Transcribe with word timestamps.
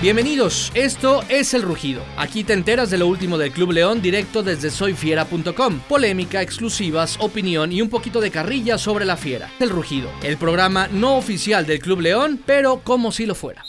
Bienvenidos, 0.00 0.70
esto 0.76 1.24
es 1.28 1.54
El 1.54 1.62
Rugido. 1.62 2.04
Aquí 2.16 2.44
te 2.44 2.52
enteras 2.52 2.88
de 2.88 2.98
lo 2.98 3.08
último 3.08 3.36
del 3.36 3.50
Club 3.50 3.72
León 3.72 4.00
directo 4.00 4.44
desde 4.44 4.70
soyfiera.com. 4.70 5.80
Polémica, 5.88 6.40
exclusivas, 6.40 7.18
opinión 7.18 7.72
y 7.72 7.82
un 7.82 7.90
poquito 7.90 8.20
de 8.20 8.30
carrilla 8.30 8.78
sobre 8.78 9.04
la 9.04 9.16
fiera. 9.16 9.50
El 9.58 9.70
Rugido, 9.70 10.08
el 10.22 10.36
programa 10.36 10.86
no 10.86 11.16
oficial 11.16 11.66
del 11.66 11.80
Club 11.80 12.02
León, 12.02 12.40
pero 12.46 12.82
como 12.84 13.10
si 13.10 13.26
lo 13.26 13.34
fuera. 13.34 13.64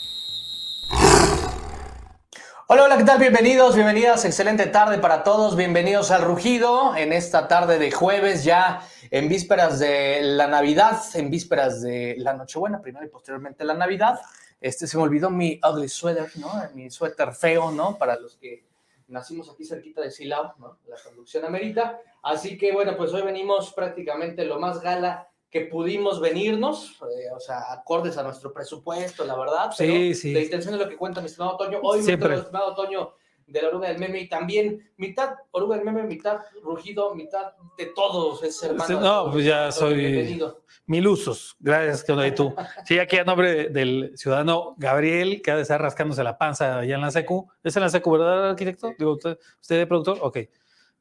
Hola, 2.68 2.84
hola, 2.84 2.96
¿qué 2.96 3.02
tal? 3.02 3.18
Bienvenidos, 3.18 3.74
bienvenidas. 3.74 4.24
Excelente 4.24 4.66
tarde 4.66 4.98
para 4.98 5.24
todos. 5.24 5.56
Bienvenidos 5.56 6.12
al 6.12 6.22
Rugido 6.22 6.94
en 6.94 7.12
esta 7.12 7.48
tarde 7.48 7.80
de 7.80 7.90
jueves, 7.90 8.44
ya 8.44 8.86
en 9.10 9.28
vísperas 9.28 9.80
de 9.80 10.20
la 10.22 10.46
Navidad, 10.46 10.96
en 11.14 11.28
vísperas 11.28 11.82
de 11.82 12.14
la 12.18 12.34
Nochebuena, 12.34 12.80
primero 12.80 13.04
y 13.04 13.08
posteriormente 13.08 13.64
la 13.64 13.74
Navidad. 13.74 14.20
Este 14.60 14.86
se 14.86 14.96
me 14.96 15.04
olvidó 15.04 15.30
mi 15.30 15.58
ugly 15.66 15.88
sweater, 15.88 16.30
¿no? 16.36 16.50
Mi 16.74 16.90
suéter 16.90 17.32
feo, 17.32 17.70
¿no? 17.70 17.96
Para 17.96 18.18
los 18.18 18.36
que 18.36 18.64
nacimos 19.08 19.50
aquí 19.50 19.64
cerquita 19.64 20.00
de 20.02 20.10
Silao, 20.10 20.54
¿no? 20.58 20.78
La 20.86 20.96
conducción 21.02 21.44
amerita. 21.44 22.00
Así 22.22 22.58
que 22.58 22.72
bueno, 22.72 22.96
pues 22.96 23.12
hoy 23.12 23.22
venimos 23.22 23.72
prácticamente 23.72 24.44
lo 24.44 24.60
más 24.60 24.80
gala 24.80 25.28
que 25.50 25.62
pudimos 25.62 26.20
venirnos, 26.20 26.92
eh, 27.02 27.28
o 27.34 27.40
sea, 27.40 27.72
acordes 27.72 28.16
a 28.18 28.22
nuestro 28.22 28.52
presupuesto, 28.52 29.24
la 29.24 29.36
verdad. 29.36 29.72
Sí, 29.72 30.14
sí. 30.14 30.32
La 30.32 30.40
intención 30.40 30.74
es 30.74 30.80
lo 30.80 30.88
que 30.88 30.96
cuenta 30.96 31.20
mi 31.20 31.26
estimado 31.26 31.56
Toño. 31.56 31.80
Hoy, 31.82 32.02
mi 32.02 32.12
estimado 32.12 32.74
Toño, 32.74 33.14
de 33.50 33.62
la 33.62 33.68
oruga 33.68 33.88
del 33.88 33.98
meme 33.98 34.20
y 34.20 34.28
también 34.28 34.90
mitad 34.96 35.34
oruga 35.50 35.76
del 35.76 35.84
meme, 35.84 36.04
mitad 36.04 36.40
rugido, 36.62 37.14
mitad 37.14 37.52
de 37.76 37.86
todos, 37.86 38.42
es 38.42 38.62
hermano. 38.62 39.00
No, 39.00 39.32
pues 39.32 39.44
ya 39.44 39.72
soy 39.72 40.40
mil 40.86 41.06
usos. 41.06 41.56
Gracias, 41.58 42.04
que 42.04 42.26
y 42.26 42.32
tú. 42.32 42.54
Sí, 42.84 42.98
aquí 42.98 43.18
a 43.18 43.24
nombre 43.24 43.68
del 43.68 44.12
ciudadano 44.16 44.74
Gabriel, 44.78 45.42
que 45.42 45.50
ha 45.50 45.56
de 45.56 45.62
estar 45.62 45.80
rascándose 45.80 46.22
la 46.22 46.38
panza 46.38 46.78
allá 46.78 46.94
en 46.94 47.00
la 47.00 47.10
SECU. 47.10 47.48
¿Es 47.62 47.76
en 47.76 47.82
la 47.82 47.88
SECU, 47.88 48.12
verdad, 48.12 48.50
arquitecto? 48.50 48.92
Digo, 48.98 49.12
¿usted, 49.12 49.38
usted 49.60 49.80
es 49.80 49.86
productor? 49.86 50.18
Ok. 50.20 50.38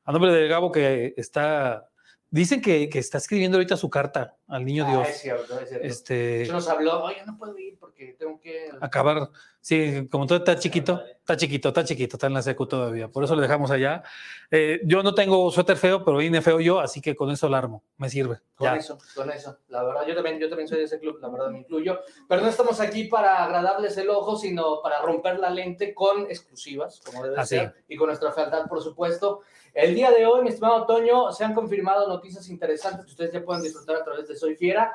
A 0.06 0.12
nombre 0.12 0.34
de 0.34 0.48
Gabo, 0.48 0.72
que 0.72 1.14
está 1.18 1.90
Dicen 2.32 2.62
que, 2.62 2.90
que, 2.90 3.00
está 3.00 3.18
escribiendo 3.18 3.58
ahorita 3.58 3.76
su 3.76 3.90
carta 3.90 4.38
al 4.50 4.66
niño 4.66 4.84
ah, 4.86 4.92
Dios. 4.92 5.08
Es 5.10 5.22
cierto, 5.22 5.60
es 5.60 5.70
cierto. 5.70 5.88
Este, 5.88 6.48
nos 6.52 6.68
habló, 6.68 7.04
oye, 7.04 7.24
no 7.26 7.38
puedo 7.38 7.58
ir 7.58 7.78
porque 7.80 8.16
tengo 8.18 8.40
que... 8.40 8.70
Acabar, 8.82 9.30
sí, 9.62 10.08
como 10.12 10.26
todo 10.26 10.40
está 10.40 10.58
chiquito, 10.58 11.02
está 11.06 11.38
chiquito, 11.38 11.70
está 11.70 11.84
chiquito, 11.84 12.16
está 12.16 12.28
en 12.28 12.34
la 12.34 12.42
secu 12.42 12.66
todavía, 12.66 13.08
por 13.10 13.24
eso 13.24 13.36
lo 13.36 13.42
dejamos 13.42 13.70
allá. 13.70 14.02
Eh, 14.50 14.82
yo 14.86 15.04
no 15.04 15.14
tengo 15.14 15.52
suéter 15.52 15.78
feo, 15.78 16.04
pero 16.04 16.18
vine 16.18 16.42
feo 16.42 16.60
yo, 16.60 16.80
así 16.80 17.00
que 17.00 17.16
con 17.16 17.30
eso 17.30 17.46
alarmo, 17.46 17.84
me 17.98 18.10
sirve. 18.10 18.40
Con 18.56 18.74
eso, 18.76 18.98
con 19.16 19.30
eso, 19.30 19.60
la 19.70 19.84
verdad, 19.84 20.08
yo 20.08 20.16
también, 20.16 20.40
yo 20.40 20.50
también 20.50 20.68
soy 20.68 20.80
de 20.80 20.86
ese 20.86 21.00
club, 21.00 21.20
la 21.22 21.30
verdad 21.30 21.52
me 21.52 21.60
incluyo, 21.60 22.00
pero 22.28 22.42
no 22.42 22.50
estamos 22.50 22.80
aquí 22.80 23.06
para 23.06 23.44
agradarles 23.44 23.96
el 23.98 24.10
ojo, 24.10 24.36
sino 24.36 24.82
para 24.82 25.02
romper 25.02 25.40
la 25.40 25.52
lente 25.52 25.94
con 25.94 26.24
exclusivas, 26.24 27.02
como 27.06 27.24
debe 27.24 27.46
ser, 27.46 27.76
y 27.88 27.96
con 27.96 28.08
nuestra 28.08 28.32
fealdad, 28.32 28.68
por 28.68 28.82
supuesto. 28.82 29.42
El 29.74 29.94
día 29.94 30.12
de 30.12 30.26
hoy, 30.26 30.42
mi 30.42 30.50
estimado 30.50 30.86
Toño, 30.86 31.32
se 31.32 31.46
han 31.46 31.54
confirmado 31.54 32.08
noticias 32.08 32.50
interesantes 32.50 33.06
que 33.06 33.12
ustedes 33.12 33.34
ya 33.34 33.44
pueden 33.44 33.64
disfrutar 33.64 33.98
a 33.98 34.04
través 34.04 34.28
de 34.28 34.36
Soy 34.40 34.56
Fiera, 34.56 34.92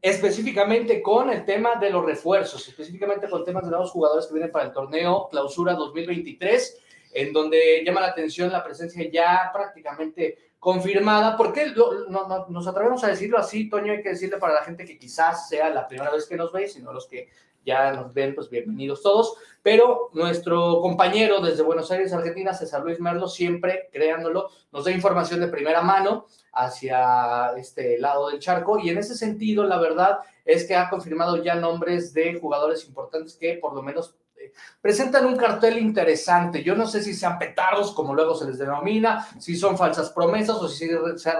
específicamente 0.00 1.00
con 1.00 1.30
el 1.30 1.44
tema 1.44 1.76
de 1.76 1.90
los 1.90 2.04
refuerzos, 2.04 2.66
específicamente 2.68 3.28
con 3.28 3.44
temas 3.44 3.64
de 3.64 3.70
nuevos 3.70 3.90
jugadores 3.90 4.26
que 4.26 4.34
vienen 4.34 4.50
para 4.50 4.66
el 4.66 4.72
torneo 4.72 5.28
Clausura 5.30 5.74
2023, 5.74 6.78
en 7.14 7.32
donde 7.32 7.82
llama 7.84 8.00
la 8.00 8.08
atención 8.08 8.50
la 8.50 8.64
presencia 8.64 9.08
ya 9.10 9.50
prácticamente 9.52 10.38
confirmada. 10.58 11.36
¿Por 11.36 11.52
qué 11.52 11.72
no, 12.08 12.46
nos 12.48 12.66
atrevemos 12.66 13.02
a 13.04 13.08
decirlo 13.08 13.38
así, 13.38 13.68
Toño? 13.68 13.92
Hay 13.92 14.02
que 14.02 14.10
decirle 14.10 14.38
para 14.38 14.54
la 14.54 14.64
gente 14.64 14.84
que 14.84 14.98
quizás 14.98 15.48
sea 15.48 15.70
la 15.70 15.86
primera 15.86 16.10
vez 16.10 16.26
que 16.26 16.36
nos 16.36 16.52
ve, 16.52 16.68
sino 16.68 16.92
los 16.92 17.06
que 17.06 17.28
ya 17.64 17.92
nos 17.92 18.12
ven, 18.12 18.34
pues 18.34 18.50
bienvenidos 18.50 19.02
todos. 19.02 19.34
Pero 19.62 20.10
nuestro 20.12 20.80
compañero 20.80 21.40
desde 21.40 21.62
Buenos 21.62 21.90
Aires, 21.92 22.12
Argentina, 22.12 22.52
César 22.52 22.82
Luis 22.82 22.98
Merlo, 22.98 23.28
siempre, 23.28 23.88
creándolo, 23.92 24.50
nos 24.72 24.84
da 24.84 24.90
información 24.90 25.40
de 25.40 25.48
primera 25.48 25.82
mano 25.82 26.26
hacia 26.52 27.52
este 27.56 27.98
lado 27.98 28.30
del 28.30 28.40
charco. 28.40 28.78
Y 28.78 28.90
en 28.90 28.98
ese 28.98 29.14
sentido, 29.14 29.64
la 29.64 29.78
verdad 29.78 30.18
es 30.44 30.66
que 30.66 30.74
ha 30.74 30.90
confirmado 30.90 31.42
ya 31.42 31.54
nombres 31.54 32.12
de 32.12 32.38
jugadores 32.40 32.84
importantes 32.86 33.36
que 33.36 33.54
por 33.54 33.74
lo 33.74 33.82
menos 33.82 34.16
eh, 34.36 34.52
presentan 34.80 35.26
un 35.26 35.36
cartel 35.36 35.78
interesante. 35.78 36.64
Yo 36.64 36.74
no 36.74 36.88
sé 36.88 37.00
si 37.00 37.14
sean 37.14 37.38
petardos, 37.38 37.92
como 37.92 38.14
luego 38.14 38.34
se 38.34 38.46
les 38.46 38.58
denomina, 38.58 39.28
si 39.38 39.56
son 39.56 39.78
falsas 39.78 40.10
promesas 40.10 40.56
o 40.56 40.68
si 40.68 40.88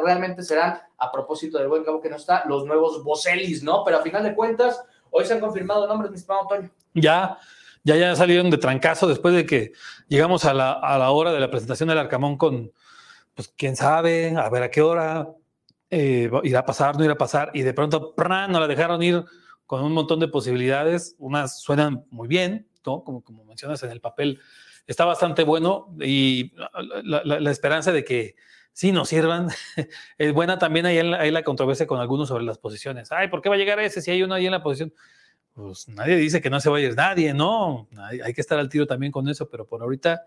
realmente 0.04 0.42
serán, 0.42 0.80
a 0.96 1.10
propósito 1.10 1.58
del 1.58 1.66
buen 1.66 1.82
cabo 1.82 2.00
que 2.00 2.08
no 2.08 2.16
está, 2.16 2.44
los 2.46 2.64
nuevos 2.64 3.02
Bocelis, 3.02 3.64
¿no? 3.64 3.82
Pero 3.84 3.98
a 3.98 4.02
final 4.02 4.22
de 4.22 4.36
cuentas, 4.36 4.84
Hoy 5.14 5.26
se 5.26 5.34
han 5.34 5.40
confirmado 5.40 5.86
nombres, 5.86 6.10
mi 6.10 6.16
estimado 6.16 6.42
Antonio. 6.42 6.70
Ya, 6.94 7.38
ya, 7.84 7.96
ya 7.96 8.16
salieron 8.16 8.50
de 8.50 8.56
trancazo 8.56 9.06
después 9.06 9.34
de 9.34 9.44
que 9.44 9.72
llegamos 10.08 10.46
a 10.46 10.54
la, 10.54 10.72
a 10.72 10.96
la 10.96 11.10
hora 11.10 11.32
de 11.32 11.38
la 11.38 11.50
presentación 11.50 11.90
del 11.90 11.98
Arcamón 11.98 12.38
con, 12.38 12.72
pues 13.34 13.52
quién 13.54 13.76
sabe, 13.76 14.34
a 14.34 14.48
ver 14.48 14.62
a 14.62 14.70
qué 14.70 14.80
hora 14.80 15.28
eh, 15.90 16.30
irá 16.44 16.60
a 16.60 16.64
pasar, 16.64 16.96
no 16.96 17.04
irá 17.04 17.12
a 17.12 17.18
pasar, 17.18 17.50
y 17.52 17.60
de 17.60 17.74
pronto 17.74 18.14
¡pran! 18.14 18.50
nos 18.52 18.62
la 18.62 18.66
dejaron 18.66 19.02
ir 19.02 19.22
con 19.66 19.84
un 19.84 19.92
montón 19.92 20.18
de 20.18 20.28
posibilidades. 20.28 21.14
Unas 21.18 21.60
suenan 21.60 22.06
muy 22.08 22.26
bien, 22.26 22.66
¿no? 22.86 23.04
Como, 23.04 23.22
como 23.22 23.44
mencionas 23.44 23.82
en 23.82 23.90
el 23.90 24.00
papel, 24.00 24.40
está 24.86 25.04
bastante 25.04 25.44
bueno 25.44 25.94
y 26.00 26.54
la, 27.04 27.22
la, 27.24 27.38
la 27.38 27.50
esperanza 27.50 27.92
de 27.92 28.02
que 28.02 28.34
sí 28.72 28.92
nos 28.92 29.08
sirvan. 29.08 29.48
es 30.18 30.32
buena 30.34 30.58
también 30.58 30.86
ahí, 30.86 30.98
hay 30.98 31.30
la 31.30 31.42
controversia 31.42 31.86
con 31.86 32.00
algunos 32.00 32.28
sobre 32.28 32.44
las 32.44 32.58
posiciones. 32.58 33.12
Ay, 33.12 33.28
¿por 33.28 33.42
qué 33.42 33.48
va 33.48 33.54
a 33.56 33.58
llegar 33.58 33.78
ese 33.80 34.02
si 34.02 34.10
hay 34.10 34.22
uno 34.22 34.34
ahí 34.34 34.46
en 34.46 34.52
la 34.52 34.62
posición? 34.62 34.92
Pues 35.54 35.88
nadie 35.88 36.16
dice 36.16 36.40
que 36.40 36.48
no 36.48 36.60
se 36.60 36.70
vaya 36.70 36.90
nadie, 36.94 37.34
¿no? 37.34 37.88
Hay, 38.24 38.32
que 38.32 38.40
estar 38.40 38.58
al 38.58 38.68
tiro 38.68 38.86
también 38.86 39.12
con 39.12 39.28
eso, 39.28 39.48
pero 39.48 39.66
por 39.66 39.82
ahorita 39.82 40.22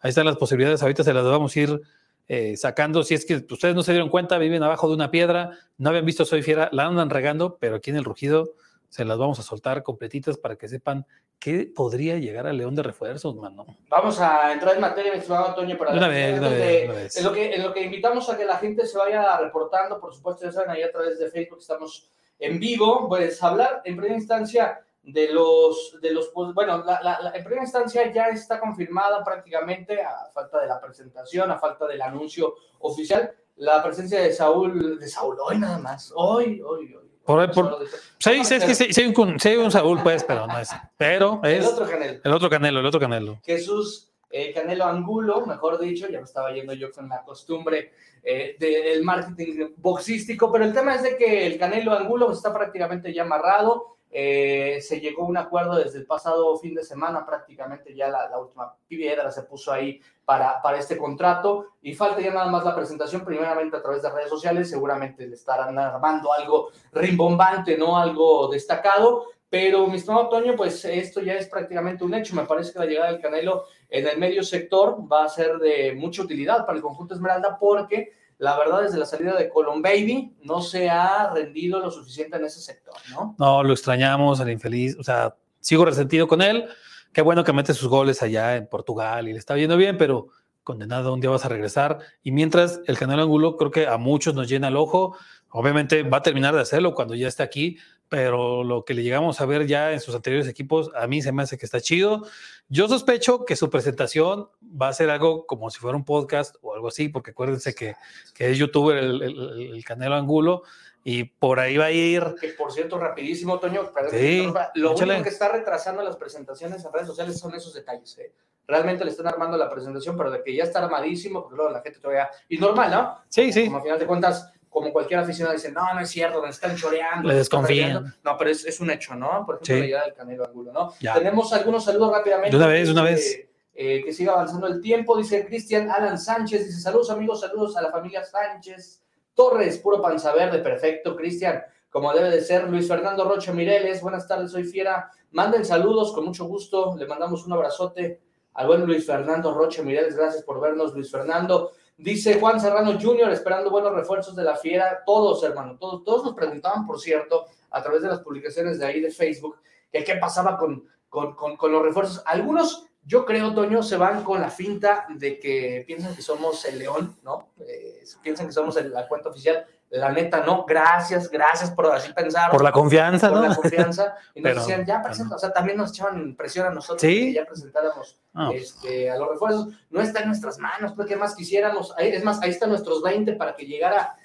ahí 0.00 0.10
están 0.10 0.26
las 0.26 0.36
posibilidades, 0.36 0.82
ahorita 0.82 1.02
se 1.02 1.12
las 1.12 1.24
vamos 1.24 1.56
a 1.56 1.60
ir 1.60 1.80
eh, 2.28 2.56
sacando. 2.56 3.02
Si 3.02 3.14
es 3.14 3.26
que 3.26 3.44
ustedes 3.50 3.74
no 3.74 3.82
se 3.82 3.92
dieron 3.92 4.08
cuenta, 4.08 4.38
viven 4.38 4.62
abajo 4.62 4.88
de 4.88 4.94
una 4.94 5.10
piedra, 5.10 5.50
no 5.78 5.90
habían 5.90 6.06
visto 6.06 6.24
Soy 6.24 6.42
Fiera, 6.42 6.68
la 6.72 6.86
andan 6.86 7.10
regando, 7.10 7.58
pero 7.58 7.76
aquí 7.76 7.90
en 7.90 7.96
el 7.96 8.04
rugido 8.04 8.54
se 8.88 9.04
las 9.04 9.18
vamos 9.18 9.38
a 9.38 9.42
soltar 9.42 9.82
completitas 9.82 10.38
para 10.38 10.56
que 10.56 10.68
sepan 10.68 11.06
qué 11.38 11.70
podría 11.74 12.16
llegar 12.16 12.46
al 12.46 12.56
León 12.56 12.74
de 12.74 12.82
refuerzos, 12.82 13.36
mano. 13.36 13.66
Vamos 13.88 14.18
a 14.20 14.52
entrar 14.52 14.74
en 14.74 14.80
materia, 14.80 15.12
mi 15.12 15.18
estimado 15.18 15.48
Antonio, 15.48 15.76
para 15.76 15.92
una 15.92 16.08
vez, 16.08 16.38
una 16.38 16.48
vez, 16.48 17.16
En, 17.16 17.24
lo 17.24 17.32
que, 17.32 17.54
en 17.54 17.62
lo 17.62 17.72
que 17.72 17.82
invitamos 17.82 18.28
a 18.28 18.36
que 18.36 18.44
la 18.44 18.56
gente 18.56 18.86
se 18.86 18.98
vaya 18.98 19.36
reportando, 19.38 20.00
por 20.00 20.14
supuesto, 20.14 20.44
ya 20.44 20.52
saben, 20.52 20.70
ahí 20.70 20.82
a 20.82 20.90
través 20.90 21.18
de 21.18 21.30
Facebook 21.30 21.58
estamos 21.60 22.10
en 22.38 22.58
vivo, 22.58 23.08
pues 23.08 23.42
hablar 23.42 23.82
en 23.84 23.96
primera 23.96 24.16
instancia 24.16 24.80
de 25.02 25.32
los, 25.32 25.98
de 26.00 26.10
los 26.12 26.28
pues, 26.28 26.52
bueno, 26.54 26.84
la, 26.84 27.00
la, 27.02 27.32
en 27.34 27.44
primera 27.44 27.62
instancia 27.62 28.12
ya 28.12 28.28
está 28.28 28.58
confirmada 28.58 29.22
prácticamente, 29.22 30.02
a 30.02 30.26
falta 30.32 30.60
de 30.60 30.66
la 30.66 30.80
presentación, 30.80 31.50
a 31.50 31.58
falta 31.58 31.86
del 31.86 32.02
anuncio 32.02 32.54
oficial, 32.80 33.32
la 33.56 33.82
presencia 33.82 34.20
de 34.20 34.32
Saúl, 34.32 34.98
de 34.98 35.08
Saúl, 35.08 35.36
hoy 35.40 35.58
nada 35.58 35.78
más, 35.78 36.12
hoy, 36.14 36.60
hoy, 36.60 36.94
hoy 36.94 37.08
por, 37.28 37.52
por, 37.52 37.78
sí, 38.18 38.30
es 38.30 38.64
que 38.64 38.74
sí, 38.74 39.02
hay 39.02 39.14
un, 39.14 39.38
sí, 39.38 39.54
un 39.54 39.70
Saúl, 39.70 40.00
pues, 40.02 40.24
pero 40.24 40.46
no 40.46 40.58
es. 40.58 40.70
Pero 40.96 41.42
es. 41.44 41.58
El 41.58 41.66
otro 41.66 41.86
Canelo. 41.86 42.20
El 42.24 42.32
otro 42.32 42.48
Canelo, 42.48 42.80
el 42.80 42.86
otro 42.86 42.98
Canelo. 42.98 43.38
Jesús 43.44 44.10
eh, 44.30 44.54
Canelo 44.54 44.86
Angulo, 44.86 45.44
mejor 45.44 45.78
dicho, 45.78 46.08
ya 46.08 46.20
me 46.20 46.24
estaba 46.24 46.52
yendo 46.52 46.72
yo 46.72 46.90
con 46.90 47.06
la 47.06 47.22
costumbre 47.22 47.92
eh, 48.22 48.56
del 48.58 49.04
marketing 49.04 49.74
boxístico, 49.76 50.50
pero 50.50 50.64
el 50.64 50.72
tema 50.72 50.94
es 50.94 51.02
de 51.02 51.18
que 51.18 51.46
el 51.46 51.58
Canelo 51.58 51.92
Angulo 51.92 52.32
está 52.32 52.50
prácticamente 52.50 53.12
ya 53.12 53.24
amarrado. 53.24 53.97
Eh, 54.10 54.78
se 54.80 55.00
llegó 55.00 55.24
a 55.24 55.26
un 55.26 55.36
acuerdo 55.36 55.76
desde 55.76 55.98
el 55.98 56.06
pasado 56.06 56.56
fin 56.58 56.74
de 56.74 56.82
semana, 56.82 57.26
prácticamente 57.26 57.94
ya 57.94 58.08
la, 58.08 58.28
la, 58.28 58.38
última 58.38 58.74
piedra 58.86 59.30
se 59.30 59.42
puso 59.42 59.70
ahí 59.70 60.00
para, 60.24 60.62
para 60.62 60.78
este 60.78 60.96
contrato 60.96 61.66
y 61.82 61.94
falta 61.94 62.20
ya 62.20 62.32
nada 62.32 62.46
más 62.46 62.64
la 62.64 62.74
presentación, 62.74 63.22
primeramente 63.22 63.76
a 63.76 63.82
través 63.82 64.02
de 64.02 64.10
redes 64.10 64.30
sociales, 64.30 64.70
seguramente 64.70 65.26
le 65.26 65.34
estarán 65.34 65.78
armando 65.78 66.32
algo 66.32 66.70
rimbombante, 66.92 67.76
no 67.76 67.98
algo 67.98 68.48
destacado, 68.48 69.26
pero 69.50 69.86
mi 69.86 69.96
estimado 69.96 70.28
Toño, 70.28 70.56
pues 70.56 70.84
esto 70.84 71.20
ya 71.20 71.34
es 71.34 71.48
prácticamente 71.48 72.04
un 72.04 72.14
hecho, 72.14 72.34
me 72.34 72.44
parece 72.44 72.72
que 72.72 72.78
la 72.78 72.86
llegada 72.86 73.12
del 73.12 73.20
Canelo 73.20 73.64
en 73.88 74.06
el 74.06 74.18
medio 74.18 74.42
sector 74.42 74.98
va 75.10 75.24
a 75.24 75.28
ser 75.28 75.58
de 75.58 75.94
mucha 75.94 76.22
utilidad 76.22 76.64
para 76.66 76.76
el 76.76 76.82
conjunto 76.82 77.14
Esmeralda 77.14 77.58
porque 77.58 78.12
la 78.38 78.56
verdad, 78.56 78.82
desde 78.82 78.98
la 78.98 79.06
salida 79.06 79.36
de 79.36 79.48
Colon 79.48 79.82
Baby, 79.82 80.36
no 80.42 80.60
se 80.60 80.88
ha 80.88 81.32
rendido 81.34 81.80
lo 81.80 81.90
suficiente 81.90 82.36
en 82.36 82.44
ese 82.44 82.60
sector, 82.60 82.94
¿no? 83.10 83.34
No, 83.38 83.62
lo 83.64 83.72
extrañamos, 83.72 84.38
el 84.40 84.50
infeliz, 84.50 84.96
o 84.98 85.02
sea, 85.02 85.34
sigo 85.60 85.84
resentido 85.84 86.28
con 86.28 86.40
él. 86.40 86.68
Qué 87.12 87.20
bueno 87.22 87.42
que 87.42 87.52
mete 87.52 87.74
sus 87.74 87.88
goles 87.88 88.22
allá 88.22 88.56
en 88.56 88.68
Portugal 88.68 89.28
y 89.28 89.32
le 89.32 89.38
está 89.38 89.56
yendo 89.56 89.76
bien, 89.76 89.98
pero 89.98 90.28
condenado, 90.62 91.14
un 91.14 91.20
día 91.20 91.30
vas 91.30 91.44
a 91.44 91.48
regresar. 91.48 91.98
Y 92.22 92.30
mientras 92.30 92.80
el 92.86 92.96
Canelo 92.96 93.22
Angulo 93.22 93.56
creo 93.56 93.70
que 93.70 93.86
a 93.86 93.96
muchos 93.96 94.34
nos 94.34 94.48
llena 94.48 94.68
el 94.68 94.76
ojo, 94.76 95.16
obviamente 95.50 96.02
va 96.02 96.18
a 96.18 96.22
terminar 96.22 96.54
de 96.54 96.60
hacerlo 96.60 96.94
cuando 96.94 97.14
ya 97.14 97.26
esté 97.26 97.42
aquí, 97.42 97.78
pero 98.08 98.64
lo 98.64 98.84
que 98.84 98.94
le 98.94 99.02
llegamos 99.02 99.40
a 99.40 99.46
ver 99.46 99.66
ya 99.66 99.92
en 99.92 100.00
sus 100.00 100.14
anteriores 100.14 100.48
equipos, 100.48 100.90
a 100.94 101.06
mí 101.06 101.22
se 101.22 101.32
me 101.32 101.42
hace 101.42 101.58
que 101.58 101.66
está 101.66 101.80
chido. 101.80 102.26
Yo 102.68 102.88
sospecho 102.88 103.44
que 103.44 103.56
su 103.56 103.70
presentación 103.70 104.48
va 104.62 104.88
a 104.88 104.92
ser 104.92 105.10
algo 105.10 105.46
como 105.46 105.70
si 105.70 105.78
fuera 105.78 105.96
un 105.96 106.04
podcast 106.04 106.56
o 106.62 106.74
algo 106.74 106.88
así, 106.88 107.08
porque 107.08 107.30
acuérdense 107.32 107.74
que, 107.74 107.94
que 108.34 108.50
es 108.50 108.58
youtuber 108.58 108.98
el, 108.98 109.22
el, 109.22 109.84
Canelo 109.84 110.14
Angulo 110.14 110.62
y 111.04 111.24
por 111.24 111.60
ahí 111.60 111.76
va 111.76 111.86
a 111.86 111.90
ir. 111.90 112.22
Que 112.40 112.48
por 112.48 112.72
cierto, 112.72 112.98
rapidísimo, 112.98 113.58
Toño, 113.58 113.90
sí, 114.10 114.46
lo 114.74 114.94
único 114.94 115.22
que 115.22 115.28
está 115.28 115.48
retrasando 115.48 116.02
las 116.02 116.16
presentaciones 116.16 116.84
en 116.84 116.92
redes 116.92 117.06
sociales 117.06 117.38
son 117.38 117.54
esos 117.54 117.72
detalles. 117.74 118.18
¿eh? 118.18 118.32
Realmente 118.66 119.04
le 119.04 119.10
están 119.12 119.26
armando 119.26 119.56
la 119.56 119.70
presentación, 119.70 120.16
pero 120.16 120.30
de 120.30 120.42
que 120.42 120.54
ya 120.54 120.64
está 120.64 120.84
armadísimo, 120.84 121.42
porque 121.42 121.56
luego 121.56 121.72
la 121.72 121.80
gente 121.80 122.00
todavía. 122.00 122.28
Y 122.48 122.58
normal, 122.58 122.90
¿no? 122.90 123.18
Sí, 123.28 123.50
sí. 123.52 123.64
Como 123.64 123.78
a 123.78 123.82
final 123.82 123.98
de 123.98 124.06
cuentas, 124.06 124.52
como 124.68 124.92
cualquier 124.92 125.20
aficionado 125.20 125.56
dice, 125.56 125.72
no, 125.72 125.94
no 125.94 126.00
es 126.00 126.10
cierto, 126.10 126.42
me 126.42 126.50
están 126.50 126.76
choreando. 126.76 127.28
Le 127.28 127.34
desconfían. 127.34 128.14
No, 128.22 128.36
pero 128.36 128.50
es, 128.50 128.64
es, 128.64 128.80
un 128.80 128.90
hecho, 128.90 129.14
¿no? 129.14 129.44
Por 129.46 129.56
ejemplo, 129.56 129.76
la 129.76 129.84
llegada 129.86 130.04
del 130.04 130.14
Canelo 130.14 130.46
Angulo, 130.46 130.72
¿no? 130.72 130.94
Tenemos 131.14 131.52
algunos 131.52 131.84
saludos 131.84 132.12
rápidamente. 132.12 132.50
De 132.50 132.56
una 132.56 132.66
vez, 132.66 132.86
de 132.86 132.92
una 132.92 133.02
vez. 133.02 133.44
Eh, 133.80 134.02
que 134.04 134.12
siga 134.12 134.32
avanzando 134.32 134.66
el 134.66 134.80
tiempo, 134.80 135.16
dice 135.16 135.46
Cristian 135.46 135.88
Alan 135.88 136.18
Sánchez, 136.18 136.66
dice 136.66 136.80
saludos 136.80 137.10
amigos, 137.10 137.40
saludos 137.40 137.76
a 137.76 137.82
la 137.82 137.92
familia 137.92 138.24
Sánchez 138.24 139.04
Torres, 139.34 139.78
puro 139.78 140.02
panza 140.02 140.34
verde, 140.34 140.58
perfecto, 140.58 141.14
Cristian, 141.14 141.62
como 141.88 142.12
debe 142.12 142.28
de 142.28 142.40
ser, 142.40 142.68
Luis 142.68 142.88
Fernando 142.88 143.22
Rocha 143.22 143.52
Mireles, 143.52 144.02
buenas 144.02 144.26
tardes, 144.26 144.50
soy 144.50 144.64
Fiera, 144.64 145.12
manden 145.30 145.64
saludos, 145.64 146.12
con 146.12 146.24
mucho 146.24 146.46
gusto, 146.46 146.96
le 146.98 147.06
mandamos 147.06 147.46
un 147.46 147.52
abrazote 147.52 148.20
al 148.54 148.66
buen 148.66 148.84
Luis 148.84 149.06
Fernando 149.06 149.54
Rocha 149.54 149.84
Mireles, 149.84 150.16
gracias 150.16 150.42
por 150.42 150.60
vernos, 150.60 150.92
Luis 150.92 151.08
Fernando, 151.08 151.70
dice 151.98 152.38
Juan 152.40 152.60
Serrano 152.60 152.98
Jr., 152.98 153.30
esperando 153.30 153.70
buenos 153.70 153.92
refuerzos 153.92 154.34
de 154.34 154.44
la 154.44 154.56
Fiera, 154.56 155.02
todos 155.04 155.42
hermano, 155.42 155.76
todos, 155.78 156.04
todos 156.04 156.24
nos 156.24 156.34
preguntaban, 156.34 156.86
por 156.86 156.98
cierto, 157.00 157.46
a 157.70 157.82
través 157.82 158.02
de 158.02 158.08
las 158.08 158.20
publicaciones 158.20 158.78
de 158.78 158.86
ahí 158.86 159.00
de 159.00 159.10
Facebook, 159.10 159.56
que 159.92 160.04
qué 160.04 160.14
pasaba 160.16 160.56
con, 160.56 160.84
con, 161.08 161.34
con, 161.34 161.72
los 161.72 161.82
refuerzos, 161.82 162.22
algunos 162.24 162.88
yo 163.04 163.24
creo, 163.24 163.54
Toño, 163.54 163.82
se 163.82 163.96
van 163.96 164.22
con 164.22 164.40
la 164.40 164.50
finta 164.50 165.06
de 165.08 165.40
que 165.40 165.82
piensan 165.86 166.14
que 166.14 166.20
somos 166.20 166.66
el 166.66 166.78
león, 166.78 167.16
¿no? 167.22 167.48
Eh, 167.58 168.04
piensan 168.22 168.46
que 168.46 168.52
somos 168.52 168.76
la 168.84 169.08
cuenta 169.08 169.30
oficial. 169.30 169.64
La 169.90 170.12
neta, 170.12 170.44
no. 170.44 170.64
Gracias, 170.66 171.30
gracias 171.30 171.70
por 171.70 171.86
así 171.86 172.12
pensar. 172.12 172.50
Por 172.50 172.62
la 172.62 172.72
confianza, 172.72 173.30
por 173.30 173.38
¿no? 173.40 173.48
la 173.48 173.54
confianza. 173.54 174.16
Y 174.34 174.40
nos 174.40 174.56
decían, 174.56 174.84
ya 174.84 175.02
presenta, 175.02 175.36
o 175.36 175.38
sea, 175.38 175.52
también 175.52 175.78
nos 175.78 175.90
echaban 175.90 176.36
presión 176.36 176.66
a 176.66 176.70
nosotros 176.70 177.00
¿Sí? 177.00 177.26
que 177.26 177.32
ya 177.34 177.44
presentáramos 177.46 178.16
este, 178.52 179.10
a 179.10 179.16
los 179.16 179.30
refuerzos. 179.30 179.68
No 179.90 180.00
está 180.00 180.20
en 180.20 180.28
nuestras 180.28 180.58
manos, 180.58 180.92
pues, 180.94 181.08
¿qué 181.08 181.16
más 181.16 181.34
quisiéramos? 181.34 181.94
es 181.98 182.22
más, 182.22 182.40
ahí 182.42 182.50
están 182.50 182.70
nuestros 182.70 183.02
20 183.02 183.32
para 183.34 183.56
que 183.56 183.66
llegara 183.66 184.16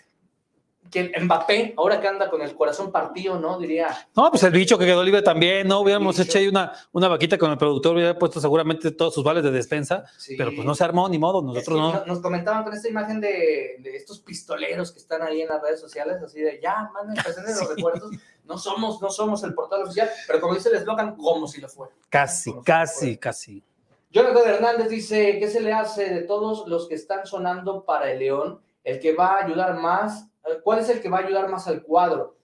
que 0.93 1.11
Mbappé, 1.19 1.73
ahora 1.75 1.99
que 1.99 2.07
anda 2.07 2.29
con 2.29 2.41
el 2.43 2.55
corazón 2.55 2.91
partido, 2.91 3.39
¿no? 3.39 3.57
Diría. 3.57 3.87
No, 4.15 4.29
pues 4.29 4.43
el 4.43 4.51
bicho 4.51 4.77
que 4.77 4.85
quedó 4.85 5.03
libre 5.03 5.23
también, 5.23 5.67
¿no? 5.67 5.79
Hubiéramos 5.79 6.19
hecho 6.19 6.37
ahí 6.37 6.47
una, 6.47 6.71
una 6.91 7.07
vaquita 7.07 7.35
con 7.39 7.49
el 7.49 7.57
productor, 7.57 7.95
hubiera 7.95 8.17
puesto 8.17 8.39
seguramente 8.39 8.91
todos 8.91 9.15
sus 9.15 9.23
vales 9.23 9.43
de 9.43 9.49
despensa, 9.49 10.05
pero 10.37 10.51
pues 10.53 10.65
no 10.65 10.75
se 10.75 10.83
armó 10.83 11.09
ni 11.09 11.17
modo, 11.17 11.41
nosotros 11.41 11.79
no. 11.79 12.05
Nos 12.05 12.19
comentaban 12.19 12.63
con 12.63 12.73
esta 12.73 12.87
imagen 12.87 13.19
de, 13.19 13.77
de, 13.79 13.95
estos 13.95 14.19
pistoleros 14.19 14.91
que 14.91 14.99
están 14.99 15.23
ahí 15.23 15.41
en 15.41 15.49
las 15.49 15.63
redes 15.63 15.81
sociales, 15.81 16.21
así 16.23 16.39
de 16.39 16.59
ya, 16.61 16.91
manden, 16.93 17.15
presenten 17.23 17.57
los 17.57 17.69
recuerdos. 17.75 18.11
No 18.45 18.57
somos, 18.59 19.01
no 19.01 19.09
somos 19.09 19.43
el 19.43 19.55
portal 19.55 19.81
oficial, 19.83 20.09
pero 20.27 20.39
como 20.41 20.53
dice 20.53 20.69
el 20.69 20.75
eslogan, 20.75 21.15
como 21.15 21.47
si 21.47 21.59
lo 21.59 21.69
fuera. 21.69 21.93
Casi, 22.09 22.53
casi, 22.63 23.17
casi. 23.17 23.63
Jonathan 24.11 24.47
Hernández 24.47 24.89
dice, 24.89 25.39
¿qué 25.39 25.47
se 25.47 25.59
le 25.59 25.73
hace 25.73 26.13
de 26.13 26.21
todos 26.21 26.67
los 26.67 26.87
que 26.87 26.93
están 26.93 27.25
sonando 27.25 27.83
para 27.83 28.11
el 28.11 28.19
León? 28.19 28.61
El 28.83 28.99
que 28.99 29.15
va 29.15 29.35
a 29.35 29.45
ayudar 29.45 29.75
más 29.79 30.27
¿Cuál 30.63 30.79
es 30.79 30.89
el 30.89 31.01
que 31.01 31.09
va 31.09 31.19
a 31.19 31.25
ayudar 31.25 31.49
más 31.49 31.67
al 31.67 31.81
cuadro? 31.83 32.37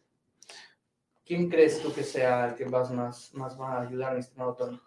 ¿Quién 1.26 1.50
crees 1.50 1.82
tú 1.82 1.94
que 1.94 2.04
sea 2.04 2.50
el 2.50 2.56
que 2.56 2.66
más, 2.66 2.92
más, 2.92 3.34
más 3.34 3.60
va 3.60 3.74
a 3.74 3.82
ayudar, 3.82 4.14
mi 4.14 4.20
estimado 4.20 4.56
Tony? 4.56 4.80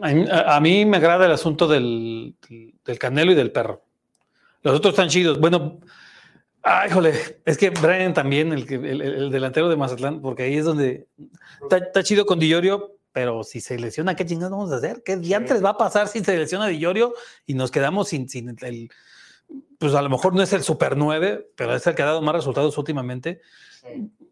A, 0.00 0.60
mí 0.60 0.84
me 0.84 0.98
agrada 0.98 1.26
el 1.26 1.32
asunto 1.32 1.66
del, 1.66 2.36
del, 2.84 2.98
canelo 2.98 3.32
y 3.32 3.34
del 3.34 3.50
perro. 3.50 3.82
Los 4.62 4.76
otros 4.76 4.92
están 4.94 5.08
chidos. 5.08 5.40
Bueno, 5.40 5.80
ay, 6.62 6.90
jole, 6.90 7.12
es 7.44 7.58
que 7.58 7.70
Brian 7.70 8.14
también, 8.14 8.52
el, 8.52 8.72
el, 8.72 9.00
el 9.00 9.30
delantero 9.30 9.68
de 9.68 9.76
Mazatlán, 9.76 10.22
porque 10.22 10.44
ahí 10.44 10.56
es 10.56 10.64
donde 10.64 11.08
está, 11.68 12.02
chido 12.04 12.26
con 12.26 12.38
Dillorio, 12.38 12.96
pero 13.10 13.42
si 13.42 13.60
se 13.60 13.76
lesiona, 13.78 14.14
¿qué 14.14 14.24
chingados 14.24 14.52
vamos 14.52 14.70
a 14.70 14.76
hacer? 14.76 15.02
¿Qué 15.04 15.16
diantres 15.16 15.64
va 15.64 15.70
a 15.70 15.76
pasar 15.76 16.06
si 16.06 16.20
se 16.22 16.36
lesiona 16.36 16.68
Dillorio 16.68 17.14
y 17.46 17.54
nos 17.54 17.72
quedamos 17.72 18.08
sin, 18.08 18.28
sin 18.28 18.56
el, 18.60 18.90
pues 19.78 19.94
a 19.94 20.02
lo 20.02 20.10
mejor 20.10 20.34
no 20.34 20.42
es 20.42 20.52
el 20.52 20.62
super 20.62 20.96
9, 20.96 21.52
pero 21.56 21.74
es 21.74 21.86
el 21.86 21.94
que 21.94 22.02
ha 22.02 22.06
dado 22.06 22.22
más 22.22 22.34
resultados 22.34 22.76
últimamente. 22.78 23.40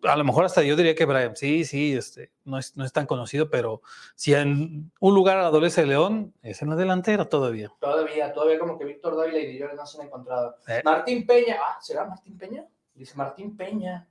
A 0.03 0.17
lo 0.17 0.25
mejor 0.25 0.45
hasta 0.45 0.63
yo 0.63 0.77
diría 0.77 0.95
que 0.95 1.05
Brian, 1.05 1.37
sí, 1.37 1.65
sí, 1.65 1.95
este, 1.95 2.33
no, 2.45 2.59
es, 2.59 2.77
no 2.77 2.85
es 2.85 2.93
tan 2.93 3.07
conocido, 3.07 3.49
pero 3.49 3.81
si 4.15 4.35
en 4.35 4.93
un 5.01 5.15
lugar 5.15 5.39
adolece 5.39 5.83
el 5.83 5.89
León, 5.89 6.35
es 6.43 6.63
en 6.63 6.71
la 6.71 6.77
delantera 6.77 7.25
todavía. 7.27 7.73
Todavía, 7.81 8.33
todavía 8.33 8.59
como 8.59 8.79
que 8.79 8.85
Víctor 8.85 9.17
Dávila 9.17 9.39
y 9.39 9.47
Dillon 9.47 9.77
no 9.77 9.87
se 9.87 10.01
han 10.01 10.09
encontrado. 10.09 10.57
Eh. 10.69 10.83
Martín 10.85 11.27
Peña, 11.27 11.57
ah, 11.61 11.79
¿será 11.81 12.05
Martín 12.05 12.37
Peña? 12.37 12.67
Dice 12.95 13.15
Martín 13.17 13.57
Peña. 13.57 14.07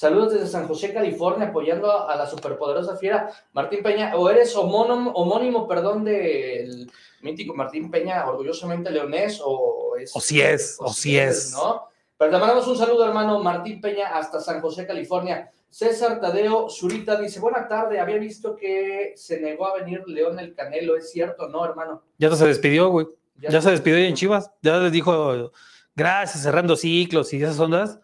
Saludos 0.00 0.32
desde 0.32 0.46
San 0.46 0.66
José, 0.66 0.94
California, 0.94 1.48
apoyando 1.48 2.08
a 2.08 2.16
la 2.16 2.26
superpoderosa 2.26 2.96
fiera. 2.96 3.30
Martín 3.52 3.82
Peña, 3.82 4.16
o 4.16 4.30
eres 4.30 4.56
homónimo, 4.56 5.10
homónimo 5.10 5.68
perdón, 5.68 6.06
del 6.06 6.90
mítico 7.20 7.52
Martín 7.52 7.90
Peña, 7.90 8.26
orgullosamente 8.26 8.90
leonés, 8.90 9.42
o 9.44 9.96
es. 10.00 10.16
O 10.16 10.20
si 10.22 10.40
es, 10.40 10.78
o, 10.80 10.90
si 10.90 11.18
es. 11.18 11.52
¿no? 11.52 11.82
Pero 12.16 12.30
te 12.30 12.38
mandamos 12.38 12.66
un 12.66 12.78
saludo, 12.78 13.04
hermano 13.04 13.40
Martín 13.40 13.78
Peña, 13.82 14.16
hasta 14.16 14.40
San 14.40 14.62
José, 14.62 14.86
California. 14.86 15.50
César 15.68 16.18
Tadeo 16.18 16.70
Zurita 16.70 17.20
dice: 17.20 17.38
Buena 17.38 17.68
tarde, 17.68 18.00
había 18.00 18.16
visto 18.16 18.56
que 18.56 19.12
se 19.16 19.38
negó 19.38 19.66
a 19.66 19.80
venir 19.80 20.02
León 20.06 20.38
el 20.38 20.54
Canelo, 20.54 20.96
¿es 20.96 21.10
cierto 21.10 21.46
no, 21.50 21.62
hermano? 21.62 22.04
Ya 22.16 22.34
se 22.34 22.46
despidió, 22.46 22.88
güey. 22.88 23.06
Ya, 23.36 23.60
se 23.60 23.70
despidió 23.70 23.98
en 23.98 24.14
Chivas. 24.14 24.50
Ya 24.62 24.78
les 24.78 24.92
dijo 24.92 25.52
gracias, 25.94 26.42
cerrando 26.42 26.74
ciclos 26.74 27.34
y 27.34 27.42
esas 27.42 27.60
ondas. 27.60 28.00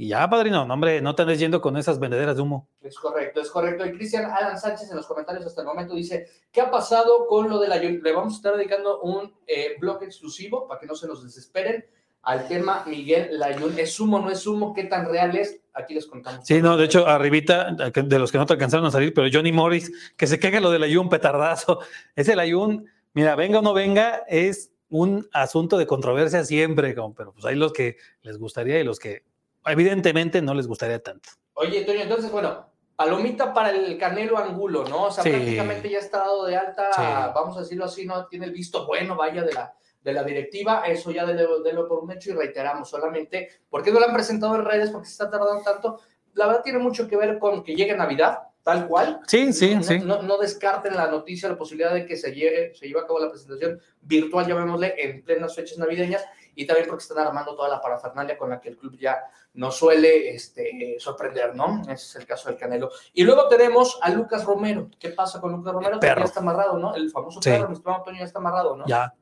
Y 0.00 0.06
ya, 0.06 0.30
padrino, 0.30 0.64
no, 0.64 0.74
hombre, 0.74 1.00
no 1.00 1.16
te 1.16 1.22
andes 1.22 1.40
yendo 1.40 1.60
con 1.60 1.76
esas 1.76 1.98
vendederas 1.98 2.36
de 2.36 2.42
humo. 2.42 2.68
Es 2.80 2.96
correcto, 2.96 3.40
es 3.40 3.50
correcto. 3.50 3.84
Y 3.84 3.90
Cristian 3.90 4.30
Alan 4.30 4.56
Sánchez 4.56 4.88
en 4.92 4.96
los 4.96 5.08
comentarios 5.08 5.44
hasta 5.44 5.62
el 5.62 5.66
momento 5.66 5.92
dice, 5.92 6.28
¿qué 6.52 6.60
ha 6.60 6.70
pasado 6.70 7.26
con 7.26 7.50
lo 7.50 7.58
de 7.58 7.66
la... 7.66 7.78
Le 7.78 8.12
vamos 8.12 8.34
a 8.34 8.36
estar 8.36 8.56
dedicando 8.56 9.00
un 9.00 9.34
eh, 9.44 9.74
blog 9.80 10.04
exclusivo 10.04 10.68
para 10.68 10.78
que 10.78 10.86
no 10.86 10.94
se 10.94 11.08
nos 11.08 11.24
desesperen 11.24 11.84
al 12.22 12.46
tema 12.46 12.84
Miguel 12.86 13.40
Layun. 13.40 13.76
¿Es 13.76 13.98
humo, 13.98 14.20
no 14.20 14.30
es 14.30 14.46
humo? 14.46 14.72
¿Qué 14.72 14.84
tan 14.84 15.10
real 15.10 15.36
es? 15.36 15.60
Aquí 15.74 15.94
les 15.94 16.06
contamos. 16.06 16.46
Sí, 16.46 16.62
no, 16.62 16.76
de 16.76 16.84
hecho, 16.84 17.08
arribita, 17.08 17.72
de 17.72 18.18
los 18.20 18.30
que 18.30 18.38
no 18.38 18.46
te 18.46 18.52
alcanzaron 18.52 18.86
a 18.86 18.92
salir, 18.92 19.12
pero 19.12 19.28
Johnny 19.32 19.50
Morris, 19.50 19.90
que 20.16 20.28
se 20.28 20.38
queja 20.38 20.60
lo 20.60 20.70
del 20.70 20.82
Layun 20.82 21.08
petardazo. 21.08 21.80
Ese 22.14 22.36
Layun, 22.36 22.88
mira, 23.14 23.34
venga 23.34 23.58
o 23.58 23.62
no 23.62 23.74
venga, 23.74 24.22
es 24.28 24.70
un 24.90 25.28
asunto 25.32 25.76
de 25.76 25.88
controversia 25.88 26.44
siempre, 26.44 26.94
pero 26.94 27.32
pues 27.32 27.44
hay 27.44 27.56
los 27.56 27.72
que 27.72 27.96
les 28.22 28.38
gustaría 28.38 28.78
y 28.78 28.84
los 28.84 29.00
que 29.00 29.27
evidentemente 29.70 30.42
no 30.42 30.54
les 30.54 30.66
gustaría 30.66 31.02
tanto. 31.02 31.30
Oye, 31.54 31.84
Toño, 31.84 32.02
entonces, 32.02 32.30
bueno, 32.30 32.66
palomita 32.98 33.52
para 33.52 33.70
el 33.70 33.96
Canelo 33.96 34.38
Angulo, 34.38 34.84
¿no? 34.88 35.04
O 35.04 35.10
sea, 35.10 35.22
prácticamente 35.22 35.88
ya 35.88 35.98
está 35.98 36.18
dado 36.18 36.46
de 36.46 36.56
alta, 36.56 37.32
vamos 37.34 37.56
a 37.56 37.60
decirlo 37.60 37.84
así, 37.84 38.04
no 38.04 38.26
tiene 38.26 38.46
el 38.46 38.52
visto 38.52 38.86
bueno, 38.86 39.16
vaya, 39.16 39.42
de 39.42 39.52
la, 39.52 39.72
de 40.02 40.12
la 40.12 40.24
directiva, 40.24 40.82
eso 40.86 41.10
ya 41.10 41.24
délo 41.24 41.86
por 41.86 42.00
un 42.02 42.10
hecho 42.10 42.30
y 42.30 42.34
reiteramos 42.34 42.90
solamente, 42.90 43.48
¿por 43.70 43.82
qué 43.82 43.92
no 43.92 44.00
lo 44.00 44.06
han 44.06 44.14
presentado 44.14 44.56
en 44.56 44.64
redes? 44.64 44.90
¿Por 44.90 45.02
qué 45.02 45.06
se 45.06 45.12
está 45.12 45.30
tardando 45.30 45.62
tanto? 45.62 46.00
La 46.34 46.46
verdad 46.46 46.62
tiene 46.62 46.78
mucho 46.78 47.06
que 47.06 47.16
ver 47.16 47.38
con 47.38 47.62
que 47.62 47.74
llegue 47.74 47.96
Navidad, 47.96 48.38
tal 48.62 48.86
cual. 48.86 49.20
Sí, 49.26 49.52
sí, 49.52 49.74
no, 49.74 49.82
sí. 49.82 49.98
No, 50.00 50.36
descarten 50.38 50.94
la 50.94 51.08
noticia, 51.08 51.48
la 51.48 51.56
posibilidad 51.56 51.94
de 51.94 52.04
que 52.04 52.16
se 52.16 52.32
lleve, 52.32 52.74
se 52.74 52.86
lleve 52.86 53.00
a 53.00 53.06
cabo 53.06 53.20
la 53.20 53.30
presentación 53.30 53.80
virtual, 54.02 54.46
llamémosle, 54.46 54.94
en 54.98 55.22
plenas 55.22 55.54
fechas 55.54 55.78
navideñas 55.78 56.24
y 56.58 56.66
también 56.66 56.88
porque 56.88 57.02
están 57.02 57.24
armando 57.24 57.54
toda 57.54 57.68
la 57.68 57.80
parafernalia 57.80 58.36
con 58.36 58.50
la 58.50 58.60
que 58.60 58.70
el 58.70 58.76
club 58.76 58.98
ya 58.98 59.16
no 59.54 59.70
suele 59.70 60.34
este, 60.34 60.96
sorprender, 60.98 61.54
¿no? 61.54 61.82
Ese 61.82 61.92
es 61.92 62.16
el 62.16 62.26
caso 62.26 62.48
del 62.48 62.58
Canelo. 62.58 62.90
Y 63.14 63.22
luego 63.22 63.46
tenemos 63.46 63.96
a 64.02 64.10
Lucas 64.10 64.44
Romero. 64.44 64.90
¿Qué 64.98 65.10
pasa 65.10 65.40
con 65.40 65.52
Lucas 65.52 65.72
Romero? 65.72 66.00
Ya 66.02 66.14
está 66.14 66.40
amarrado, 66.40 66.76
¿no? 66.76 66.96
El 66.96 67.12
famoso 67.12 67.38
perro, 67.38 67.68
mi 67.68 67.74
estimado 67.74 67.98
Antonio, 67.98 68.18
ya 68.18 68.24
está 68.24 68.40
amarrado, 68.40 68.76
¿no? 68.76 68.84
Ya, 68.88 69.14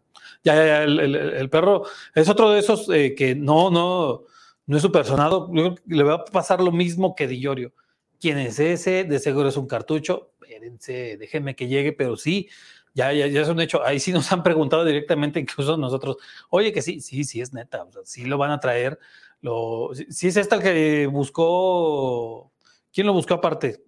ya, 0.42 0.54
ya, 0.54 0.82
el, 0.84 1.50
perro 1.50 1.82
es 2.14 2.26
otro 2.30 2.52
de 2.52 2.60
esos 2.60 2.88
eh, 2.88 3.14
que 3.14 3.34
no, 3.34 3.70
no, 3.70 4.22
no 4.64 4.76
es 4.78 4.82
su 4.82 4.90
personado. 4.90 5.50
Le 5.84 6.02
va 6.04 6.14
a 6.14 6.24
pasar 6.24 6.62
lo 6.62 6.72
mismo 6.72 7.14
que 7.14 7.26
Dillorio. 7.26 7.74
¿Quién 8.18 8.38
es 8.38 8.58
ese? 8.58 9.04
De 9.04 9.18
seguro 9.18 9.50
es 9.50 9.58
un 9.58 9.66
cartucho. 9.66 10.30
Espérense, 10.40 11.18
déjenme 11.18 11.54
que 11.54 11.68
llegue, 11.68 11.92
pero 11.92 12.16
sí, 12.16 12.48
ya, 12.96 13.12
ya, 13.12 13.26
ya 13.26 13.42
es 13.42 13.48
un 13.48 13.60
hecho. 13.60 13.84
Ahí 13.84 14.00
sí 14.00 14.10
nos 14.10 14.32
han 14.32 14.42
preguntado 14.42 14.82
directamente, 14.82 15.38
incluso 15.38 15.76
nosotros, 15.76 16.16
oye, 16.48 16.72
que 16.72 16.80
sí, 16.80 17.02
sí, 17.02 17.24
sí 17.24 17.42
es 17.42 17.52
neta, 17.52 17.82
o 17.82 17.92
sea, 17.92 18.00
sí 18.06 18.24
lo 18.24 18.38
van 18.38 18.50
a 18.50 18.58
traer. 18.58 18.98
Lo, 19.42 19.90
sí, 20.08 20.28
es 20.28 20.36
esta 20.38 20.56
el 20.56 20.62
que 20.62 21.06
buscó, 21.06 22.50
¿quién 22.94 23.06
lo 23.06 23.12
buscó 23.12 23.34
aparte? 23.34 23.82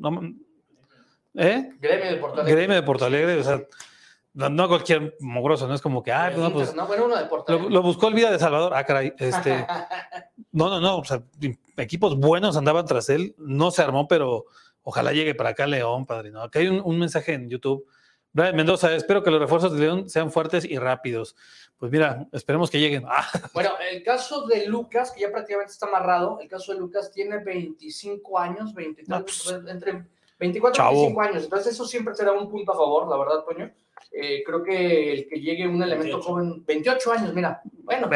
¿Eh? 1.35 1.73
Gremio 1.81 2.11
de 2.11 2.17
Porto 2.19 2.43
Alegre. 2.43 2.55
Gremio 2.55 2.77
de 2.77 2.83
Porto 2.83 3.05
Alegre, 3.07 3.41
o 3.41 3.45
sea, 3.45 3.62
no, 4.35 4.69
cualquier 4.69 5.17
mogroso, 5.21 5.67
no 5.67 5.75
es 5.75 5.81
como 5.81 6.03
que, 6.03 6.12
ah, 6.12 6.31
no, 6.37 6.53
pues. 6.53 6.75
No, 6.75 6.87
bueno, 6.87 7.07
uno 7.07 7.17
de 7.17 7.25
Porto 7.25 7.53
Alegre. 7.53 7.71
Lo, 7.71 7.77
lo, 7.77 7.83
buscó 7.83 8.09
el 8.09 8.15
Vida 8.15 8.31
de 8.31 8.38
Salvador, 8.38 8.75
ah, 8.75 8.85
caray, 8.85 9.15
este. 9.19 9.67
no, 10.53 10.69
no, 10.69 10.81
no, 10.81 10.99
o 10.99 11.05
sea, 11.07 11.23
equipos 11.79 12.15
buenos 12.19 12.59
andaban 12.59 12.85
tras 12.85 13.09
él, 13.09 13.35
no 13.38 13.71
se 13.71 13.81
armó, 13.81 14.07
pero 14.07 14.45
ojalá 14.83 15.12
llegue 15.12 15.35
para 15.35 15.49
acá 15.49 15.67
León, 15.67 16.05
padrino. 16.05 16.43
Acá 16.43 16.59
hay 16.59 16.69
un, 16.69 16.83
un 16.85 16.99
mensaje 16.99 17.33
en 17.33 17.49
YouTube 17.49 17.87
Brian 18.38 18.54
Mendoza, 18.54 18.95
espero 18.95 19.25
que 19.25 19.33
los 19.33 19.40
refuerzos 19.40 19.73
de 19.73 19.80
León 19.80 20.09
sean 20.09 20.30
fuertes 20.30 20.64
y 20.64 20.78
rápidos. 20.78 21.35
Pues 21.76 21.90
mira, 21.90 22.28
esperemos 22.30 22.71
que 22.71 22.78
lleguen. 22.78 23.02
Ah. 23.09 23.26
Bueno, 23.52 23.71
el 23.90 24.04
caso 24.04 24.47
de 24.47 24.68
Lucas, 24.68 25.11
que 25.11 25.23
ya 25.23 25.33
prácticamente 25.33 25.73
está 25.73 25.87
amarrado, 25.87 26.38
el 26.40 26.49
caso 26.49 26.73
de 26.73 26.78
Lucas 26.78 27.11
tiene 27.11 27.38
25 27.38 28.38
años, 28.38 28.73
23, 28.75 29.23
pues, 29.23 29.54
entre 29.66 30.04
24 30.38 30.83
y 30.83 30.87
25 30.87 31.21
años. 31.21 31.45
Entonces, 31.45 31.73
eso 31.75 31.87
siempre 31.87 32.14
será 32.14 32.33
un 32.33 32.49
punto 32.49 32.73
a 32.73 32.76
favor, 32.76 33.09
la 33.09 33.16
verdad, 33.16 33.45
Toño. 33.45 33.71
Eh, 34.11 34.42
creo 34.45 34.62
que 34.62 35.12
el 35.12 35.28
que 35.28 35.40
llegue 35.40 35.68
un 35.68 35.83
elemento 35.83 36.21
joven, 36.23 36.64
28 36.64 37.12
años, 37.12 37.35
mira, 37.35 37.61
bueno, 37.83 38.09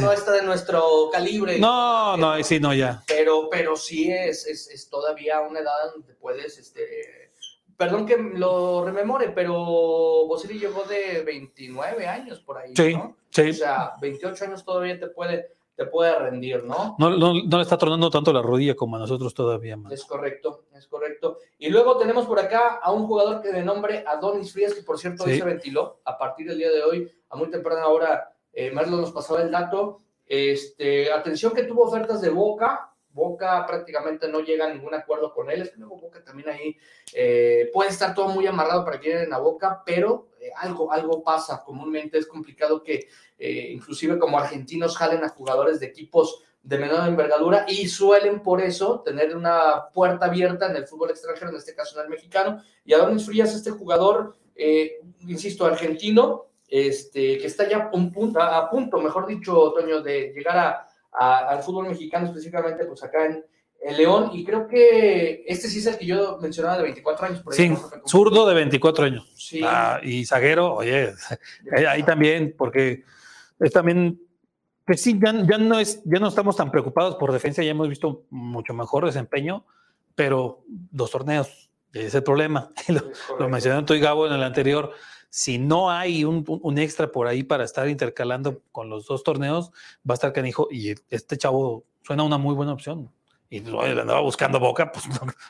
no, 0.00 0.12
está 0.12 0.32
de 0.32 0.42
nuestro 0.42 1.10
calibre. 1.12 1.58
No, 1.58 2.16
no, 2.16 2.30
ahí 2.32 2.44
sí, 2.44 2.58
no, 2.58 2.72
ya. 2.72 3.02
Pero, 3.06 3.48
pero 3.50 3.76
sí 3.76 4.10
es, 4.10 4.46
es, 4.46 4.68
es 4.70 4.88
todavía 4.88 5.40
una 5.40 5.60
edad 5.60 5.92
donde 5.92 6.14
puedes, 6.14 6.58
este, 6.58 7.30
perdón 7.76 8.06
que 8.06 8.16
lo 8.16 8.84
rememore, 8.84 9.30
pero 9.30 9.54
Bosili 10.26 10.58
llegó 10.58 10.84
de 10.84 11.22
29 11.22 12.06
años 12.06 12.40
por 12.40 12.58
ahí, 12.58 12.74
sí, 12.74 12.94
¿no? 12.94 13.16
Sí. 13.30 13.50
O 13.50 13.54
sea, 13.54 13.92
28 14.00 14.44
años 14.44 14.64
todavía 14.64 14.98
te 14.98 15.08
puede 15.08 15.52
te 15.80 15.86
puede 15.86 16.14
rendir, 16.18 16.62
¿no? 16.62 16.94
No, 16.98 17.08
no, 17.08 17.32
no 17.32 17.56
le 17.56 17.62
está 17.62 17.78
tronando 17.78 18.10
tanto 18.10 18.34
la 18.34 18.42
rodilla 18.42 18.74
como 18.74 18.96
a 18.96 18.98
nosotros 18.98 19.32
todavía. 19.32 19.78
más. 19.78 19.90
Es 19.90 20.04
correcto, 20.04 20.64
es 20.74 20.86
correcto. 20.86 21.38
Y 21.56 21.70
luego 21.70 21.96
tenemos 21.96 22.26
por 22.26 22.38
acá 22.38 22.80
a 22.82 22.92
un 22.92 23.06
jugador 23.06 23.40
que 23.40 23.50
de 23.50 23.62
nombre 23.62 24.04
Adonis 24.06 24.52
Frías, 24.52 24.74
que 24.74 24.82
por 24.82 24.98
cierto 24.98 25.24
hoy 25.24 25.38
se 25.38 25.42
ventiló 25.42 26.02
a 26.04 26.18
partir 26.18 26.48
del 26.48 26.58
día 26.58 26.70
de 26.70 26.82
hoy, 26.82 27.10
a 27.30 27.36
muy 27.36 27.48
temprana 27.48 27.88
hora, 27.88 28.30
eh, 28.52 28.70
Merlo 28.70 28.98
nos 28.98 29.10
pasaba 29.10 29.40
el 29.40 29.50
dato. 29.50 30.00
Este, 30.26 31.10
atención 31.10 31.54
que 31.54 31.62
tuvo 31.62 31.84
ofertas 31.84 32.20
de 32.20 32.28
Boca, 32.28 32.89
Boca 33.12 33.64
prácticamente 33.66 34.28
no 34.28 34.40
llega 34.40 34.66
a 34.66 34.72
ningún 34.72 34.94
acuerdo 34.94 35.32
con 35.32 35.50
él. 35.50 35.62
Es 35.62 35.70
que 35.70 35.78
luego 35.78 35.98
Boca 35.98 36.22
también 36.22 36.48
ahí 36.48 36.76
eh, 37.12 37.70
puede 37.72 37.90
estar 37.90 38.14
todo 38.14 38.28
muy 38.28 38.46
amarrado 38.46 38.84
para 38.84 39.00
que 39.00 39.08
lleguen 39.08 39.32
a 39.32 39.38
Boca, 39.38 39.82
pero 39.84 40.28
eh, 40.40 40.50
algo, 40.56 40.92
algo 40.92 41.22
pasa. 41.22 41.62
Comúnmente 41.64 42.18
es 42.18 42.26
complicado 42.26 42.82
que 42.82 43.08
eh, 43.38 43.70
inclusive 43.72 44.18
como 44.18 44.38
argentinos 44.38 44.96
jalen 44.96 45.24
a 45.24 45.28
jugadores 45.28 45.80
de 45.80 45.86
equipos 45.86 46.42
de 46.62 46.78
menor 46.78 47.08
envergadura 47.08 47.64
y 47.66 47.88
suelen 47.88 48.42
por 48.42 48.60
eso 48.60 49.00
tener 49.00 49.34
una 49.34 49.88
puerta 49.94 50.26
abierta 50.26 50.66
en 50.66 50.76
el 50.76 50.86
fútbol 50.86 51.10
extranjero, 51.10 51.50
en 51.50 51.56
este 51.56 51.74
caso 51.74 51.98
en 51.98 52.04
el 52.04 52.10
mexicano. 52.10 52.62
Y 52.84 52.92
Adonis 52.92 53.24
Frías, 53.24 53.54
este 53.54 53.70
jugador, 53.70 54.36
insisto, 55.26 55.64
argentino, 55.64 56.50
este, 56.68 57.38
que 57.38 57.46
está 57.46 57.66
ya 57.66 57.90
un 57.94 58.12
punto, 58.12 58.40
a, 58.40 58.68
punto, 58.68 58.98
mejor 58.98 59.26
dicho, 59.26 59.72
Toño, 59.72 60.02
de 60.02 60.32
llegar 60.34 60.58
a, 60.58 60.89
al 61.12 61.62
fútbol 61.62 61.88
mexicano, 61.88 62.26
específicamente 62.26 62.84
pues 62.84 63.02
acá 63.02 63.26
en, 63.26 63.44
León, 63.96 64.30
y 64.34 64.44
creo 64.44 64.68
que 64.68 65.42
este 65.46 65.66
sí 65.68 65.78
es 65.78 65.86
el 65.86 65.96
que 65.96 66.04
yo 66.04 66.36
mencionaba 66.38 66.76
de 66.76 66.82
24 66.82 67.26
años. 67.26 67.40
Por 67.40 67.54
sí, 67.54 67.72
zurdo 68.06 68.46
de 68.46 68.54
24 68.54 69.06
años. 69.06 69.32
Sí. 69.34 69.62
Ah, 69.64 69.98
y 70.02 70.26
zaguero, 70.26 70.74
oye, 70.74 71.14
ahí 71.88 72.02
también, 72.02 72.54
porque 72.58 73.04
es 73.58 73.72
también, 73.72 74.20
pues 74.84 75.00
sí, 75.00 75.18
ya, 75.18 75.32
no 75.32 75.80
es, 75.80 76.02
ya 76.04 76.18
no 76.18 76.28
estamos 76.28 76.56
tan 76.56 76.70
preocupados 76.70 77.16
por 77.16 77.32
defensa, 77.32 77.62
ya 77.62 77.70
hemos 77.70 77.88
visto 77.88 78.24
mucho 78.28 78.74
mejor 78.74 79.06
desempeño, 79.06 79.64
pero 80.14 80.62
dos 80.68 81.10
torneos, 81.10 81.70
ese 81.94 82.06
es 82.08 82.14
el 82.14 82.22
problema. 82.22 82.70
lo, 82.88 83.00
lo 83.38 83.48
mencioné 83.48 83.78
Antonio 83.78 84.04
Gabo 84.04 84.26
en 84.26 84.34
el 84.34 84.42
anterior. 84.42 84.92
Si 85.30 85.58
no 85.58 85.90
hay 85.90 86.24
un, 86.24 86.44
un, 86.46 86.78
extra 86.78 87.10
por 87.10 87.26
ahí 87.26 87.42
para 87.42 87.64
estar 87.64 87.88
intercalando 87.88 88.62
con 88.72 88.90
los 88.90 89.06
dos 89.06 89.22
torneos, 89.22 89.70
va 90.08 90.12
a 90.12 90.14
estar 90.14 90.32
canijo. 90.32 90.68
Y 90.70 90.94
este 91.08 91.38
chavo 91.38 91.84
suena 92.02 92.24
una 92.24 92.36
muy 92.36 92.54
buena 92.54 92.72
opción 92.72 93.10
y 93.52 93.58
lo 93.60 93.82
andaba 93.82 94.20
buscando 94.20 94.60
boca, 94.60 94.92
pues 94.92 95.06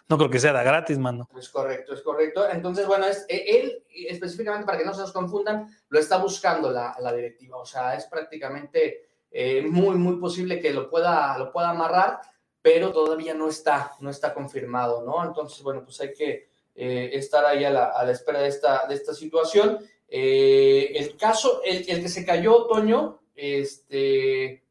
no, 0.09 0.17
creo 0.17 0.31
que 0.31 0.41
sea 0.41 0.53
gratis, 0.63 0.97
mano. 0.97 1.29
Es 1.39 1.51
correcto, 1.51 1.93
es 1.93 2.01
correcto. 2.01 2.49
Entonces, 2.49 2.87
bueno, 2.87 3.07
es, 3.07 3.27
e, 3.29 3.59
él 3.59 3.85
específicamente, 4.09 4.65
para 4.65 4.79
que 4.79 4.87
no 4.87 4.95
se 4.95 5.03
nos 5.03 5.13
confundan, 5.13 5.69
lo 5.91 5.99
está 5.99 6.17
buscando 6.17 6.71
la, 6.71 6.97
la 6.99 7.13
directiva. 7.13 7.59
O 7.59 7.67
sea, 7.67 7.95
es 7.95 8.07
prácticamente 8.07 9.07
eh, 9.31 9.63
muy, 9.69 9.97
muy 9.97 10.17
posible 10.17 10.61
que 10.61 10.73
lo 10.73 10.89
pueda, 10.89 11.37
lo 11.37 11.53
pueda 11.53 11.71
amarrar, 11.71 12.21
pero 12.63 12.91
todavía 12.91 13.35
no 13.35 13.49
está, 13.49 13.93
no 14.01 14.09
está 14.09 14.33
confirmado, 14.33 15.05
¿no? 15.05 15.23
Entonces, 15.23 15.63
bueno, 15.63 15.85
pues 15.85 16.01
hay 16.01 16.15
que 16.15 16.50
eh, 16.75 17.11
estar 17.13 17.45
ahí 17.45 17.65
a 17.65 17.71
la, 17.71 17.85
a 17.87 18.05
la, 18.05 18.13
espera 18.13 18.41
de 18.41 18.49
esta, 18.49 18.87
de 18.87 18.95
esta 18.95 19.15
situación. 19.15 19.79
Eh, 20.09 20.93
el 20.95 21.17
caso, 21.17 21.61
el, 21.65 21.89
el 21.89 22.03
que 22.03 22.09
se 22.09 22.25
cayó, 22.25 22.67
Toño, 22.67 23.21
este 23.35 24.65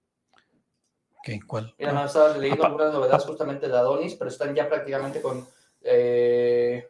¿Qué? 1.23 1.39
¿Cuál? 1.45 1.73
Mira, 1.77 1.91
no, 1.91 2.05
estaba 2.05 2.37
leyendo 2.37 2.65
algunas 2.65 2.93
novedades 2.93 3.25
justamente 3.25 3.67
de 3.67 3.77
Adonis, 3.77 4.15
pero 4.15 4.29
están 4.29 4.55
ya 4.55 4.67
prácticamente 4.67 5.21
con. 5.21 5.45
Eh... 5.81 6.89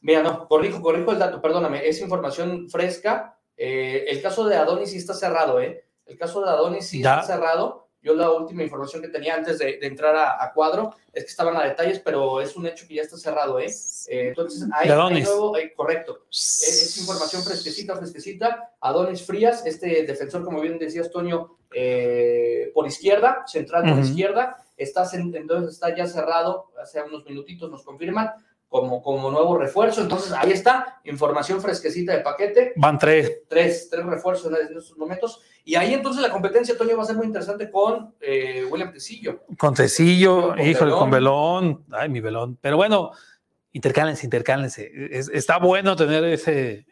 Mira, 0.00 0.22
no, 0.22 0.46
corrijo, 0.46 0.80
corrijo 0.80 1.10
el 1.10 1.18
dato, 1.18 1.42
perdóname, 1.42 1.86
es 1.88 2.00
información 2.00 2.68
fresca. 2.70 3.36
Eh, 3.56 4.04
el 4.08 4.22
caso 4.22 4.44
de 4.44 4.56
Adonis 4.56 4.90
sí 4.90 4.98
está 4.98 5.12
cerrado, 5.12 5.60
¿eh? 5.60 5.84
El 6.06 6.16
caso 6.16 6.40
de 6.40 6.50
Adonis 6.50 6.86
sí 6.86 6.98
está 6.98 7.22
cerrado. 7.22 7.87
Yo 8.08 8.14
la 8.14 8.30
última 8.30 8.62
información 8.62 9.02
que 9.02 9.08
tenía 9.08 9.34
antes 9.34 9.58
de, 9.58 9.78
entrar 9.82 10.16
a, 10.16 10.50
cuadro 10.54 10.94
es 11.12 11.24
que 11.24 11.28
estaban 11.28 11.54
a 11.58 11.64
detalles, 11.64 12.00
pero 12.00 12.40
es 12.40 12.56
un 12.56 12.66
hecho 12.66 12.88
que 12.88 12.94
ya 12.94 13.02
está 13.02 13.18
cerrado, 13.18 13.60
¿eh? 13.60 13.66
eh 13.66 14.28
entonces, 14.28 14.66
hay, 14.72 14.88
hay 14.88 15.22
nuevo, 15.22 15.54
correcto. 15.76 16.20
Es, 16.30 16.96
información 16.98 17.42
fresquecita, 17.42 17.96
fresquecita. 17.96 18.72
Adonis 18.80 19.22
Frías, 19.26 19.66
este 19.66 20.04
defensor, 20.04 20.42
como 20.42 20.62
bien 20.62 20.78
decías, 20.78 21.10
Toño, 21.10 21.58
eh, 21.70 22.70
por 22.72 22.86
izquierda, 22.86 23.44
central 23.46 23.82
por 23.82 24.02
izquierda, 24.02 24.56
está, 24.78 25.06
entonces 25.12 25.74
está 25.74 25.94
ya 25.94 26.06
cerrado, 26.06 26.72
hace 26.80 27.02
unos 27.02 27.26
minutitos 27.26 27.70
nos 27.70 27.82
confirman, 27.82 28.30
como, 28.68 29.02
como 29.02 29.30
nuevo 29.30 29.56
refuerzo. 29.56 30.02
Entonces, 30.02 30.32
ahí 30.32 30.52
está, 30.52 31.00
información 31.04 31.60
fresquecita 31.60 32.12
de 32.12 32.20
paquete. 32.20 32.72
Van 32.76 32.98
tres. 32.98 33.42
Tres, 33.48 33.88
tres 33.90 34.04
refuerzos 34.04 34.52
en 34.52 34.76
estos 34.76 34.96
momentos. 34.96 35.40
Y 35.64 35.74
ahí 35.74 35.94
entonces 35.94 36.22
la 36.22 36.30
competencia, 36.30 36.76
Toño, 36.76 36.96
va 36.96 37.02
a 37.02 37.06
ser 37.06 37.16
muy 37.16 37.26
interesante 37.26 37.70
con 37.70 38.14
eh, 38.20 38.64
William 38.70 38.92
Tecillo. 38.92 39.44
Con 39.58 39.74
Tecillo, 39.74 40.56
híjole, 40.56 40.92
con 40.92 41.10
Belón. 41.10 41.84
Ay, 41.90 42.08
mi 42.08 42.20
Belón. 42.20 42.58
Pero 42.60 42.76
bueno, 42.76 43.12
intercálense, 43.72 44.26
intercálense. 44.26 44.90
está 45.10 45.58
bueno 45.58 45.96
tener 45.96 46.24
ese. 46.24 46.86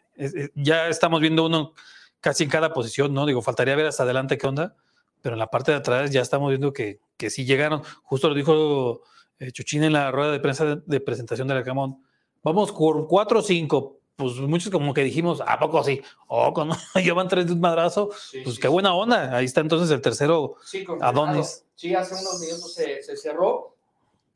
ya 0.55 0.87
estamos 0.87 1.21
viendo 1.21 1.45
uno 1.45 1.73
casi 2.21 2.43
en 2.43 2.49
cada 2.49 2.73
posición, 2.73 3.13
¿no? 3.13 3.25
Digo, 3.25 3.41
faltaría 3.41 3.75
ver 3.75 3.87
hasta 3.87 4.03
adelante 4.03 4.37
qué 4.37 4.47
onda. 4.47 4.75
Pero 5.21 5.33
en 5.33 5.39
la 5.39 5.47
parte 5.47 5.71
de 5.71 5.77
atrás 5.77 6.11
ya 6.11 6.21
estamos 6.21 6.49
viendo 6.49 6.73
que, 6.73 6.99
que 7.17 7.29
sí 7.29 7.45
llegaron. 7.45 7.81
Justo 8.03 8.29
lo 8.29 8.35
dijo 8.35 9.01
eh, 9.39 9.51
Chuchín 9.51 9.83
en 9.83 9.93
la 9.93 10.11
rueda 10.11 10.31
de 10.31 10.39
prensa 10.39 10.81
de, 10.83 10.99
presentación 10.99 11.47
del 11.47 11.57
Arcamón. 11.57 12.03
Vamos 12.43 12.71
por 12.71 13.07
cuatro 13.07 13.39
o 13.39 13.41
cinco. 13.41 13.99
Pues 14.15 14.33
muchos 14.37 14.71
como 14.71 14.95
que 14.95 15.03
dijimos, 15.03 15.43
¿a 15.45 15.59
poco 15.59 15.77
así? 15.77 16.01
Oh, 16.27 16.51
cuando 16.51 16.75
llevan 16.95 17.27
tres 17.29 17.45
de 17.45 17.53
un 17.53 17.59
madrazo, 17.59 18.09
pues 18.43 18.57
qué 18.57 18.67
buena 18.67 18.95
onda. 18.95 19.35
Ahí 19.35 19.45
está 19.45 19.61
entonces 19.61 19.91
el 19.91 20.01
tercero, 20.01 20.55
Adonis. 21.01 21.65
Sí, 21.75 21.93
hace 21.93 22.15
unos 22.15 22.39
minutos 22.39 22.73
se, 22.73 23.03
cerró 23.15 23.75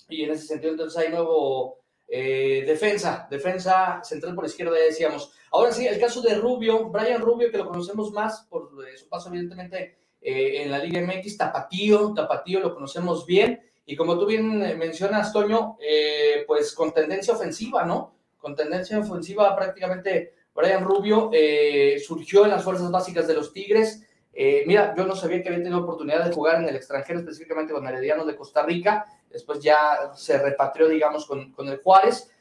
y 0.08 0.24
en 0.24 0.32
ese 0.32 0.46
sentido 0.46 0.74
entonces 0.74 1.00
hay 1.00 1.10
nuevo 1.10 1.80
eh, 2.08 2.64
defensa, 2.68 3.28
defensa 3.32 4.02
central 4.04 4.36
por 4.36 4.46
izquierda, 4.46 4.78
ya 4.78 4.86
decíamos. 4.86 5.32
Ahora 5.52 5.72
sí, 5.72 5.88
el 5.88 6.00
caso 6.00 6.22
de 6.22 6.36
Rubio, 6.36 6.90
Brian 6.90 7.22
Rubio, 7.22 7.50
que 7.50 7.58
lo 7.58 7.68
conocemos 7.68 8.12
más 8.12 8.46
por 8.50 8.70
eh, 8.88 8.98
su 8.98 9.10
paso 9.10 9.30
evidentemente 9.30 9.98
en 10.24 10.70
la 10.70 10.78
Liga 10.78 11.02
MX, 11.02 11.38
Tapatío, 11.38 12.14
Tapatío 12.14 12.60
lo 12.60 12.76
conocemos 12.76 13.26
bien 13.26 13.60
y 13.86 13.96
como 13.96 14.18
tú 14.18 14.26
bien 14.26 14.62
eh, 14.64 14.76
mencionas, 14.76 15.34
Toño, 15.34 15.78
eh, 15.82 16.44
pues 16.48 16.74
con 16.74 16.94
tendencia 16.94 17.34
ofensiva, 17.34 17.84
¿no? 17.84 18.16
Con 18.38 18.56
tendencia 18.56 19.00
ofensiva 19.00 19.56
prácticamente 19.56 20.34
Brian 20.54 20.84
Rubio 20.84 21.30
eh, 21.34 22.02
surgió 22.06 22.46
en 22.46 22.52
las 22.52 22.64
fuerzas 22.64 22.92
básicas 22.92 23.28
de 23.28 23.34
los 23.34 23.54
Tigres. 23.54 24.06
mira, 24.66 24.94
yo 24.96 25.06
no 25.06 25.16
sabía 25.16 25.42
que 25.42 25.50
había 25.50 25.64
tenido 25.64 25.82
oportunidad 25.82 26.26
de 26.26 26.34
jugar 26.34 26.62
en 26.62 26.70
el 26.70 26.76
extranjero, 26.76 27.20
específicamente 27.20 27.74
con 27.74 27.88
Heredianos 27.88 28.28
de 28.28 28.36
Costa 28.36 28.64
Rica. 28.64 29.06
Después 29.30 29.62
ya 29.62 30.12
se 30.16 30.38
repatrió, 30.38 30.88
digamos, 30.88 31.26
con, 31.26 31.52
con 31.52 31.68
el 31.70 31.78
Juárez, 31.78 32.32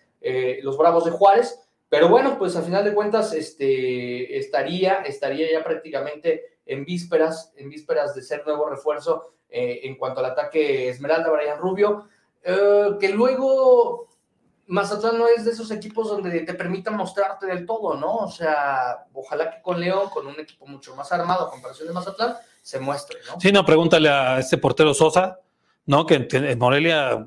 los 0.62 0.76
Bravos 0.76 1.04
de 1.04 1.12
Juárez. 1.12 1.60
Pero 1.88 2.08
bueno, 2.08 2.38
pues 2.38 2.54
a 2.56 2.62
final 2.62 2.84
de 2.84 2.94
cuentas 2.94 3.32
este, 3.32 4.38
estaría, 4.38 5.02
estaría 5.02 5.50
ya 5.50 5.64
prácticamente 5.64 6.58
en 6.64 6.84
vísperas, 6.84 7.52
en 7.56 7.68
vísperas 7.68 8.14
de 8.14 8.22
ser 8.22 8.46
nuevo 8.46 8.68
refuerzo 8.68 9.34
eh, 9.50 9.80
en 9.84 9.96
cuanto 9.96 10.20
al 10.20 10.26
ataque 10.26 10.88
Esmeralda, 10.88 11.30
Brian 11.30 11.58
Rubio, 11.58 12.08
eh, 12.42 12.96
que 13.00 13.08
luego 13.10 14.08
Mazatlán 14.66 15.18
no 15.18 15.26
es 15.26 15.44
de 15.44 15.50
esos 15.50 15.70
equipos 15.72 16.08
donde 16.08 16.40
te 16.40 16.54
permitan 16.54 16.96
mostrarte 16.96 17.46
del 17.46 17.66
todo, 17.66 17.96
¿no? 17.96 18.16
O 18.16 18.30
sea, 18.30 19.06
ojalá 19.12 19.50
que 19.50 19.62
con 19.62 19.80
León, 19.80 20.08
con 20.10 20.26
un 20.26 20.38
equipo 20.38 20.66
mucho 20.66 20.94
más 20.94 21.10
armado 21.10 21.50
comparación 21.50 21.88
de 21.88 21.94
Mazatlán, 21.94 22.36
se 22.62 22.78
muestre, 22.78 23.18
¿no? 23.26 23.40
Sí, 23.40 23.50
no, 23.50 23.64
pregúntale 23.64 24.08
a 24.08 24.38
este 24.38 24.58
portero 24.58 24.94
Sosa, 24.94 25.40
¿no? 25.86 26.06
Que 26.06 26.28
en 26.30 26.58
Morelia 26.58 27.26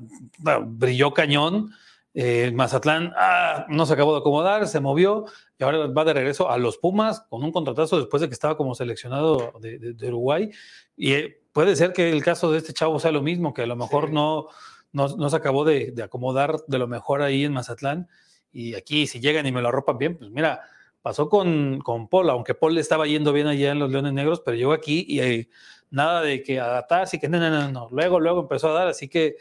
brilló 0.62 1.12
cañón. 1.12 1.70
Eh, 2.16 2.52
Mazatlán 2.54 3.12
ah, 3.16 3.66
no 3.68 3.86
se 3.86 3.92
acabó 3.92 4.12
de 4.12 4.20
acomodar, 4.20 4.68
se 4.68 4.78
movió 4.78 5.24
y 5.58 5.64
ahora 5.64 5.88
va 5.88 6.04
de 6.04 6.14
regreso 6.14 6.48
a 6.48 6.58
los 6.58 6.78
Pumas 6.78 7.22
con 7.28 7.42
un 7.42 7.50
contratazo 7.50 7.98
después 7.98 8.20
de 8.20 8.28
que 8.28 8.34
estaba 8.34 8.56
como 8.56 8.74
seleccionado 8.74 9.52
de, 9.60 10.08
Uruguay. 10.08 10.50
Y 10.96 11.12
puede 11.54 11.76
ser 11.76 11.94
que 11.94 12.10
el 12.10 12.22
caso 12.22 12.52
de 12.52 12.58
este 12.58 12.74
chavo 12.74 13.00
sea 13.00 13.12
lo 13.12 13.22
mismo, 13.22 13.54
que 13.54 13.62
a 13.62 13.66
lo 13.66 13.76
mejor 13.76 14.10
no, 14.10 14.48
no, 14.92 15.08
no 15.16 15.30
se 15.30 15.36
acabó 15.36 15.64
de, 15.64 15.92
de, 15.92 16.02
acomodar 16.02 16.56
de 16.66 16.78
lo 16.78 16.86
mejor 16.86 17.22
ahí 17.22 17.44
en 17.44 17.52
Mazatlán. 17.54 18.08
Y 18.52 18.74
aquí, 18.74 19.06
si 19.06 19.20
llegan 19.20 19.46
y 19.46 19.52
me 19.52 19.62
lo 19.62 19.68
arropan 19.68 19.96
bien, 19.96 20.18
pues 20.18 20.30
mira, 20.30 20.62
pasó 21.00 21.28
con, 21.28 21.80
con 21.80 22.08
Paul, 22.08 22.28
aunque 22.30 22.54
Paul 22.54 22.74
le 22.74 22.80
estaba 22.80 23.06
yendo 23.06 23.32
bien 23.32 23.46
allá 23.46 23.70
en 23.70 23.78
los 23.78 23.90
Leones 23.90 24.12
Negros, 24.12 24.42
pero 24.44 24.56
llegó 24.56 24.72
aquí 24.72 25.06
y 25.08 25.20
eh, 25.20 25.48
nada 25.90 26.22
de 26.22 26.42
que 26.42 26.58
adaptarse 26.58 27.16
y 27.16 27.20
que 27.20 27.28
no, 27.28 27.38
no, 27.38 27.50
no, 27.50 27.70
no. 27.70 27.88
Luego, 27.92 28.18
luego 28.18 28.40
empezó 28.40 28.70
a 28.70 28.72
dar, 28.72 28.88
así 28.88 29.08
que 29.08 29.36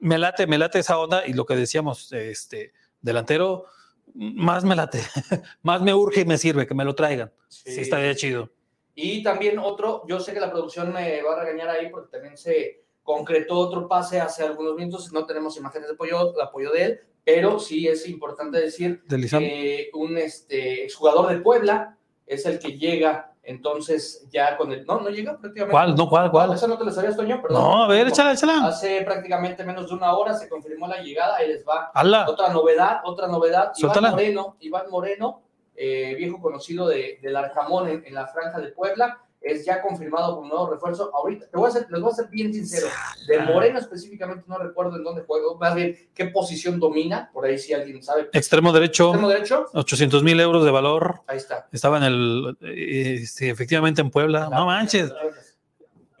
me 0.00 0.18
late, 0.18 0.48
me 0.48 0.58
late 0.58 0.80
esa 0.80 0.98
onda 0.98 1.24
y 1.26 1.34
lo 1.34 1.46
que 1.46 1.54
decíamos, 1.54 2.12
este 2.12 2.72
delantero, 3.00 3.66
más 4.14 4.64
me 4.64 4.74
late, 4.74 5.00
más 5.62 5.80
me 5.82 5.94
urge 5.94 6.22
y 6.22 6.24
me 6.24 6.36
sirve 6.36 6.66
que 6.66 6.74
me 6.74 6.84
lo 6.84 6.96
traigan. 6.96 7.32
Sí, 7.48 7.70
sí 7.72 7.80
estaría 7.82 8.14
chido. 8.16 8.50
Y 8.94 9.22
también 9.22 9.58
otro, 9.58 10.02
yo 10.06 10.20
sé 10.20 10.32
que 10.32 10.40
la 10.40 10.50
producción 10.50 10.92
me 10.92 11.22
va 11.22 11.34
a 11.34 11.44
regañar 11.44 11.68
ahí 11.70 11.88
porque 11.90 12.10
también 12.10 12.36
se 12.36 12.82
concretó 13.02 13.58
otro 13.58 13.88
pase 13.88 14.20
hace 14.20 14.44
algunos 14.44 14.74
minutos, 14.76 15.12
no 15.12 15.26
tenemos 15.26 15.56
imágenes 15.56 15.88
de 15.88 15.94
apoyo, 15.94 16.32
de 16.32 16.42
apoyo 16.42 16.70
de 16.70 16.84
él, 16.84 17.00
pero 17.24 17.58
sí 17.58 17.88
es 17.88 18.08
importante 18.08 18.58
decir 18.60 19.02
que 19.08 19.90
un 19.94 20.18
este, 20.18 20.84
exjugador 20.84 21.30
de 21.30 21.40
Puebla 21.40 21.96
es 22.26 22.46
el 22.46 22.58
que 22.58 22.78
llega 22.78 23.32
entonces, 23.44 24.28
ya 24.30 24.56
con 24.56 24.70
el. 24.72 24.86
No, 24.86 25.00
no 25.00 25.08
llega 25.08 25.36
prácticamente. 25.36 25.72
¿Cuál? 25.72 25.96
No, 25.96 26.08
¿cuál? 26.08 26.30
¿Cuál? 26.30 26.52
esa 26.52 26.68
no 26.68 26.78
te 26.78 26.84
la 26.84 26.92
sabías, 26.92 27.16
Toño, 27.16 27.42
perdón. 27.42 27.60
No, 27.60 27.84
a 27.84 27.88
ver, 27.88 28.06
échala, 28.06 28.32
échala. 28.32 28.66
Hace 28.66 29.02
prácticamente 29.02 29.64
menos 29.64 29.88
de 29.88 29.94
una 29.94 30.14
hora 30.14 30.34
se 30.34 30.48
confirmó 30.48 30.86
la 30.86 31.02
llegada. 31.02 31.36
Ahí 31.36 31.48
les 31.48 31.64
va. 31.66 31.90
Otra 32.28 32.52
novedad, 32.52 33.00
otra 33.04 33.26
novedad. 33.26 33.72
Iván 33.76 34.10
Moreno, 34.12 34.56
Iván 34.60 34.90
Moreno, 34.90 35.42
eh, 35.84 36.14
viejo 36.14 36.40
conocido 36.40 36.86
de, 36.86 37.18
del 37.20 37.34
Arcamón 37.34 37.88
en, 37.88 38.04
en, 38.06 38.14
la 38.14 38.28
Franja 38.28 38.60
de 38.60 38.68
Puebla 38.68 39.18
es 39.40 39.64
ya 39.64 39.82
confirmado 39.82 40.36
como 40.36 40.48
nuevo 40.48 40.70
refuerzo. 40.70 41.10
Ahorita, 41.12 41.48
te 41.48 41.56
voy 41.56 41.68
a 41.68 41.72
ser, 41.72 41.88
les 41.90 42.00
voy 42.00 42.12
a 42.12 42.14
ser 42.14 42.28
bien 42.28 42.54
sincero. 42.54 42.86
De 43.26 43.40
Moreno 43.40 43.80
específicamente 43.80 44.44
no 44.46 44.58
recuerdo 44.58 44.96
en 44.96 45.02
dónde 45.02 45.24
juega, 45.26 45.46
más 45.58 45.74
bien 45.74 46.08
qué 46.14 46.26
posición 46.26 46.78
domina, 46.78 47.30
por 47.32 47.46
ahí 47.46 47.58
si 47.58 47.74
alguien 47.74 48.00
sabe. 48.00 48.30
Extremo 48.32 48.72
derecho. 48.72 49.08
Extremo 49.08 49.28
derecho. 49.28 49.66
800 49.74 50.22
mil 50.22 50.38
euros 50.38 50.64
de 50.64 50.70
valor. 50.70 51.22
Ahí 51.26 51.38
está. 51.38 51.68
Estaba 51.72 51.96
en 51.96 52.04
el, 52.04 52.56
este, 52.60 53.50
efectivamente 53.50 54.00
en 54.00 54.10
Puebla. 54.10 54.48
no 54.48 54.66
manches. 54.66 55.12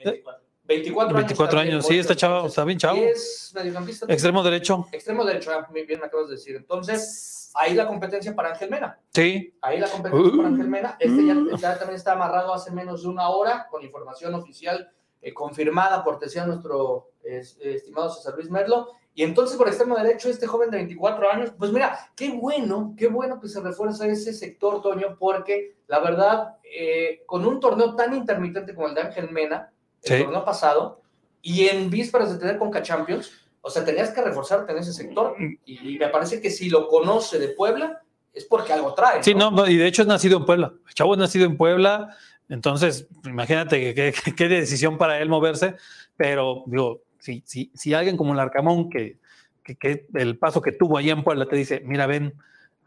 24. 0.02 0.42
24 0.66 1.18
años. 1.18 1.28
24 1.28 1.60
años, 1.60 1.86
sí, 1.86 1.98
está 1.98 2.16
chavo, 2.16 2.48
está 2.48 2.64
bien 2.64 2.78
chavo. 2.78 2.98
Es 2.98 3.52
mediocampista. 3.54 4.06
Extremo 4.08 4.42
derecho. 4.42 4.88
Extremo 4.90 5.24
derecho, 5.24 5.52
ah, 5.52 5.68
bien 5.72 5.86
me 5.86 6.06
acabas 6.06 6.28
de 6.28 6.34
decir. 6.34 6.56
Entonces, 6.56 7.31
ahí 7.54 7.74
la 7.74 7.86
competencia 7.86 8.34
para 8.34 8.50
Ángel 8.50 8.70
Mena. 8.70 8.98
Sí. 9.12 9.54
Ahí 9.60 9.78
la 9.78 9.88
competencia 9.88 10.36
para 10.36 10.48
Ángel 10.48 10.68
Mena. 10.68 10.96
Este 10.98 11.26
ya, 11.26 11.36
ya, 11.58 11.78
también 11.78 11.96
está 11.96 12.12
amarrado 12.12 12.52
hace 12.52 12.70
menos 12.70 13.02
de 13.02 13.08
una 13.08 13.28
hora 13.28 13.66
con 13.70 13.82
información 13.82 14.34
oficial 14.34 14.90
eh, 15.20 15.32
confirmada 15.32 16.02
por 16.02 16.18
de 16.18 16.46
nuestro 16.46 17.10
eh, 17.22 17.42
estimado 17.62 18.10
César 18.10 18.34
Luis 18.34 18.50
Merlo. 18.50 18.88
Y 19.14 19.22
entonces 19.22 19.56
por 19.56 19.68
extremo 19.68 19.94
derecho, 19.94 20.28
este 20.28 20.46
joven 20.46 20.70
de 20.70 20.78
24 20.78 21.30
años, 21.30 21.52
pues 21.58 21.70
mira, 21.70 22.10
qué 22.16 22.30
bueno, 22.30 22.94
qué 22.96 23.08
bueno 23.08 23.38
que 23.40 23.48
se 23.48 23.60
refuerza 23.60 24.06
ese 24.06 24.32
sector, 24.32 24.80
Toño, 24.80 25.16
porque 25.18 25.76
la 25.86 26.00
verdad, 26.00 26.56
eh, 26.64 27.22
con 27.26 27.44
un 27.44 27.60
torneo 27.60 27.94
tan 27.94 28.14
intermitente 28.14 28.74
como 28.74 28.88
el 28.88 28.94
de 28.94 29.02
Ángel 29.02 29.30
Mena, 29.30 29.70
el 30.02 30.16
sí. 30.16 30.22
torneo 30.24 30.44
pasado, 30.44 31.02
y 31.42 31.66
en 31.66 31.90
vísperas 31.90 32.32
de 32.32 32.38
tener 32.38 32.56
Conca 32.56 32.82
Champions, 32.82 33.41
o 33.62 33.70
sea, 33.70 33.84
tenías 33.84 34.10
que 34.10 34.20
reforzarte 34.20 34.72
en 34.72 34.78
ese 34.78 34.92
sector 34.92 35.36
y, 35.64 35.96
me 35.98 36.08
parece 36.08 36.40
que 36.40 36.50
si 36.50 36.68
lo 36.68 36.88
conoce 36.88 37.38
de 37.38 37.48
Puebla 37.48 38.02
es 38.34 38.44
porque 38.44 38.72
algo 38.72 38.92
trae. 38.92 39.18
¿no? 39.18 39.22
Sí, 39.22 39.34
no, 39.34 39.68
y 39.68 39.76
de 39.76 39.86
hecho 39.86 40.02
es 40.02 40.08
nacido 40.08 40.38
en 40.38 40.44
Puebla. 40.44 40.72
El 40.86 40.94
chavo 40.94 41.14
es 41.14 41.18
nacido 41.18 41.46
en 41.46 41.56
Puebla, 41.56 42.16
entonces 42.48 43.06
imagínate 43.24 43.94
qué, 43.94 44.12
qué 44.36 44.48
decisión 44.48 44.98
para 44.98 45.20
él 45.20 45.28
moverse, 45.28 45.76
pero 46.16 46.64
digo, 46.66 47.02
si, 47.20 47.42
si, 47.46 47.70
si 47.72 47.94
alguien 47.94 48.16
como 48.16 48.32
el 48.32 48.40
Arcamón, 48.40 48.90
que, 48.90 49.18
que, 49.62 49.76
que, 49.76 50.06
el 50.14 50.38
paso 50.38 50.60
que 50.60 50.72
tuvo 50.72 50.98
allá 50.98 51.12
en 51.12 51.22
Puebla 51.22 51.46
te 51.46 51.54
dice, 51.54 51.82
mira, 51.84 52.06
ven, 52.06 52.34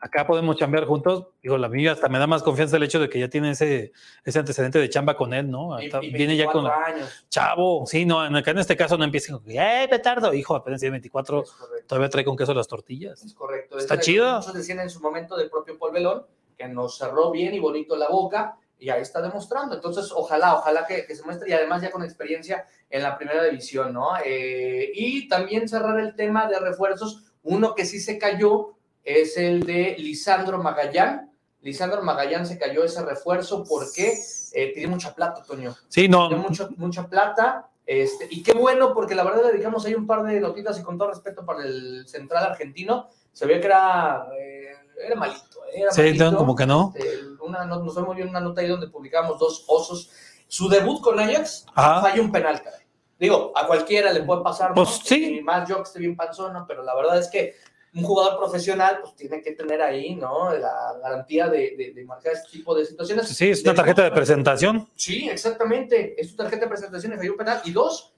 acá 0.05 0.27
podemos 0.27 0.55
chambear 0.55 0.85
juntos. 0.85 1.27
Digo, 1.41 1.57
la 1.57 1.67
mía 1.67 1.93
hasta 1.93 2.07
me 2.09 2.19
da 2.19 2.27
más 2.27 2.43
confianza 2.43 2.77
el 2.77 2.83
hecho 2.83 2.99
de 2.99 3.09
que 3.09 3.19
ya 3.19 3.27
tiene 3.27 3.51
ese, 3.51 3.91
ese 4.23 4.39
antecedente 4.39 4.77
de 4.77 4.87
chamba 4.87 5.17
con 5.17 5.33
él, 5.33 5.49
¿no? 5.49 5.81
Y, 5.81 5.89
y 6.01 6.11
viene 6.11 6.37
ya 6.37 6.45
con. 6.45 6.67
Años. 6.67 7.25
Chavo, 7.29 7.85
sí, 7.87 8.05
no, 8.05 8.21
acá 8.21 8.51
en 8.51 8.59
este 8.59 8.77
caso 8.77 8.97
no 8.97 9.03
empieza 9.03 9.33
con, 9.33 9.43
¡eh, 9.47 9.87
petardo! 9.89 10.31
Hijo, 10.33 10.55
apenas 10.55 10.79
tiene 10.79 10.91
24, 10.91 11.43
todavía 11.87 12.09
trae 12.09 12.23
con 12.23 12.37
queso 12.37 12.53
las 12.53 12.67
tortillas. 12.67 13.23
Es 13.23 13.33
correcto. 13.33 13.79
Está 13.79 13.95
es 13.95 14.01
chido. 14.01 14.35
Muchos 14.35 14.53
decían 14.53 14.79
en 14.79 14.91
su 14.91 15.01
momento 15.01 15.35
del 15.35 15.49
propio 15.49 15.77
Paul 15.79 16.25
que 16.55 16.67
nos 16.67 16.97
cerró 16.97 17.31
bien 17.31 17.55
y 17.55 17.59
bonito 17.59 17.95
la 17.95 18.07
boca 18.07 18.57
y 18.77 18.89
ahí 18.89 19.01
está 19.01 19.21
demostrando. 19.21 19.73
Entonces, 19.73 20.11
ojalá, 20.15 20.55
ojalá 20.55 20.85
que, 20.85 21.05
que 21.07 21.15
se 21.15 21.23
muestre 21.23 21.49
y 21.49 21.53
además 21.53 21.81
ya 21.81 21.89
con 21.89 22.03
experiencia 22.03 22.67
en 22.91 23.01
la 23.01 23.17
primera 23.17 23.43
división, 23.43 23.93
¿no? 23.93 24.09
Eh, 24.23 24.91
y 24.93 25.27
también 25.27 25.67
cerrar 25.67 25.99
el 25.99 26.15
tema 26.15 26.47
de 26.47 26.59
refuerzos, 26.59 27.33
uno 27.41 27.73
que 27.73 27.85
sí 27.85 27.99
se 27.99 28.19
cayó 28.19 28.75
es 29.05 29.37
el 29.37 29.63
de 29.63 29.95
Lisandro 29.99 30.57
Magallán. 30.57 31.31
Lisandro 31.61 32.01
Magallán 32.01 32.45
se 32.45 32.57
cayó 32.57 32.83
ese 32.83 33.03
refuerzo 33.03 33.63
porque 33.63 34.17
eh, 34.53 34.71
pidió 34.73 34.89
mucha 34.89 35.13
plata, 35.13 35.43
Toño. 35.43 35.75
Sí, 35.87 36.09
no. 36.09 36.27
Pidió 36.27 36.41
mucho, 36.41 36.69
mucha 36.77 37.07
plata. 37.07 37.69
Este, 37.85 38.27
y 38.31 38.41
qué 38.41 38.53
bueno, 38.53 38.93
porque 38.95 39.13
la 39.13 39.23
verdad 39.23 39.43
le 39.45 39.51
dedicamos 39.53 39.85
ahí 39.85 39.93
un 39.93 40.07
par 40.07 40.23
de 40.23 40.39
notitas 40.39 40.79
y 40.79 40.83
con 40.83 40.97
todo 40.97 41.09
respeto 41.09 41.45
para 41.45 41.63
el 41.63 42.07
central 42.07 42.43
argentino, 42.43 43.09
se 43.31 43.45
ve 43.45 43.59
que 43.59 43.67
era, 43.67 44.27
eh, 44.39 44.73
era 45.05 45.15
malito. 45.15 45.59
Era 45.71 45.91
sí, 45.91 46.01
malito. 46.01 46.35
como 46.35 46.55
que 46.55 46.65
no. 46.65 46.93
Eh, 46.95 47.19
una, 47.41 47.65
nos 47.65 47.93
fue 47.93 48.03
muy 48.03 48.15
bien 48.15 48.29
una 48.29 48.39
nota 48.39 48.61
ahí 48.61 48.67
donde 48.67 48.87
publicamos 48.87 49.37
dos 49.37 49.65
osos. 49.67 50.09
Su 50.47 50.67
debut 50.67 51.01
con 51.01 51.19
Ajax 51.19 51.65
Ajá. 51.75 52.01
falló 52.01 52.23
un 52.23 52.31
penal, 52.31 52.61
caray. 52.61 52.81
Digo, 53.19 53.51
a 53.55 53.65
cualquiera 53.67 54.11
le 54.11 54.23
puede 54.23 54.41
pasar, 54.41 54.69
¿no? 54.69 54.75
Pues 54.75 55.01
sí. 55.03 55.37
Y 55.37 55.41
más 55.41 55.69
yo 55.69 55.77
que 55.77 55.83
esté 55.83 55.99
bien 55.99 56.15
panzona, 56.15 56.65
pero 56.67 56.83
la 56.83 56.95
verdad 56.95 57.17
es 57.19 57.29
que 57.29 57.55
un 57.95 58.03
jugador 58.03 58.37
profesional 58.37 58.99
pues 59.01 59.15
tiene 59.15 59.41
que 59.41 59.53
tener 59.53 59.81
ahí, 59.81 60.15
¿no? 60.15 60.53
La 60.53 60.99
garantía 61.01 61.47
de, 61.47 61.75
de, 61.77 61.93
de 61.93 62.05
marcar 62.05 62.33
este 62.33 62.57
tipo 62.57 62.75
de 62.75 62.85
situaciones. 62.85 63.29
Sí, 63.29 63.49
es 63.49 63.63
una 63.63 63.73
tarjeta 63.73 64.03
de 64.03 64.11
presentación. 64.11 64.89
Sí, 64.95 65.29
exactamente. 65.29 66.19
Es 66.19 66.31
tu 66.31 66.35
tarjeta 66.35 66.65
de 66.65 66.69
presentación 66.69 67.13
y 67.13 67.15
falló 67.15 67.31
un 67.31 67.37
penal. 67.37 67.61
Y 67.63 67.71
dos, 67.71 68.13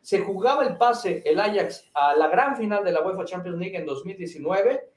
se 0.00 0.20
jugaba 0.20 0.64
el 0.64 0.78
pase 0.78 1.22
el 1.26 1.38
Ajax 1.38 1.90
a 1.92 2.14
la 2.16 2.28
gran 2.28 2.56
final 2.56 2.82
de 2.82 2.92
la 2.92 3.02
UEFA 3.02 3.26
Champions 3.26 3.58
League 3.58 3.76
en 3.76 3.84
2019. 3.84 4.90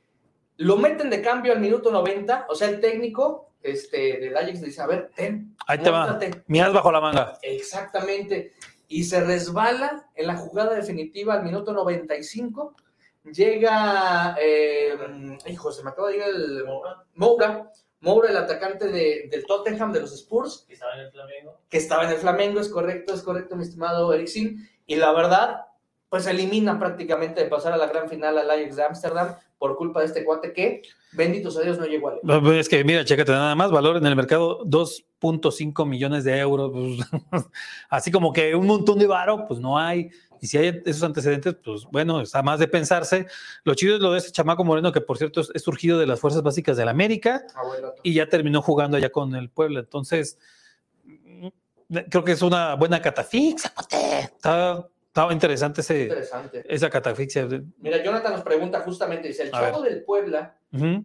Lo 0.57 0.77
meten 0.77 1.09
de 1.09 1.21
cambio 1.21 1.51
al 1.51 1.59
minuto 1.59 1.91
90. 1.91 2.45
O 2.49 2.55
sea, 2.55 2.69
el 2.69 2.79
técnico 2.79 3.51
este, 3.61 4.17
del 4.17 4.37
Ajax 4.37 4.61
le 4.61 4.67
dice, 4.67 4.81
a 4.81 4.87
ver, 4.87 5.11
ten. 5.13 5.57
Ahí 5.67 5.79
te 5.79 5.89
va. 5.89 6.17
Miras 6.47 6.71
bajo 6.71 6.89
la 6.89 7.01
manga. 7.01 7.37
Exactamente. 7.41 8.53
Y 8.87 9.03
se 9.03 9.19
resbala 9.19 10.09
en 10.15 10.27
la 10.27 10.37
jugada 10.37 10.73
definitiva 10.73 11.33
al 11.33 11.43
minuto 11.43 11.73
95 11.73 12.75
llega, 13.23 14.35
eh, 14.39 14.97
hijo, 15.47 15.71
se 15.71 15.83
me 15.83 15.91
acaba 15.91 16.09
de 16.09 16.13
llegar 16.13 16.29
el 16.29 16.65
Moura, 17.15 17.71
Moura, 17.99 18.29
el 18.29 18.37
atacante 18.37 18.87
de, 18.87 19.27
del 19.29 19.45
Tottenham, 19.45 19.91
de 19.91 20.01
los 20.01 20.13
Spurs. 20.13 20.65
Que 20.67 20.73
estaba 20.73 20.93
en 20.95 21.01
el 21.01 21.11
Flamengo. 21.11 21.61
Que 21.69 21.77
estaba 21.77 22.03
en 22.05 22.11
el 22.11 22.17
Flamengo, 22.17 22.59
es 22.59 22.69
correcto, 22.69 23.13
es 23.13 23.21
correcto, 23.21 23.55
mi 23.55 23.63
estimado 23.63 24.13
Eriksen. 24.13 24.67
Y 24.87 24.95
la 24.95 25.11
verdad, 25.11 25.65
pues 26.09 26.25
elimina 26.27 26.79
prácticamente 26.79 27.43
de 27.43 27.49
pasar 27.49 27.73
a 27.73 27.77
la 27.77 27.87
gran 27.87 28.09
final 28.09 28.37
al 28.37 28.49
Ajax 28.49 28.75
de 28.75 28.83
Ámsterdam 28.83 29.35
por 29.57 29.77
culpa 29.77 29.99
de 29.99 30.07
este 30.07 30.25
cuate 30.25 30.53
que, 30.53 30.81
benditos 31.11 31.55
a 31.55 31.61
Dios, 31.61 31.77
no 31.77 31.85
llegó 31.85 32.09
a 32.09 32.13
él. 32.15 32.57
Es 32.57 32.67
que, 32.67 32.83
mira, 32.83 33.05
chécate, 33.05 33.31
nada 33.31 33.53
más, 33.53 33.69
valor 33.69 33.95
en 33.97 34.05
el 34.07 34.15
mercado 34.15 34.65
2.5 34.65 35.87
millones 35.87 36.23
de 36.23 36.39
euros. 36.39 36.71
Pues, 36.71 37.45
así 37.89 38.11
como 38.11 38.33
que 38.33 38.55
un 38.55 38.65
montón 38.65 38.97
de 38.97 39.05
varo, 39.05 39.45
pues 39.47 39.59
no 39.59 39.77
hay. 39.77 40.09
Y 40.41 40.47
si 40.47 40.57
hay 40.57 40.81
esos 40.85 41.03
antecedentes, 41.03 41.55
pues 41.63 41.85
bueno, 41.91 42.19
está 42.19 42.41
más 42.41 42.59
de 42.59 42.67
pensarse. 42.67 43.27
Lo 43.63 43.75
chido 43.75 43.95
es 43.95 44.01
lo 44.01 44.11
de 44.11 44.17
ese 44.17 44.31
chamaco 44.31 44.63
moreno, 44.65 44.91
que 44.91 44.99
por 44.99 45.17
cierto 45.17 45.39
es, 45.39 45.51
es 45.53 45.61
surgido 45.61 45.99
de 45.99 46.07
las 46.07 46.19
fuerzas 46.19 46.41
básicas 46.41 46.75
de 46.75 46.83
la 46.83 46.91
América 46.91 47.45
Abuelo. 47.55 47.93
y 48.01 48.15
ya 48.15 48.27
terminó 48.27 48.61
jugando 48.63 48.97
allá 48.97 49.11
con 49.11 49.35
el 49.35 49.49
Puebla. 49.49 49.81
Entonces, 49.81 50.39
creo 52.09 52.23
que 52.23 52.31
es 52.31 52.41
una 52.41 52.75
buena 52.75 53.01
catafixia. 53.01 53.71
Está, 54.25 54.87
está 55.07 55.31
interesante, 55.31 55.81
ese, 55.81 56.03
Interesante. 56.03 56.63
esa 56.67 56.89
catafixia. 56.89 57.47
Mira, 57.79 58.03
Jonathan 58.03 58.33
nos 58.33 58.41
pregunta 58.41 58.79
justamente, 58.81 59.27
dice, 59.27 59.43
el 59.43 59.51
chavo 59.51 59.81
del 59.81 60.03
Puebla, 60.03 60.57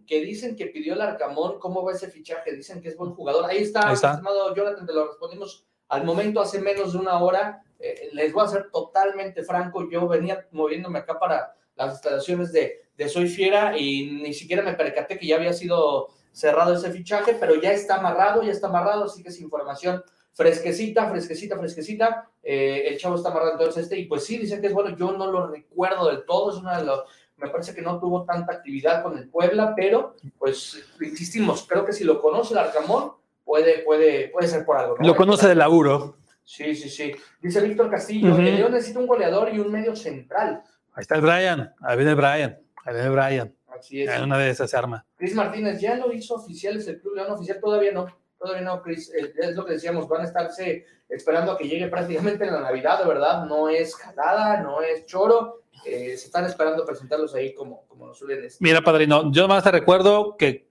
que 0.07 0.21
dicen 0.21 0.55
que 0.55 0.67
pidió 0.67 0.93
el 0.93 1.01
Arcamón, 1.01 1.59
¿cómo 1.59 1.83
va 1.83 1.91
ese 1.91 2.09
fichaje? 2.09 2.55
Dicen 2.55 2.81
que 2.81 2.87
es 2.89 2.97
buen 2.97 3.11
jugador. 3.11 3.45
Ahí 3.45 3.57
está, 3.57 3.87
Ahí 3.87 3.93
está. 3.93 4.11
estimado 4.11 4.55
Jonathan, 4.55 4.85
te 4.85 4.93
lo 4.93 5.07
respondimos 5.07 5.65
al 5.89 6.03
momento 6.03 6.41
hace 6.41 6.59
menos 6.59 6.93
de 6.93 6.99
una 6.99 7.19
hora. 7.19 7.63
Eh, 7.79 8.09
les 8.13 8.33
voy 8.33 8.43
a 8.43 8.49
ser 8.49 8.69
totalmente 8.71 9.43
franco, 9.43 9.89
yo 9.89 10.07
venía 10.07 10.47
moviéndome 10.51 10.99
acá 10.99 11.19
para 11.19 11.53
las 11.75 11.93
instalaciones 11.93 12.51
de, 12.51 12.87
de 12.97 13.09
Soy 13.09 13.27
Fiera 13.29 13.77
y 13.77 14.19
ni 14.23 14.33
siquiera 14.33 14.63
me 14.63 14.73
percaté 14.73 15.19
que 15.19 15.27
ya 15.27 15.35
había 15.35 15.53
sido 15.53 16.07
cerrado 16.31 16.73
ese 16.73 16.91
fichaje, 16.91 17.35
pero 17.39 17.55
ya 17.55 17.71
está 17.71 17.95
amarrado, 17.95 18.43
ya 18.43 18.51
está 18.51 18.67
amarrado, 18.67 19.05
así 19.05 19.23
que 19.23 19.29
es 19.29 19.39
información 19.41 20.03
fresquecita, 20.33 21.09
fresquecita, 21.09 21.57
fresquecita. 21.57 22.29
Eh, 22.43 22.83
el 22.87 22.97
chavo 22.97 23.15
está 23.15 23.29
amarrado 23.29 23.53
entonces 23.53 23.83
este, 23.83 23.97
y 23.97 24.05
pues 24.05 24.23
sí, 24.23 24.37
dicen 24.37 24.61
que 24.61 24.67
es 24.67 24.73
bueno, 24.73 24.95
yo 24.95 25.11
no 25.11 25.31
lo 25.31 25.47
recuerdo 25.47 26.09
del 26.09 26.25
todo, 26.25 26.51
es 26.51 26.57
una 26.57 26.77
de 26.77 26.85
los, 26.85 27.03
me 27.37 27.49
parece 27.49 27.73
que 27.73 27.81
no 27.81 27.99
tuvo 27.99 28.23
tanta 28.23 28.53
actividad 28.53 29.01
con 29.01 29.17
el 29.17 29.27
Puebla, 29.29 29.73
pero 29.75 30.15
pues 30.37 30.79
insistimos, 31.01 31.65
creo 31.67 31.83
que 31.83 31.93
si 31.93 32.03
lo 32.03 32.21
conoce 32.21 32.53
el 32.53 32.59
Arcamón, 32.59 33.13
puede, 33.47 33.79
puede, 33.79 34.27
puede 34.29 34.47
ser 34.47 34.63
por 34.65 34.77
algo. 34.77 34.95
¿no? 34.99 35.07
Lo 35.07 35.15
conoce 35.15 35.47
de 35.47 35.55
laburo. 35.55 36.17
Sí, 36.43 36.75
sí, 36.75 36.89
sí. 36.89 37.11
Dice 37.41 37.61
Víctor 37.61 37.89
Castillo, 37.89 38.37
el 38.37 38.43
León 38.57 38.71
necesita 38.73 38.99
un 38.99 39.07
goleador 39.07 39.51
y 39.53 39.59
un 39.59 39.71
medio 39.71 39.95
central. 39.95 40.61
Ahí 40.93 41.01
está 41.01 41.15
el 41.15 41.21
Brian, 41.21 41.73
ahí 41.81 41.95
viene 41.97 42.11
el 42.11 42.15
Brian, 42.17 42.59
ahí 42.85 42.93
viene 42.93 43.07
el 43.07 43.11
Brian. 43.11 43.55
Así 43.67 44.03
es. 44.03 44.21
Una 44.21 44.37
de 44.37 44.49
esas 44.49 44.69
se 44.69 44.77
arma. 44.77 45.05
Chris 45.15 45.33
Martínez 45.35 45.79
ya 45.81 45.95
lo 45.95 46.11
hizo 46.13 46.35
oficial, 46.35 46.77
es 46.77 46.87
el 46.87 46.99
Club 47.01 47.15
León 47.15 47.31
oficial, 47.31 47.59
todavía 47.59 47.91
no. 47.91 48.05
Todavía 48.39 48.61
no, 48.61 48.81
Chris. 48.83 49.11
Eh, 49.13 49.33
Es 49.39 49.55
lo 49.55 49.65
que 49.65 49.73
decíamos, 49.73 50.07
van 50.07 50.21
a 50.21 50.25
estarse 50.25 50.85
esperando 51.09 51.51
a 51.53 51.57
que 51.57 51.67
llegue 51.67 51.87
prácticamente 51.87 52.45
en 52.45 52.53
la 52.53 52.61
Navidad, 52.61 52.99
de 52.99 53.07
verdad. 53.07 53.45
No 53.45 53.67
es 53.69 53.95
jalada, 53.95 54.61
no 54.61 54.81
es 54.81 55.05
choro. 55.05 55.61
eh, 55.85 56.15
se 56.17 56.25
están 56.27 56.45
esperando 56.45 56.85
presentarlos 56.85 57.33
ahí 57.35 57.53
como, 57.53 57.85
como 57.87 58.07
lo 58.07 58.13
suelen 58.13 58.41
decir. 58.41 58.57
Mira, 58.61 58.81
padrino, 58.81 59.31
yo 59.31 59.47
más 59.47 59.63
te 59.63 59.71
recuerdo 59.71 60.35
que 60.37 60.67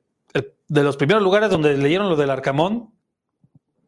de 0.68 0.82
los 0.82 0.96
primeros 0.96 1.22
lugares 1.22 1.50
donde 1.50 1.76
leyeron 1.76 2.08
lo 2.08 2.16
del 2.16 2.30
Arcamón 2.30 2.92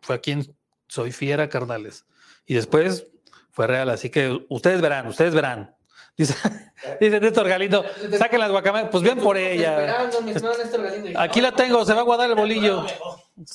fue 0.00 0.16
aquí 0.16 0.32
en 0.32 0.56
Soy 0.86 1.12
Fiera, 1.12 1.48
carnales. 1.48 2.06
Y 2.46 2.54
después 2.54 3.06
fue 3.50 3.66
real, 3.66 3.90
así 3.90 4.10
que 4.10 4.46
ustedes 4.48 4.80
verán, 4.80 5.06
ustedes 5.08 5.34
verán. 5.34 5.74
Dice, 6.16 6.34
dice 7.00 7.20
Néstor 7.20 7.48
Galindo, 7.48 7.84
saquen 8.16 8.40
las 8.40 8.50
guacamayas, 8.50 8.90
pues 8.90 9.02
bien 9.02 9.18
por 9.18 9.36
ella. 9.36 10.08
Aquí 11.16 11.40
la 11.40 11.52
tengo, 11.52 11.84
se 11.84 11.94
va 11.94 12.00
a 12.00 12.04
guardar 12.04 12.30
el 12.30 12.36
bolillo. 12.36 12.84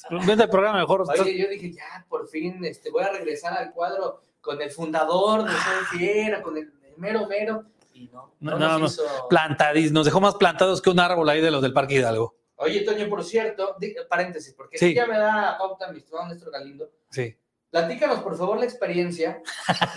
Vente 0.09 0.43
el 0.43 0.49
programa 0.49 0.79
mejor. 0.79 1.03
Oye, 1.09 1.37
yo 1.37 1.49
dije, 1.49 1.73
ya, 1.73 2.05
por 2.07 2.27
fin, 2.27 2.63
este, 2.63 2.89
voy 2.89 3.03
a 3.03 3.11
regresar 3.11 3.57
al 3.57 3.71
cuadro 3.73 4.23
con 4.39 4.61
el 4.61 4.69
fundador 4.71 5.43
de 5.43 5.51
Soy 5.51 5.97
Fiera, 5.97 6.41
con 6.41 6.57
el, 6.57 6.71
mero 6.97 7.27
mero. 7.27 7.65
Y 7.93 8.07
no, 8.07 8.33
No, 8.39 8.51
no, 8.51 8.59
no, 8.59 8.79
nos 8.79 8.93
hizo- 8.93 9.27
Plantadís, 9.29 9.91
nos 9.91 10.05
dejó 10.05 10.19
más 10.21 10.35
plantados 10.35 10.81
que 10.81 10.89
un 10.89 10.99
árbol 10.99 11.29
ahí 11.29 11.41
de 11.41 11.51
los 11.51 11.61
del 11.61 11.73
Parque 11.73 11.95
Hidalgo. 11.95 12.35
Oye, 12.57 12.81
Toño, 12.81 13.09
por 13.09 13.23
cierto, 13.23 13.75
di- 13.79 13.95
paréntesis, 14.09 14.53
porque 14.53 14.77
Sí. 14.77 14.93
ya 14.93 15.05
me 15.07 15.17
da 15.17 15.57
pauta 15.57 15.91
mi 15.91 15.99
estimado 15.99 16.27
Néstor 16.27 16.51
Galindo. 16.51 16.89
Sí. 17.09 17.35
Platícanos, 17.71 18.19
por 18.19 18.37
favor, 18.37 18.59
la 18.59 18.65
experiencia 18.65 19.41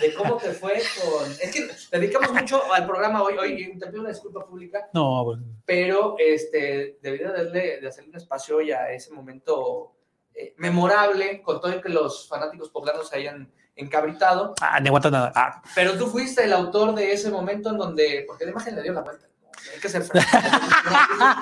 de 0.01 0.13
cómo 0.15 0.37
te 0.37 0.51
fue 0.51 0.81
con... 0.99 1.31
Es 1.31 1.53
que 1.53 1.69
dedicamos 1.95 2.33
mucho 2.33 2.73
al 2.73 2.87
programa 2.87 3.21
hoy, 3.21 3.37
hoy 3.37 3.77
te 3.77 3.85
pido 3.85 3.99
una 4.01 4.09
disculpa 4.09 4.43
pública, 4.47 4.89
No, 4.93 5.23
bueno, 5.23 5.43
pero 5.63 6.15
este, 6.17 6.97
debería 7.03 7.31
darle, 7.31 7.79
de 7.79 7.87
hacerle 7.87 8.09
un 8.09 8.15
espacio 8.17 8.57
hoy 8.57 8.71
a 8.71 8.91
ese 8.91 9.11
momento 9.13 9.93
eh, 10.33 10.55
memorable, 10.57 11.43
con 11.43 11.61
todo 11.61 11.71
el 11.71 11.79
que 11.81 11.89
los 11.89 12.27
fanáticos 12.27 12.71
poblanos 12.71 13.09
se 13.09 13.17
hayan 13.17 13.51
encabritado, 13.75 14.55
ah, 14.59 14.79
ni 14.79 14.87
aguanta 14.87 15.11
nada. 15.11 15.31
Ah, 15.35 15.61
pero 15.75 15.95
tú 15.99 16.07
fuiste 16.07 16.43
el 16.45 16.53
autor 16.53 16.95
de 16.95 17.11
ese 17.13 17.29
momento 17.29 17.69
en 17.69 17.77
donde, 17.77 18.23
porque 18.27 18.45
la 18.45 18.51
imagen 18.51 18.75
le 18.75 18.81
dio 18.81 18.93
la 18.93 19.01
vuelta, 19.01 19.27
¿no? 19.39 19.49
hay 19.71 19.79
que 19.79 19.87
ser 19.89 20.01
franco. 20.01 20.27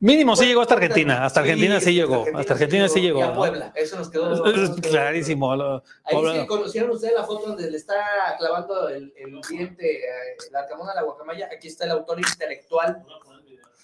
mínimo 0.00 0.36
sí 0.36 0.46
llegó 0.46 0.60
hasta 0.62 0.74
Argentina. 0.74 1.24
Hasta 1.24 1.40
Argentina 1.40 1.80
sí 1.80 1.94
llegó. 1.94 2.24
Hasta 2.34 2.52
Argentina 2.54 2.88
sí 2.88 3.00
llegó. 3.00 3.20
Y 3.20 3.22
a. 3.22 3.32
Puebla, 3.34 3.72
eso 3.74 3.96
nos 3.96 4.08
quedó... 4.10 4.44
Es- 4.52 4.70
clarísimo. 4.80 5.54
lo- 5.56 5.82
Ahí 6.04 6.14
Puebla- 6.14 6.40
sí 6.40 6.46
conocieron 6.46 6.90
ustedes 6.90 7.14
la 7.14 7.24
foto 7.24 7.48
donde 7.48 7.70
le 7.70 7.76
está 7.76 7.94
clavando 8.38 8.88
el, 8.88 9.12
el 9.16 9.40
diente, 9.48 9.96
eh, 9.96 10.36
la 10.52 10.60
arcamona 10.60 10.92
a 10.92 10.94
la 10.96 11.02
guacamaya. 11.02 11.48
Aquí 11.52 11.68
está 11.68 11.84
el 11.84 11.92
autor 11.92 12.18
intelectual. 12.18 13.02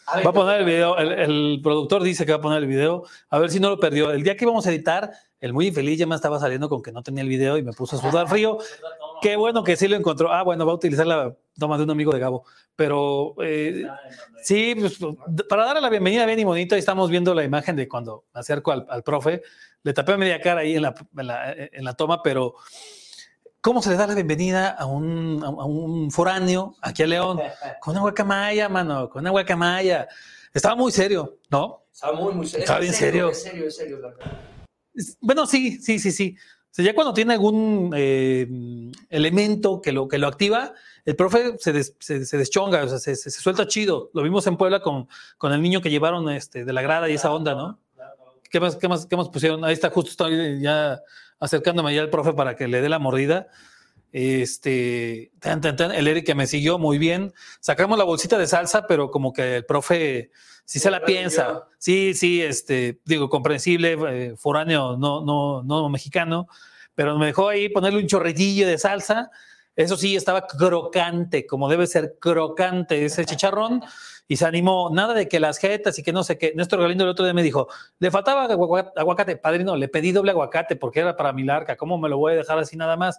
A 0.06 0.16
ver, 0.16 0.26
Va 0.26 0.30
a 0.30 0.34
poner 0.34 0.58
el 0.60 0.64
video, 0.66 0.98
el, 0.98 1.12
el 1.12 1.60
productor 1.62 2.02
dice 2.02 2.26
que 2.26 2.32
va 2.32 2.38
a 2.38 2.40
poner 2.40 2.58
el 2.58 2.66
video, 2.66 3.04
a 3.30 3.38
ver 3.38 3.50
si 3.50 3.60
no 3.60 3.70
lo 3.70 3.78
perdió. 3.78 4.10
El 4.10 4.24
día 4.24 4.36
que 4.36 4.44
íbamos 4.44 4.66
a 4.66 4.70
editar, 4.70 5.12
el 5.38 5.52
muy 5.52 5.68
infeliz 5.68 5.96
ya 5.96 6.08
me 6.08 6.16
estaba 6.16 6.40
saliendo 6.40 6.68
con 6.68 6.82
que 6.82 6.90
no 6.90 7.04
tenía 7.04 7.22
el 7.22 7.28
video 7.28 7.56
y 7.56 7.62
me 7.62 7.72
puso 7.72 7.94
a 7.96 8.00
sudar 8.00 8.26
frío. 8.28 8.58
Qué 9.22 9.36
bueno 9.36 9.62
que 9.62 9.76
sí 9.76 9.86
lo 9.86 9.96
encontró. 9.96 10.32
Ah, 10.32 10.42
bueno, 10.42 10.66
va 10.66 10.72
a 10.72 10.74
utilizar 10.74 11.06
la 11.06 11.34
toma 11.56 11.78
de 11.78 11.84
un 11.84 11.90
amigo 11.90 12.12
de 12.12 12.18
Gabo. 12.18 12.44
Pero 12.74 13.36
eh, 13.40 13.86
sí, 14.42 14.74
pues, 14.74 14.98
para 15.48 15.64
darle 15.64 15.80
la 15.80 15.90
bienvenida 15.90 16.26
bien 16.26 16.40
y 16.40 16.44
bonito, 16.44 16.74
ahí 16.74 16.80
estamos 16.80 17.08
viendo 17.08 17.32
la 17.32 17.44
imagen 17.44 17.76
de 17.76 17.86
cuando 17.86 18.24
me 18.34 18.40
acerco 18.40 18.72
al, 18.72 18.84
al 18.90 19.02
profe. 19.04 19.42
Le 19.84 19.92
tapé 19.92 20.16
media 20.16 20.40
cara 20.40 20.62
ahí 20.62 20.74
en 20.74 20.82
la, 20.82 20.94
en 21.16 21.26
la, 21.26 21.52
en 21.52 21.84
la 21.84 21.94
toma, 21.94 22.22
pero 22.22 22.54
¿cómo 23.60 23.80
se 23.80 23.90
le 23.90 23.96
da 23.96 24.08
la 24.08 24.14
bienvenida 24.14 24.70
a 24.70 24.86
un, 24.86 25.40
a 25.44 25.50
un 25.50 26.10
foráneo 26.10 26.74
aquí 26.82 27.04
a 27.04 27.06
León? 27.06 27.40
Con 27.80 27.92
una 27.92 28.00
guacamaya, 28.00 28.68
mano, 28.68 29.08
con 29.08 29.20
una 29.20 29.30
guacamaya. 29.30 30.08
Estaba 30.52 30.74
muy 30.74 30.90
serio, 30.90 31.38
¿no? 31.48 31.84
Estaba 31.92 32.18
muy, 32.18 32.34
muy 32.34 32.46
serio. 32.48 32.64
Estaba 32.64 32.80
Es 32.80 32.84
bien 32.86 32.94
serio. 32.94 33.34
serio. 33.34 33.66
Es 33.68 33.76
serio, 33.76 33.98
es 34.94 35.16
Bueno, 35.20 35.46
sí, 35.46 35.80
sí, 35.80 35.98
sí, 36.00 36.10
sí. 36.10 36.36
O 36.72 36.74
sea, 36.74 36.84
ya 36.86 36.94
cuando 36.94 37.12
tiene 37.12 37.34
algún 37.34 37.92
eh, 37.94 38.48
elemento 39.10 39.82
que 39.82 39.92
lo, 39.92 40.08
que 40.08 40.16
lo 40.16 40.26
activa, 40.26 40.72
el 41.04 41.16
profe 41.16 41.58
se, 41.58 41.72
des- 41.74 41.94
se, 42.00 42.24
se 42.24 42.38
deschonga, 42.38 42.82
o 42.82 42.88
sea, 42.88 42.98
se, 42.98 43.14
se- 43.14 43.30
se 43.30 43.40
suelta 43.42 43.66
chido. 43.66 44.10
Lo 44.14 44.22
vimos 44.22 44.46
en 44.46 44.56
Puebla 44.56 44.80
con, 44.80 45.06
con 45.36 45.52
el 45.52 45.60
niño 45.60 45.82
que 45.82 45.90
llevaron 45.90 46.30
este, 46.30 46.64
de 46.64 46.72
la 46.72 46.80
grada 46.80 47.10
y 47.10 47.14
esa 47.14 47.30
onda, 47.30 47.54
¿no? 47.54 47.78
¿Qué 48.50 48.58
más, 48.58 48.76
qué, 48.76 48.88
más, 48.88 49.04
¿Qué 49.06 49.16
más 49.16 49.28
pusieron? 49.28 49.62
Ahí 49.64 49.74
está, 49.74 49.90
justo 49.90 50.10
estoy 50.10 50.60
ya 50.62 51.00
acercándome 51.38 51.94
ya 51.94 52.00
al 52.02 52.10
profe 52.10 52.32
para 52.32 52.56
que 52.56 52.68
le 52.68 52.80
dé 52.80 52.88
la 52.88 52.98
mordida. 52.98 53.48
Este, 54.12 55.32
tan, 55.40 55.62
tan, 55.62 55.74
tan, 55.74 55.90
el 55.90 56.06
Eric 56.06 56.26
que 56.26 56.34
me 56.34 56.46
siguió 56.46 56.78
muy 56.78 56.98
bien. 56.98 57.32
Sacamos 57.60 57.96
la 57.96 58.04
bolsita 58.04 58.38
de 58.38 58.46
salsa, 58.46 58.86
pero 58.86 59.10
como 59.10 59.32
que 59.32 59.56
el 59.56 59.64
profe 59.64 60.30
sí 60.64 60.78
se 60.78 60.90
la 60.90 61.02
piensa. 61.04 61.66
Sí, 61.78 62.14
sí, 62.14 62.42
este, 62.42 63.00
digo, 63.04 63.28
comprensible, 63.28 63.96
eh, 64.08 64.34
foráneo, 64.36 64.96
no, 64.98 65.24
no, 65.24 65.62
no 65.62 65.88
mexicano, 65.88 66.46
pero 66.94 67.18
me 67.18 67.26
dejó 67.26 67.48
ahí 67.48 67.70
ponerle 67.70 68.00
un 68.00 68.06
chorretillo 68.06 68.66
de 68.66 68.78
salsa. 68.78 69.30
Eso 69.74 69.96
sí, 69.96 70.14
estaba 70.14 70.46
crocante, 70.46 71.46
como 71.46 71.70
debe 71.70 71.86
ser 71.86 72.18
crocante 72.20 73.06
ese 73.06 73.24
chicharrón, 73.24 73.82
y 74.28 74.36
se 74.36 74.44
animó. 74.44 74.90
Nada 74.92 75.14
de 75.14 75.28
que 75.28 75.40
las 75.40 75.56
jetas 75.56 75.98
y 75.98 76.02
que 76.02 76.12
no 76.12 76.22
sé 76.24 76.36
qué. 76.36 76.52
Néstor 76.54 76.80
Galindo 76.80 77.04
el 77.04 77.10
otro 77.10 77.24
día 77.24 77.32
me 77.32 77.42
dijo: 77.42 77.68
le 77.98 78.10
faltaba 78.10 78.44
agua- 78.44 78.92
aguacate, 78.94 79.36
padrino, 79.36 79.74
le 79.74 79.88
pedí 79.88 80.12
doble 80.12 80.32
aguacate 80.32 80.76
porque 80.76 81.00
era 81.00 81.16
para 81.16 81.32
mi 81.32 81.44
larga. 81.44 81.76
¿Cómo 81.76 81.96
me 81.96 82.10
lo 82.10 82.18
voy 82.18 82.34
a 82.34 82.36
dejar 82.36 82.58
así 82.58 82.76
nada 82.76 82.98
más? 82.98 83.18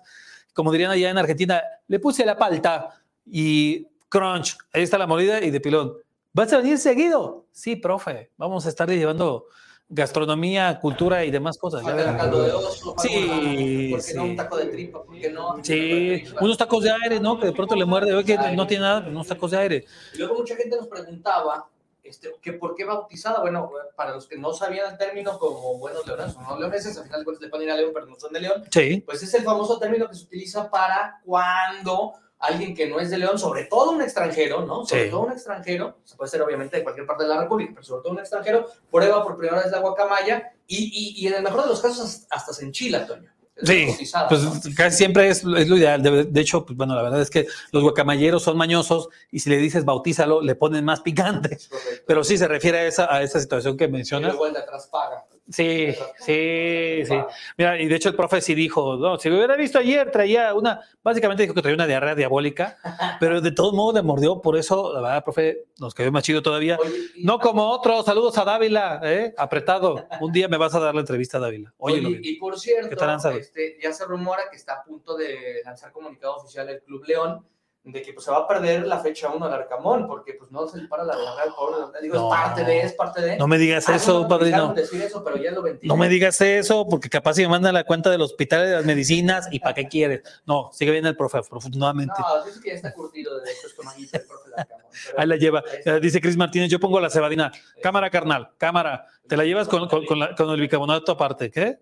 Como 0.53 0.71
dirían 0.71 0.91
allá 0.91 1.09
en 1.09 1.17
Argentina, 1.17 1.61
le 1.87 1.99
puse 1.99 2.25
la 2.25 2.37
palta 2.37 2.89
y 3.25 3.87
crunch. 4.09 4.57
Ahí 4.71 4.83
está 4.83 4.97
la 4.97 5.07
molida 5.07 5.41
y 5.43 5.49
de 5.51 5.59
pilón. 5.59 5.93
¿Vas 6.33 6.51
a 6.53 6.57
venir 6.57 6.77
seguido? 6.77 7.45
Sí, 7.51 7.75
profe. 7.75 8.31
Vamos 8.37 8.65
a 8.65 8.69
estarle 8.69 8.97
llevando 8.97 9.45
gastronomía, 9.89 10.79
cultura 10.79 11.23
y 11.23 11.29
demás 11.31 11.57
cosas. 11.57 11.81
ya 11.81 11.87
Falta 11.89 12.01
verán. 12.03 12.17
caldo 12.17 12.41
de 12.43 12.51
oso, 12.51 12.95
Sí, 12.97 13.89
¿por 13.91 13.99
qué 13.99 14.03
sí. 14.03 14.15
no 14.17 14.23
un 14.23 14.35
taco 14.35 14.57
de 14.57 14.65
tripa? 14.65 15.03
¿Por 15.03 15.19
qué 15.19 15.29
no? 15.31 15.55
Sí, 15.63 16.23
unos 16.41 16.57
tacos 16.57 16.83
de 16.83 16.91
aire, 16.91 17.19
¿no? 17.19 17.39
Que 17.39 17.47
de 17.47 17.51
pronto 17.53 17.75
le 17.75 17.85
muerde, 17.85 18.13
oye, 18.13 18.25
que 18.37 18.55
no 18.55 18.65
tiene 18.65 18.83
nada, 18.83 19.07
unos 19.07 19.27
tacos 19.27 19.51
de 19.51 19.57
aire. 19.57 19.85
Y 20.15 20.17
luego 20.17 20.35
mucha 20.35 20.55
gente 20.55 20.75
nos 20.77 20.87
preguntaba 20.87 21.67
este, 22.03 22.33
que 22.41 22.53
por 22.53 22.75
qué 22.75 22.83
bautizada. 22.85 23.39
Bueno, 23.41 23.71
para 23.95 24.11
los 24.11 24.27
que 24.27 24.37
no 24.37 24.53
sabían 24.53 24.91
el 24.91 24.97
término 24.97 25.37
como 25.39 25.77
buenos 25.77 26.05
leoneses 26.05 26.35
o 26.37 26.41
no 26.41 26.59
leoneses, 26.59 26.97
al 26.97 27.05
final 27.05 27.21
de 27.21 27.25
cuentas 27.25 27.41
le 27.41 27.49
ponen 27.49 27.69
a 27.69 27.75
León, 27.75 27.91
pero 27.93 28.05
no 28.05 28.19
son 28.19 28.33
de 28.33 28.41
León, 28.41 28.63
Sí, 28.71 29.01
pues 29.05 29.23
es 29.23 29.33
el 29.33 29.43
famoso 29.43 29.79
término 29.79 30.07
que 30.09 30.15
se 30.15 30.25
utiliza 30.25 30.69
para 30.69 31.21
cuando 31.25 32.13
alguien 32.39 32.75
que 32.75 32.87
no 32.87 32.99
es 32.99 33.09
de 33.09 33.17
León, 33.17 33.39
sobre 33.39 33.65
todo 33.65 33.91
un 33.91 34.01
extranjero, 34.01 34.65
¿no? 34.65 34.85
Sobre 34.85 35.05
Sí. 35.05 35.09
todo 35.11 35.21
un 35.21 35.31
extranjero, 35.31 35.99
se 36.03 36.17
puede 36.17 36.29
ser 36.29 36.41
obviamente 36.41 36.75
de 36.75 36.83
cualquier 36.83 37.07
parte 37.07 37.23
de 37.23 37.29
la 37.29 37.39
República, 37.41 37.71
pero 37.75 37.85
sobre 37.85 38.03
todo 38.03 38.11
un 38.11 38.19
extranjero, 38.19 38.67
prueba 38.91 39.23
por 39.23 39.37
primera 39.37 39.61
vez 39.63 39.71
la 39.71 39.79
guacamaya 39.79 40.51
y, 40.67 40.77
y, 40.77 41.23
y 41.23 41.27
en 41.27 41.35
el 41.35 41.43
mejor 41.43 41.63
de 41.63 41.69
los 41.69 41.81
casos 41.81 42.25
hasta 42.29 42.51
se 42.51 42.65
enchila, 42.65 43.07
Toño. 43.07 43.31
Sí, 43.61 43.87
pues 44.29 44.41
¿no? 44.41 44.53
casi 44.75 44.97
siempre 44.97 45.29
es, 45.29 45.37
es 45.37 45.67
lo 45.69 45.77
ideal. 45.77 46.01
De, 46.01 46.23
de 46.23 46.41
hecho, 46.41 46.65
pues, 46.65 46.75
bueno, 46.75 46.95
la 46.95 47.03
verdad 47.03 47.21
es 47.21 47.29
que 47.29 47.47
los 47.71 47.83
guacamayeros 47.83 48.43
son 48.43 48.57
mañosos 48.57 49.09
y 49.31 49.39
si 49.39 49.49
le 49.49 49.57
dices 49.57 49.85
bautízalo, 49.85 50.41
le 50.41 50.55
ponen 50.55 50.83
más 50.83 51.01
picante. 51.01 51.59
Pero 52.07 52.23
sí 52.23 52.37
se 52.37 52.47
refiere 52.47 52.79
a 52.79 52.87
esa, 52.87 53.13
a 53.13 53.21
esa 53.21 53.39
situación 53.39 53.77
que 53.77 53.87
mencionas. 53.87 54.35
atrás 54.35 54.87
paga. 54.91 55.25
Sí, 55.49 55.93
sí, 56.19 57.01
sí. 57.05 57.15
Mira, 57.57 57.79
y 57.79 57.87
de 57.87 57.95
hecho 57.95 58.09
el 58.09 58.15
profe 58.15 58.39
sí 58.39 58.55
dijo, 58.55 58.95
no, 58.95 59.17
si 59.17 59.29
lo 59.29 59.35
hubiera 59.35 59.57
visto 59.57 59.77
ayer, 59.77 60.09
traía 60.09 60.53
una, 60.53 60.79
básicamente 61.03 61.43
dijo 61.43 61.53
que 61.53 61.61
traía 61.61 61.75
una 61.75 61.85
diarrea 61.85 62.15
diabólica, 62.15 62.77
pero 63.19 63.41
de 63.41 63.51
todos 63.51 63.73
modos 63.73 63.95
le 63.95 64.03
mordió, 64.03 64.41
por 64.41 64.55
eso, 64.55 64.93
la 64.93 65.01
verdad, 65.01 65.23
profe, 65.23 65.65
nos 65.79 65.93
quedó 65.93 66.11
más 66.13 66.23
chido 66.23 66.41
todavía. 66.41 66.77
No 67.17 67.39
como 67.39 67.69
otro, 67.69 68.03
saludos 68.03 68.37
a 68.37 68.45
Dávila, 68.45 69.01
¿eh? 69.03 69.33
apretado. 69.37 70.07
Un 70.21 70.31
día 70.31 70.47
me 70.47 70.57
vas 70.57 70.73
a 70.75 70.79
dar 70.79 70.95
la 70.95 71.01
entrevista 71.01 71.37
a 71.37 71.41
Dávila. 71.41 71.73
Oye, 71.77 72.05
Oye, 72.05 72.19
y 72.23 72.37
por 72.37 72.57
cierto, 72.57 73.29
este, 73.31 73.77
ya 73.81 73.91
se 73.91 74.05
rumora 74.05 74.43
que 74.49 74.55
está 74.55 74.75
a 74.75 74.83
punto 74.83 75.17
de 75.17 75.61
lanzar 75.65 75.91
comunicado 75.91 76.37
oficial 76.37 76.69
el 76.69 76.81
Club 76.83 77.03
León 77.05 77.45
de 77.85 78.01
que 78.01 78.13
pues, 78.13 78.23
se 78.23 78.31
va 78.31 78.37
a 78.37 78.47
perder 78.47 78.87
la 78.87 78.99
fecha 78.99 79.27
1 79.29 79.45
del 79.45 79.53
Arcamón, 79.55 80.07
porque 80.07 80.35
pues 80.35 80.49
no 80.51 80.65
se 80.67 80.77
le 80.77 80.87
para 80.87 81.03
la 81.03 81.17
verdad 81.17 81.39
al 81.39 81.53
pobre. 81.53 81.99
Digo, 82.01 82.15
No. 82.15 82.33
es 82.33 82.39
parte 82.41 82.63
de, 82.63 82.79
es 82.81 82.93
parte 82.93 83.21
de. 83.21 83.35
no 83.37 83.45
me 83.45 83.57
digas 83.57 83.89
Ah, 83.89 83.95
eso, 83.95 84.21
no, 84.21 84.27
padrino. 84.29 84.51
dejaron 84.55 84.75
decir 84.75 85.01
eso, 85.01 85.21
pero 85.21 85.35
ya 85.35 85.51
lo 85.51 85.61
ventilan. 85.61 85.93
No 85.93 85.99
me 86.01 86.07
digas 86.07 86.39
eso, 86.39 86.87
porque 86.89 87.09
capaz 87.09 87.33
si 87.33 87.41
me 87.41 87.49
mandan 87.49 87.73
la 87.73 87.83
cuenta 87.83 88.09
del 88.09 88.21
hospital 88.21 88.65
de 88.65 88.71
las 88.75 88.85
medicinas 88.85 89.49
y 89.51 89.59
para 89.59 89.73
qué 89.73 89.89
quieres. 89.89 90.21
No, 90.45 90.69
sigue 90.71 90.91
bien 90.91 91.05
el 91.05 91.17
profe, 91.17 91.39
afortunadamente. 91.39 92.13
No, 92.17 92.45
dice 92.45 92.61
que 92.61 92.69
ya 92.69 92.75
está 92.75 92.93
curtido 92.93 93.37
de 93.41 93.51
su 93.53 93.67
estomaguito 93.67 94.17
el 94.17 94.25
profe 94.27 94.49
del 94.51 94.59
Arcamón. 94.59 94.85
Ahí 95.17 95.27
la 95.27 95.35
lleva. 95.35 95.63
Eh, 95.83 95.99
Dice 96.01 96.21
Cris 96.21 96.37
Martínez, 96.37 96.69
yo 96.71 96.79
pongo 96.79 97.01
la 97.01 97.09
cebadina. 97.09 97.51
Cámara, 97.81 98.09
carnal, 98.09 98.51
cámara. 98.57 99.07
Te 99.27 99.35
la 99.35 99.43
llevas 99.43 99.67
con, 99.67 99.89
con- 99.89 100.05
con 100.05 100.19
la- 100.19 100.33
con 100.35 100.49
el 100.51 100.61
bicarbonato 100.61 101.11
aparte, 101.11 101.51
¿qué? 101.51 101.79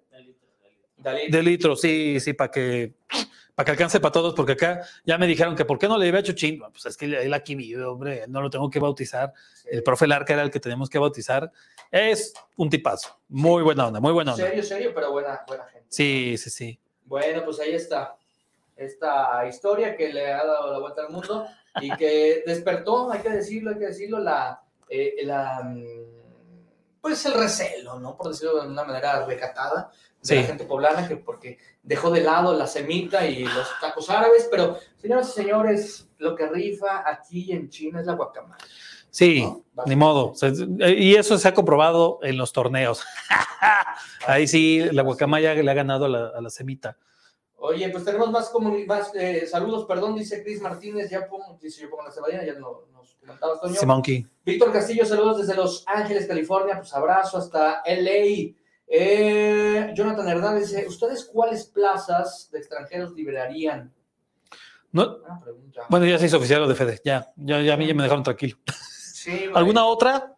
Dalí. 0.98 1.30
De 1.32 1.42
litro, 1.44 1.76
sí, 1.76 2.20
sí, 2.20 2.34
para 2.34 2.50
que, 2.52 2.94
para 3.56 3.66
que 3.66 3.72
alcance 3.72 4.00
para 4.00 4.12
todos, 4.12 4.34
porque 4.34 4.54
acá 4.54 4.82
ya 5.06 5.18
me 5.18 5.28
dijeron 5.28 5.56
que 5.56 5.66
¿por 5.66 5.78
qué 5.78 5.88
no 5.88 5.98
le 5.98 6.06
llevé 6.06 6.20
a 6.20 6.24
Chuchín? 6.24 6.60
Pues 6.72 6.86
es 6.86 6.98
que 6.98 7.06
él 7.06 7.34
aquí 7.34 7.56
vive, 7.56 7.84
hombre, 7.84 8.26
no 8.28 8.42
lo 8.42 8.50
tengo 8.50 8.70
que 8.70 8.80
bautizar. 8.80 9.34
El 9.66 9.84
profe 9.84 10.08
Larca 10.08 10.34
era 10.34 10.44
el 10.44 10.52
que 10.52 10.60
tenemos 10.60 10.90
que 10.90 11.00
bautizar. 11.00 11.52
Es 11.90 12.34
un 12.58 12.70
tipazo. 12.70 13.20
Muy 13.28 13.64
buena 13.64 13.88
onda, 13.88 14.00
muy 14.00 14.14
buena 14.14 14.34
onda. 14.34 14.46
Serio, 14.46 14.64
serio, 14.64 14.92
pero 14.94 15.12
buena, 15.12 15.42
buena 15.48 15.66
gente. 15.66 15.88
Sí, 15.90 16.36
sí, 16.38 16.50
sí. 16.50 16.80
Bueno, 17.06 17.44
pues 17.44 17.60
ahí 17.60 17.74
está. 17.74 18.16
esta 18.76 19.46
historia 19.48 19.96
que 19.96 20.12
le 20.14 20.32
ha 20.32 20.46
dado 20.46 20.72
la 20.72 20.80
vuelta 20.80 21.02
al 21.04 21.10
mundo 21.10 21.46
y 21.82 21.92
que 21.96 22.44
despertó, 22.46 23.12
hay 23.12 23.22
que 23.22 23.30
decirlo, 23.30 23.72
hay 23.72 23.78
que 23.78 23.88
decirlo, 23.88 24.20
la, 24.20 24.62
eh, 24.90 25.16
la 25.24 25.62
mm, 25.64 26.21
pues 27.02 27.26
el 27.26 27.34
recelo, 27.34 28.00
¿no? 28.00 28.16
Por 28.16 28.30
decirlo 28.30 28.62
de 28.62 28.68
una 28.68 28.84
manera 28.84 29.26
recatada 29.26 29.92
de 30.22 30.36
la 30.36 30.44
gente 30.44 30.66
poblana, 30.66 31.08
que 31.08 31.18
porque 31.18 31.58
dejó 31.82 32.12
de 32.12 32.22
lado 32.22 32.56
la 32.56 32.68
semita 32.68 33.26
y 33.26 33.44
los 33.44 33.68
tacos 33.80 34.10
árabes, 34.10 34.48
pero 34.52 34.78
señoras 34.98 35.30
y 35.30 35.32
señores, 35.32 36.08
lo 36.20 36.36
que 36.36 36.48
rifa 36.48 37.04
aquí 37.10 37.52
en 37.52 37.70
China 37.70 38.02
es 38.02 38.06
la 38.06 38.14
guacamaya. 38.14 38.64
Sí, 39.10 39.46
ni 39.86 39.96
modo. 39.96 40.34
Y 40.80 41.16
eso 41.16 41.38
se 41.38 41.48
ha 41.48 41.54
comprobado 41.54 42.20
en 42.22 42.38
los 42.38 42.54
torneos. 42.54 43.04
Ahí 44.28 44.48
sí, 44.48 44.80
la 44.92 45.02
guacamaya 45.02 45.54
le 45.54 45.70
ha 45.70 45.74
ganado 45.74 46.06
a 46.06 46.40
la, 46.40 46.50
semita. 46.50 46.98
Oye, 47.64 47.90
pues 47.90 48.04
tenemos 48.04 48.32
más, 48.32 48.52
más 48.88 49.12
eh, 49.14 49.46
saludos, 49.46 49.86
perdón, 49.86 50.16
dice 50.16 50.44
Cris 50.44 50.60
Martínez, 50.60 51.12
ya 51.12 51.28
pongo, 51.28 51.60
dice 51.62 51.84
yo 51.84 51.92
pongo 51.92 52.06
la 52.06 52.12
cebadina, 52.12 52.44
ya 52.44 52.54
nos 52.56 53.16
comentabas, 53.20 53.62
Toño. 53.62 54.02
Víctor 54.44 54.74
Castillo, 54.74 55.06
saludos 55.06 55.46
desde 55.46 55.56
Los 55.56 55.84
Ángeles, 55.86 56.26
California, 56.26 56.78
pues 56.78 56.92
abrazo 56.96 57.38
hasta 57.38 57.84
LA. 57.86 58.56
Eh, 58.88 59.94
Jonathan 59.94 60.28
Hernández 60.28 60.72
dice, 60.72 60.88
¿ustedes 60.88 61.24
cuáles 61.26 61.66
plazas 61.66 62.50
de 62.52 62.58
extranjeros 62.58 63.14
liberarían? 63.14 63.94
No, 64.92 65.20
bueno, 65.88 66.08
ya 66.08 66.18
se 66.18 66.26
hizo 66.26 66.38
oficial 66.38 66.62
lo 66.62 66.68
de 66.68 66.74
Fede, 66.74 67.00
ya, 67.06 67.32
ya, 67.36 67.62
ya 67.62 67.76
a 67.76 67.78
mí 67.78 67.86
ya 67.86 67.94
me 67.94 68.02
dejaron 68.02 68.24
tranquilo. 68.24 68.58
¿Alguna 69.54 69.86
otra? 69.86 70.36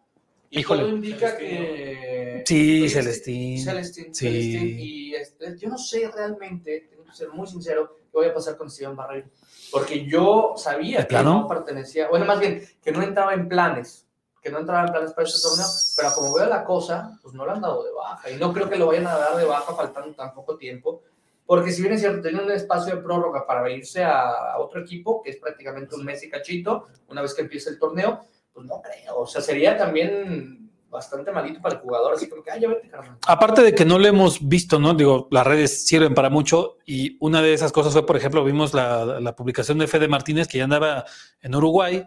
Híjole. 0.50 0.88
indica 0.88 1.38
que. 1.38 2.42
Sí, 2.46 2.88
Celestín. 2.88 3.64
Celestín. 3.64 4.14
Sí. 4.14 4.76
Y 4.78 5.14
este, 5.14 5.58
yo 5.58 5.70
no 5.70 5.78
sé 5.78 6.10
realmente, 6.14 6.90
ser 7.14 7.28
muy 7.30 7.46
sincero, 7.46 7.96
qué 8.10 8.18
voy 8.18 8.26
a 8.26 8.34
pasar 8.34 8.56
con 8.56 8.70
Steven 8.70 8.96
Barreiro. 8.96 9.28
Porque 9.70 10.06
yo 10.06 10.54
sabía 10.56 11.06
que 11.06 11.22
no 11.22 11.46
pertenecía, 11.48 12.08
bueno, 12.08 12.24
más 12.24 12.38
bien, 12.38 12.66
que 12.82 12.92
no 12.92 13.02
entraba 13.02 13.34
en 13.34 13.48
planes, 13.48 14.06
que 14.40 14.50
no 14.50 14.58
entraba 14.58 14.86
en 14.86 14.92
planes 14.92 15.12
para 15.12 15.26
este 15.26 15.40
torneo, 15.42 15.66
pero 15.96 16.12
como 16.14 16.34
veo 16.34 16.46
la 16.46 16.64
cosa, 16.64 17.18
pues 17.22 17.34
no 17.34 17.44
lo 17.46 17.52
han 17.52 17.60
dado 17.60 17.82
de 17.82 17.92
baja. 17.92 18.30
Y 18.30 18.36
no 18.36 18.52
creo 18.52 18.68
que 18.68 18.76
lo 18.76 18.86
vayan 18.86 19.06
a 19.06 19.16
dar 19.16 19.36
de 19.36 19.44
baja 19.44 19.74
faltando 19.74 20.14
tan 20.14 20.34
poco 20.34 20.56
tiempo. 20.56 21.02
Porque 21.46 21.72
si 21.72 21.82
bien 21.82 21.94
es 21.94 22.00
cierto, 22.00 22.22
tiene 22.22 22.42
un 22.42 22.50
espacio 22.50 22.96
de 22.96 23.02
prórroga 23.02 23.46
para 23.46 23.68
irse 23.70 24.02
a, 24.02 24.52
a 24.52 24.58
otro 24.58 24.80
equipo, 24.80 25.22
que 25.22 25.30
es 25.30 25.36
prácticamente 25.36 25.94
un 25.94 26.04
mes 26.04 26.22
y 26.22 26.30
cachito, 26.30 26.88
una 27.08 27.22
vez 27.22 27.34
que 27.34 27.42
empiece 27.42 27.70
el 27.70 27.78
torneo, 27.78 28.20
pues 28.52 28.66
no 28.66 28.80
creo. 28.80 29.18
O 29.18 29.26
sea, 29.26 29.42
sería 29.42 29.76
también 29.76 30.63
bastante 30.94 31.32
malito 31.32 31.60
para 31.60 31.74
el 31.74 31.80
jugador, 31.80 32.14
así 32.14 32.28
como 32.28 32.42
que, 32.42 32.52
ay, 32.52 32.60
ya 32.60 32.68
vete, 32.68 32.88
carnal. 32.88 33.18
Aparte 33.26 33.62
de 33.62 33.74
que 33.74 33.84
no 33.84 33.98
lo 33.98 34.06
hemos 34.06 34.46
visto, 34.46 34.78
¿no? 34.78 34.94
Digo, 34.94 35.26
las 35.32 35.44
redes 35.44 35.84
sirven 35.86 36.14
para 36.14 36.30
mucho 36.30 36.78
y 36.86 37.18
una 37.20 37.42
de 37.42 37.52
esas 37.52 37.72
cosas 37.72 37.92
fue, 37.92 38.06
por 38.06 38.16
ejemplo, 38.16 38.44
vimos 38.44 38.72
la, 38.72 39.34
publicación 39.36 39.78
de 39.78 39.88
Fede 39.88 40.06
Martínez 40.06 40.46
que 40.46 40.58
ya 40.58 40.64
andaba 40.64 41.04
en 41.42 41.54
Uruguay 41.54 42.06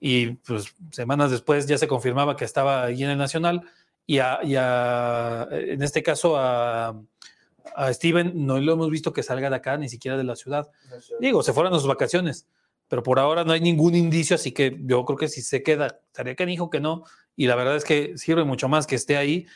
y 0.00 0.32
pues 0.32 0.74
semanas 0.90 1.30
después 1.30 1.66
ya 1.66 1.78
se 1.78 1.86
confirmaba 1.86 2.36
que 2.36 2.44
estaba 2.44 2.82
ahí 2.82 3.04
en 3.04 3.10
el 3.10 3.18
Nacional 3.18 3.62
y, 4.04 4.18
a, 4.18 5.46
en 5.50 5.82
este 5.82 6.02
caso 6.02 6.36
a, 6.36 7.00
a 7.76 7.92
Steven 7.92 8.32
no 8.34 8.58
lo 8.58 8.72
hemos 8.72 8.90
visto 8.90 9.12
que 9.12 9.22
salga 9.22 9.48
de 9.48 9.56
acá, 9.56 9.78
ni 9.78 9.88
siquiera 9.88 10.16
de 10.16 10.24
la 10.24 10.34
ciudad. 10.34 10.68
Digo, 11.20 11.42
se 11.44 11.52
fueron 11.52 11.72
a 11.72 11.78
sus 11.78 11.86
vacaciones 11.86 12.48
pero 12.88 13.02
por 13.02 13.18
ahora 13.18 13.44
no 13.44 13.52
hay 13.52 13.60
ningún 13.60 13.94
indicio, 13.94 14.36
así 14.36 14.52
que 14.52 14.78
yo 14.82 15.04
creo 15.04 15.18
que 15.18 15.28
si 15.28 15.42
se 15.42 15.62
queda, 15.62 16.00
estaría 16.06 16.34
que 16.34 16.46
dijo 16.46 16.70
que 16.70 16.80
no, 16.80 17.04
y 17.36 17.46
la 17.46 17.54
verdad 17.54 17.76
es 17.76 17.84
que 17.84 18.16
sirve 18.18 18.44
mucho 18.44 18.68
más 18.68 18.86
que 18.86 18.94
esté 18.94 19.16
ahí, 19.16 19.46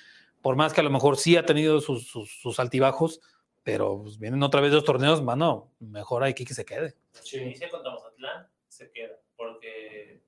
por 0.42 0.56
más 0.56 0.72
que 0.72 0.80
a 0.80 0.84
lo 0.84 0.90
mejor 0.90 1.16
sí 1.16 1.36
ha 1.36 1.44
tenido 1.44 1.80
sus, 1.80 2.08
sus, 2.08 2.60
altibajos, 2.60 3.20
pero 3.62 4.02
pues, 4.02 4.18
vienen 4.18 4.42
otra 4.42 4.60
vez 4.60 4.72
dos 4.72 4.84
torneos, 4.84 5.22
mano, 5.22 5.72
mejor 5.80 6.22
hay 6.22 6.34
que 6.34 6.44
que 6.44 6.54
se 6.54 6.64
quede. 6.64 6.94
Si 7.12 7.38
inicia 7.38 7.68
contra 7.68 7.92
Mazatlán, 7.92 8.48
se 8.68 8.90
queda, 8.90 9.16
porque... 9.36 10.22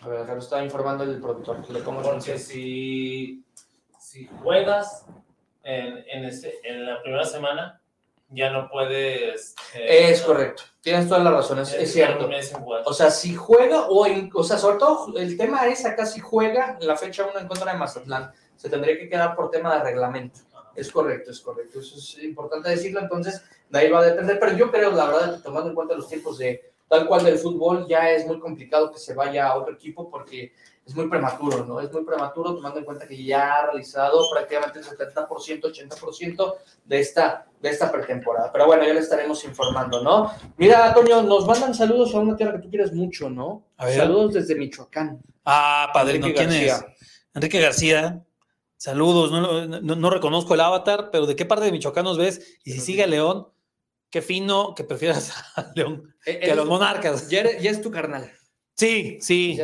A 0.00 0.08
ver, 0.08 0.20
acá 0.20 0.34
lo 0.34 0.40
está 0.40 0.64
informando 0.64 1.04
el 1.04 1.20
productor. 1.20 1.70
Le 1.70 1.80
pongo 1.80 2.02
porque 2.02 2.36
si, 2.36 3.44
si 3.98 4.26
juegas 4.26 5.06
en, 5.62 5.98
en, 6.08 6.30
en 6.64 6.86
la 6.86 7.00
primera 7.00 7.24
semana, 7.24 7.80
ya 8.28 8.50
no 8.50 8.68
puedes. 8.68 9.54
Eh, 9.74 10.10
es 10.10 10.22
correcto, 10.22 10.64
tienes 10.80 11.08
toda 11.08 11.22
la 11.22 11.30
razón, 11.30 11.60
es, 11.60 11.92
cierto. 11.92 12.28
O 12.86 12.92
sea, 12.92 13.10
si 13.10 13.34
juega, 13.34 13.86
o, 13.88 14.06
o 14.34 14.44
sea, 14.44 14.58
sobre 14.58 14.78
todo 14.78 15.16
el 15.16 15.36
tema 15.36 15.66
es 15.66 15.84
acá 15.84 16.06
si 16.06 16.20
juega 16.20 16.76
la 16.80 16.96
fecha 16.96 17.24
1 17.24 17.40
en 17.40 17.48
contra 17.48 17.72
de 17.72 17.78
Mazatlán, 17.78 18.32
se 18.56 18.68
tendría 18.68 18.98
que 18.98 19.08
quedar 19.08 19.34
por 19.34 19.50
tema 19.50 19.76
de 19.76 19.84
reglamento. 19.84 20.40
Es 20.74 20.90
correcto, 20.90 21.30
es 21.30 21.40
correcto. 21.40 21.80
Eso 21.80 21.96
es 21.96 22.22
importante 22.22 22.68
decirlo, 22.68 23.00
entonces 23.00 23.42
de 23.68 23.78
ahí 23.78 23.90
va 23.90 24.00
a 24.00 24.04
depender. 24.04 24.38
Pero 24.40 24.56
yo 24.56 24.70
creo, 24.70 24.90
la 24.90 25.06
verdad, 25.06 25.40
tomando 25.42 25.68
en 25.68 25.74
cuenta 25.74 25.94
los 25.94 26.08
tiempos 26.08 26.38
de 26.38 26.73
tal 26.88 27.06
cual 27.06 27.24
del 27.24 27.38
fútbol, 27.38 27.86
ya 27.88 28.10
es 28.10 28.26
muy 28.26 28.38
complicado 28.38 28.90
que 28.92 28.98
se 28.98 29.14
vaya 29.14 29.48
a 29.48 29.56
otro 29.56 29.74
equipo 29.74 30.10
porque 30.10 30.52
es 30.86 30.94
muy 30.94 31.08
prematuro, 31.08 31.64
¿no? 31.64 31.80
Es 31.80 31.90
muy 31.90 32.04
prematuro 32.04 32.54
tomando 32.54 32.78
en 32.78 32.84
cuenta 32.84 33.08
que 33.08 33.24
ya 33.24 33.54
ha 33.54 33.66
realizado 33.66 34.20
prácticamente 34.30 34.80
el 34.80 34.84
70%, 34.84 35.62
80% 35.62 36.54
de 36.84 37.00
esta, 37.00 37.46
de 37.60 37.70
esta 37.70 37.90
pretemporada. 37.90 38.52
Pero 38.52 38.66
bueno, 38.66 38.86
ya 38.86 38.92
le 38.92 39.00
estaremos 39.00 39.42
informando, 39.44 40.02
¿no? 40.02 40.30
Mira, 40.58 40.88
Antonio, 40.88 41.22
nos 41.22 41.46
mandan 41.46 41.74
saludos 41.74 42.14
a 42.14 42.18
una 42.18 42.36
tierra 42.36 42.52
que 42.52 42.58
tú 42.58 42.70
quieres 42.70 42.92
mucho, 42.92 43.30
¿no? 43.30 43.64
Saludos 43.78 44.34
desde 44.34 44.54
Michoacán. 44.56 45.22
Ah, 45.44 45.90
padre, 45.94 46.20
¿quién 46.20 46.52
es? 46.52 46.84
Enrique 47.34 47.60
García. 47.60 48.22
Saludos, 48.76 49.32
no, 49.32 49.80
no, 49.80 50.10
reconozco 50.10 50.52
el 50.52 50.60
avatar, 50.60 51.08
pero 51.10 51.24
¿de 51.24 51.34
qué 51.34 51.46
parte 51.46 51.64
de 51.64 51.72
Michoacán 51.72 52.04
nos 52.04 52.18
ves? 52.18 52.58
Y 52.64 52.72
si 52.72 52.80
sigue 52.80 53.04
a 53.04 53.06
León, 53.06 53.48
qué 54.14 54.22
fino 54.22 54.76
que 54.76 54.84
prefieras 54.84 55.32
a 55.56 55.72
León 55.74 56.14
eh, 56.24 56.38
que 56.38 56.52
a 56.52 56.54
los 56.54 56.68
monarcas. 56.68 57.28
Ya, 57.28 57.58
ya 57.58 57.68
es 57.68 57.82
tu 57.82 57.90
carnal. 57.90 58.30
Sí, 58.76 59.18
sí, 59.20 59.58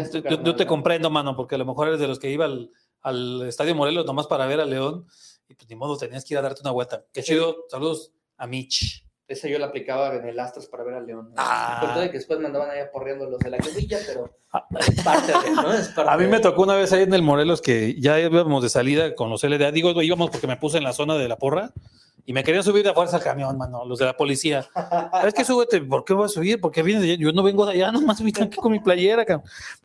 yo, 0.45 0.57
te 0.57 0.67
comprendo, 0.67 1.09
mano, 1.09 1.37
porque 1.37 1.55
a 1.55 1.59
lo 1.59 1.65
mejor 1.65 1.87
eres 1.87 2.01
de 2.01 2.09
los 2.09 2.19
que 2.19 2.31
iba 2.31 2.47
al, 2.47 3.43
Estadio 3.47 3.77
Morelos 3.77 4.07
nomás 4.07 4.27
para 4.27 4.47
ver 4.47 4.59
a 4.61 4.65
León 4.65 5.07
y 5.49 5.55
pues 5.55 5.69
ni 5.69 5.77
modo, 5.77 5.97
tenías 5.97 6.25
que 6.25 6.35
ir 6.35 6.39
a 6.39 6.43
darte 6.43 6.63
una 6.63 6.73
vuelta. 6.73 7.05
Qué 7.13 7.23
chido, 7.23 7.65
saludos 7.69 8.13
a 8.39 8.49
Mitch. 8.49 9.05
Esa 9.29 9.47
yo 9.47 9.59
la 9.61 9.67
aplicaba 9.67 10.17
en 10.17 10.27
el 10.27 10.39
Astros 10.41 10.67
para 10.67 10.83
ver 10.83 10.95
a 10.95 11.01
León. 11.01 11.33
Ah. 11.37 11.97
de 12.01 12.11
que 12.11 12.19
después 12.19 12.41
mandaban 12.41 12.71
ahí 12.71 12.81
aporreando 12.81 13.31
los 13.31 13.39
de 13.39 13.51
la 13.51 13.59
querilla, 13.59 13.99
pero 14.05 14.37
ah. 14.53 14.67
es 14.81 15.03
parte 15.03 15.33
de, 15.33 15.51
¿no? 15.53 16.11
a 16.11 16.17
mí 16.17 16.27
me 16.27 16.41
tocó 16.41 16.63
una 16.63 16.75
vez 16.75 16.93
ahí 16.93 17.03
en 17.03 17.15
el 17.15 17.23
Morelos 17.23 17.63
que 17.63 18.01
ya 18.01 18.19
íbamos 18.19 18.65
de 18.65 18.69
salida 18.69 19.15
con 19.15 19.31
los 19.31 19.45
LDA. 19.45 19.71
Digo, 19.71 19.91
íbamos 20.03 20.31
porque 20.31 20.49
me 20.49 20.57
puse 20.57 20.79
en 20.79 20.85
la 20.85 20.93
zona 20.93 21.15
de 21.15 21.29
la 21.29 21.37
porra 21.37 21.73
y 22.27 22.33
me 22.33 22.45
querían 22.45 22.65
subir 22.65 22.85
de 22.85 22.93
fuerza 22.93 23.17
al 23.17 23.23
camión, 23.23 23.57
mano, 23.57 23.85
los 23.85 23.99
de 23.99 24.05
la 24.05 24.17
policía. 24.17 24.67
Es 25.25 25.35
que 25.35 25.45
súbete, 25.45 25.81
¿por 25.81 26.05
qué 26.05 26.15
voy 26.15 26.27
a 26.27 26.29
subir? 26.29 26.61
Porque 26.61 26.83
viene 26.83 27.01
de 27.01 27.13
allá. 27.13 27.23
Yo 27.23 27.33
no 27.33 27.43
vengo 27.43 27.67
de 27.67 27.73
allá, 27.73 27.93
nomás 27.93 28.23
vine 28.23 28.43
aquí 28.43 28.57
con 28.57 28.73
mi 28.73 28.81
playera, 28.81 29.25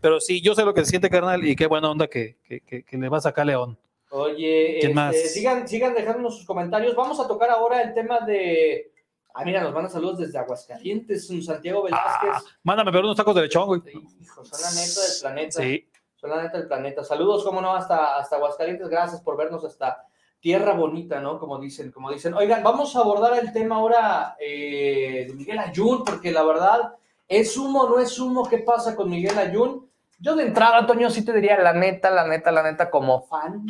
Pero 0.01 0.19
sí, 0.19 0.41
yo 0.41 0.55
sé 0.55 0.63
lo 0.63 0.73
que 0.73 0.83
se 0.83 0.91
siente, 0.91 1.09
carnal, 1.09 1.45
y 1.45 1.55
qué 1.55 1.67
buena 1.67 1.89
onda 1.89 2.07
que, 2.07 2.37
que, 2.43 2.83
que, 2.83 2.97
le 2.97 3.09
va 3.09 3.17
a 3.17 3.21
sacar 3.21 3.45
León. 3.45 3.77
Oye, 4.11 4.79
este, 4.79 5.27
Sigan, 5.27 5.67
sigan 5.67 5.93
dejándonos 5.93 6.37
sus 6.37 6.45
comentarios. 6.45 6.95
Vamos 6.95 7.19
a 7.19 7.27
tocar 7.27 7.49
ahora 7.49 7.81
el 7.81 7.93
tema 7.93 8.21
de. 8.21 8.91
Ah, 9.33 9.43
mira, 9.43 9.61
nos 9.61 9.73
mandan 9.73 9.91
saludos 9.91 10.19
desde 10.19 10.37
Aguascalientes, 10.37 11.27
Santiago 11.45 11.83
Velázquez. 11.83 12.29
Ah, 12.33 12.41
mándame, 12.63 12.91
pero 12.91 13.03
unos 13.03 13.17
tacos 13.17 13.35
de 13.35 13.41
lechón, 13.41 13.65
güey. 13.65 13.81
Hijo, 14.21 14.45
son 14.45 14.61
la 14.61 14.71
neta 14.71 15.01
del 15.01 15.19
planeta. 15.21 15.61
Sí. 15.61 15.89
Son 16.15 16.29
la 16.29 16.43
neta 16.43 16.57
del 16.57 16.67
planeta. 16.67 17.03
Saludos, 17.03 17.43
cómo 17.43 17.59
no, 17.59 17.75
hasta, 17.75 18.17
hasta 18.17 18.37
Aguascalientes. 18.37 18.87
Gracias 18.87 19.19
por 19.21 19.35
vernos 19.35 19.65
hasta 19.65 20.07
tierra 20.45 20.73
bonita, 20.73 21.19
¿no? 21.19 21.39
Como 21.39 21.58
dicen, 21.58 21.91
como 21.91 22.12
dicen. 22.12 22.36
Oigan, 22.36 22.62
vamos 22.62 22.95
a 22.95 22.99
abordar 22.99 23.36
el 23.39 23.51
tema 23.51 23.77
ahora 23.77 24.36
eh, 24.39 25.25
de 25.27 25.34
Miguel 25.34 25.58
Ayun, 25.58 26.03
porque 26.03 26.31
la 26.31 26.43
verdad, 26.43 26.93
¿es 27.27 27.58
humo 27.58 27.89
no 27.89 27.97
es 27.97 28.19
humo? 28.19 28.47
¿Qué 28.47 28.60
pasa 28.60 28.95
con 28.95 29.10
Miguel 29.10 29.36
Ayun? 29.39 29.89
Yo 30.19 30.36
de 30.36 30.45
entrada, 30.45 30.77
Antonio, 30.77 31.10
sí 31.10 31.25
te 31.25 31.34
diría 31.34 31.58
la 31.58 31.73
neta, 31.73 32.12
la 32.12 32.27
neta, 32.27 32.51
la 32.51 32.62
neta, 32.62 32.91
como 32.91 33.23
fan, 33.23 33.65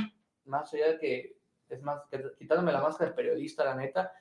más 0.47 0.73
allá 0.73 0.87
de 0.87 0.99
que, 0.99 1.37
es 1.69 1.81
más, 1.81 2.01
quitándome 2.37 2.73
la 2.73 2.81
máscara 2.81 3.11
de 3.11 3.15
periodista, 3.15 3.63
la 3.63 3.75
neta, 3.75 4.11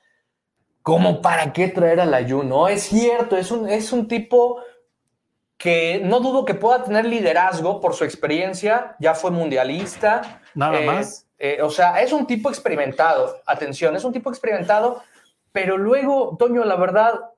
¿cómo 0.81 1.21
para 1.21 1.51
qué 1.51 1.67
traer 1.67 1.99
al 1.99 2.13
Ayun? 2.13 2.47
No, 2.47 2.69
es 2.69 2.83
cierto, 2.83 3.35
es 3.35 3.51
un, 3.51 3.67
es 3.67 3.91
un 3.91 4.07
tipo 4.07 4.61
que 5.57 5.99
no 6.01 6.21
dudo 6.21 6.45
que 6.45 6.53
pueda 6.53 6.85
tener 6.85 7.03
liderazgo 7.03 7.81
por 7.81 7.95
su 7.95 8.05
experiencia, 8.05 8.95
ya 9.01 9.13
fue 9.13 9.29
mundialista. 9.29 10.41
Nada 10.53 10.79
eh, 10.79 10.85
más 10.85 11.24
eh, 11.37 11.61
o 11.61 11.69
sea, 11.69 12.01
es 12.01 12.13
un 12.13 12.25
tipo 12.25 12.49
experimentado, 12.49 13.41
atención, 13.45 13.95
es 13.95 14.03
un 14.03 14.13
tipo 14.13 14.29
experimentado, 14.29 15.03
pero 15.51 15.77
luego, 15.77 16.35
Toño, 16.37 16.63
la 16.63 16.75
verdad, 16.75 17.31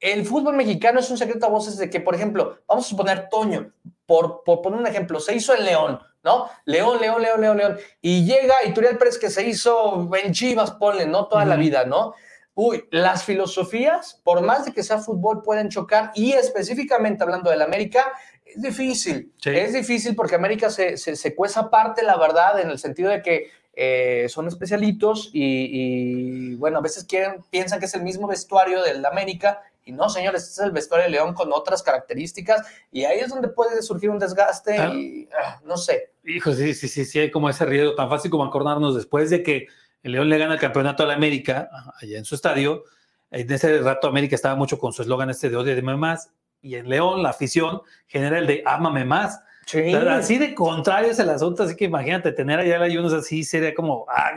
el 0.00 0.24
fútbol 0.26 0.56
mexicano 0.56 1.00
es 1.00 1.10
un 1.10 1.18
secreto 1.18 1.46
a 1.46 1.50
voces 1.50 1.76
de 1.76 1.90
que, 1.90 2.00
por 2.00 2.14
ejemplo, 2.14 2.58
vamos 2.66 2.86
a 2.86 2.88
suponer 2.88 3.28
Toño, 3.28 3.72
por, 4.06 4.42
por 4.44 4.62
poner 4.62 4.80
un 4.80 4.86
ejemplo, 4.86 5.20
se 5.20 5.34
hizo 5.34 5.54
en 5.54 5.64
León, 5.64 6.00
¿no? 6.22 6.48
León, 6.64 7.00
León, 7.00 7.22
León, 7.22 7.40
León, 7.40 7.56
León. 7.58 7.78
Y 8.00 8.24
llega 8.24 8.64
Ituriel 8.64 8.98
Pérez 8.98 9.18
que 9.18 9.30
se 9.30 9.46
hizo 9.46 10.08
en 10.16 10.32
Chivas, 10.32 10.72
ponle, 10.72 11.06
¿no? 11.06 11.26
Toda 11.26 11.44
la 11.44 11.56
vida, 11.56 11.84
¿no? 11.84 12.14
Uy, 12.54 12.88
las 12.90 13.22
filosofías, 13.22 14.20
por 14.24 14.40
más 14.40 14.64
de 14.64 14.72
que 14.72 14.82
sea 14.82 14.98
fútbol, 14.98 15.42
pueden 15.42 15.68
chocar 15.68 16.10
y 16.14 16.32
específicamente 16.32 17.22
hablando 17.22 17.50
del 17.50 17.62
América, 17.62 18.04
es 18.54 18.62
difícil, 18.62 19.32
es 19.44 19.72
difícil 19.72 20.14
porque 20.14 20.34
América 20.34 20.70
se, 20.70 20.96
se, 20.96 21.34
cueza 21.34 21.60
aparte, 21.60 22.02
la 22.02 22.16
verdad, 22.16 22.60
en 22.60 22.70
el 22.70 22.78
sentido 22.78 23.10
de 23.10 23.22
que 23.22 23.50
eh, 23.74 24.26
son 24.28 24.48
especialitos 24.48 25.30
y, 25.32 26.54
bueno, 26.56 26.78
a 26.78 26.80
veces 26.80 27.04
quieren, 27.04 27.44
piensan 27.50 27.78
que 27.78 27.86
es 27.86 27.94
el 27.94 28.02
mismo 28.02 28.26
vestuario 28.26 28.82
del 28.82 29.04
América 29.06 29.62
Y 29.84 29.92
no, 29.92 30.08
señores, 30.08 30.42
este 30.42 30.62
es 30.62 30.66
el 30.66 30.72
vestuario 30.72 31.04
de 31.04 31.12
León 31.12 31.32
con 31.32 31.52
otras 31.52 31.82
características 31.82 32.66
y 32.90 33.04
ahí 33.04 33.20
es 33.20 33.28
donde 33.28 33.48
puede 33.48 33.80
surgir 33.82 34.10
un 34.10 34.18
desgaste 34.18 34.76
Ah. 34.78 34.92
y 34.94 35.28
ah, 35.40 35.60
no 35.64 35.76
sé. 35.76 36.10
Hijo, 36.24 36.52
sí, 36.52 36.74
sí, 36.74 36.88
sí, 36.88 37.04
sí, 37.04 37.20
hay 37.20 37.30
como 37.30 37.48
ese 37.48 37.64
riesgo 37.64 37.94
tan 37.94 38.08
fácil 38.08 38.30
como 38.30 38.44
acordarnos 38.44 38.96
después 38.96 39.30
de 39.30 39.42
que 39.42 39.66
el 40.02 40.12
León 40.12 40.28
le 40.28 40.38
gana 40.38 40.54
el 40.54 40.60
campeonato 40.60 41.04
a 41.04 41.06
la 41.06 41.14
América, 41.14 41.70
allá 42.00 42.18
en 42.18 42.24
su 42.24 42.34
estadio. 42.34 42.84
En 43.30 43.50
ese 43.52 43.78
rato 43.80 44.08
América 44.08 44.34
estaba 44.34 44.56
mucho 44.56 44.78
con 44.78 44.92
su 44.92 45.02
eslogan 45.02 45.30
este 45.30 45.50
de 45.50 45.56
odio 45.56 45.74
de 45.76 45.82
más 45.82 46.30
y 46.60 46.74
en 46.76 46.88
León 46.88 47.22
la 47.22 47.30
afición 47.30 47.82
genera 48.06 48.38
el 48.38 48.46
de 48.46 48.62
ámame 48.66 49.04
más. 49.04 49.40
Sí. 49.66 49.92
Así 49.94 50.38
de 50.38 50.54
contrario 50.54 51.10
es 51.10 51.18
el 51.18 51.28
asunto, 51.28 51.62
así 51.62 51.76
que 51.76 51.84
imagínate 51.84 52.32
tener 52.32 52.58
allá 52.58 52.76
el 52.76 52.82
ayunos 52.82 53.12
así 53.12 53.44
sería 53.44 53.74
como, 53.74 54.06
ah, 54.08 54.32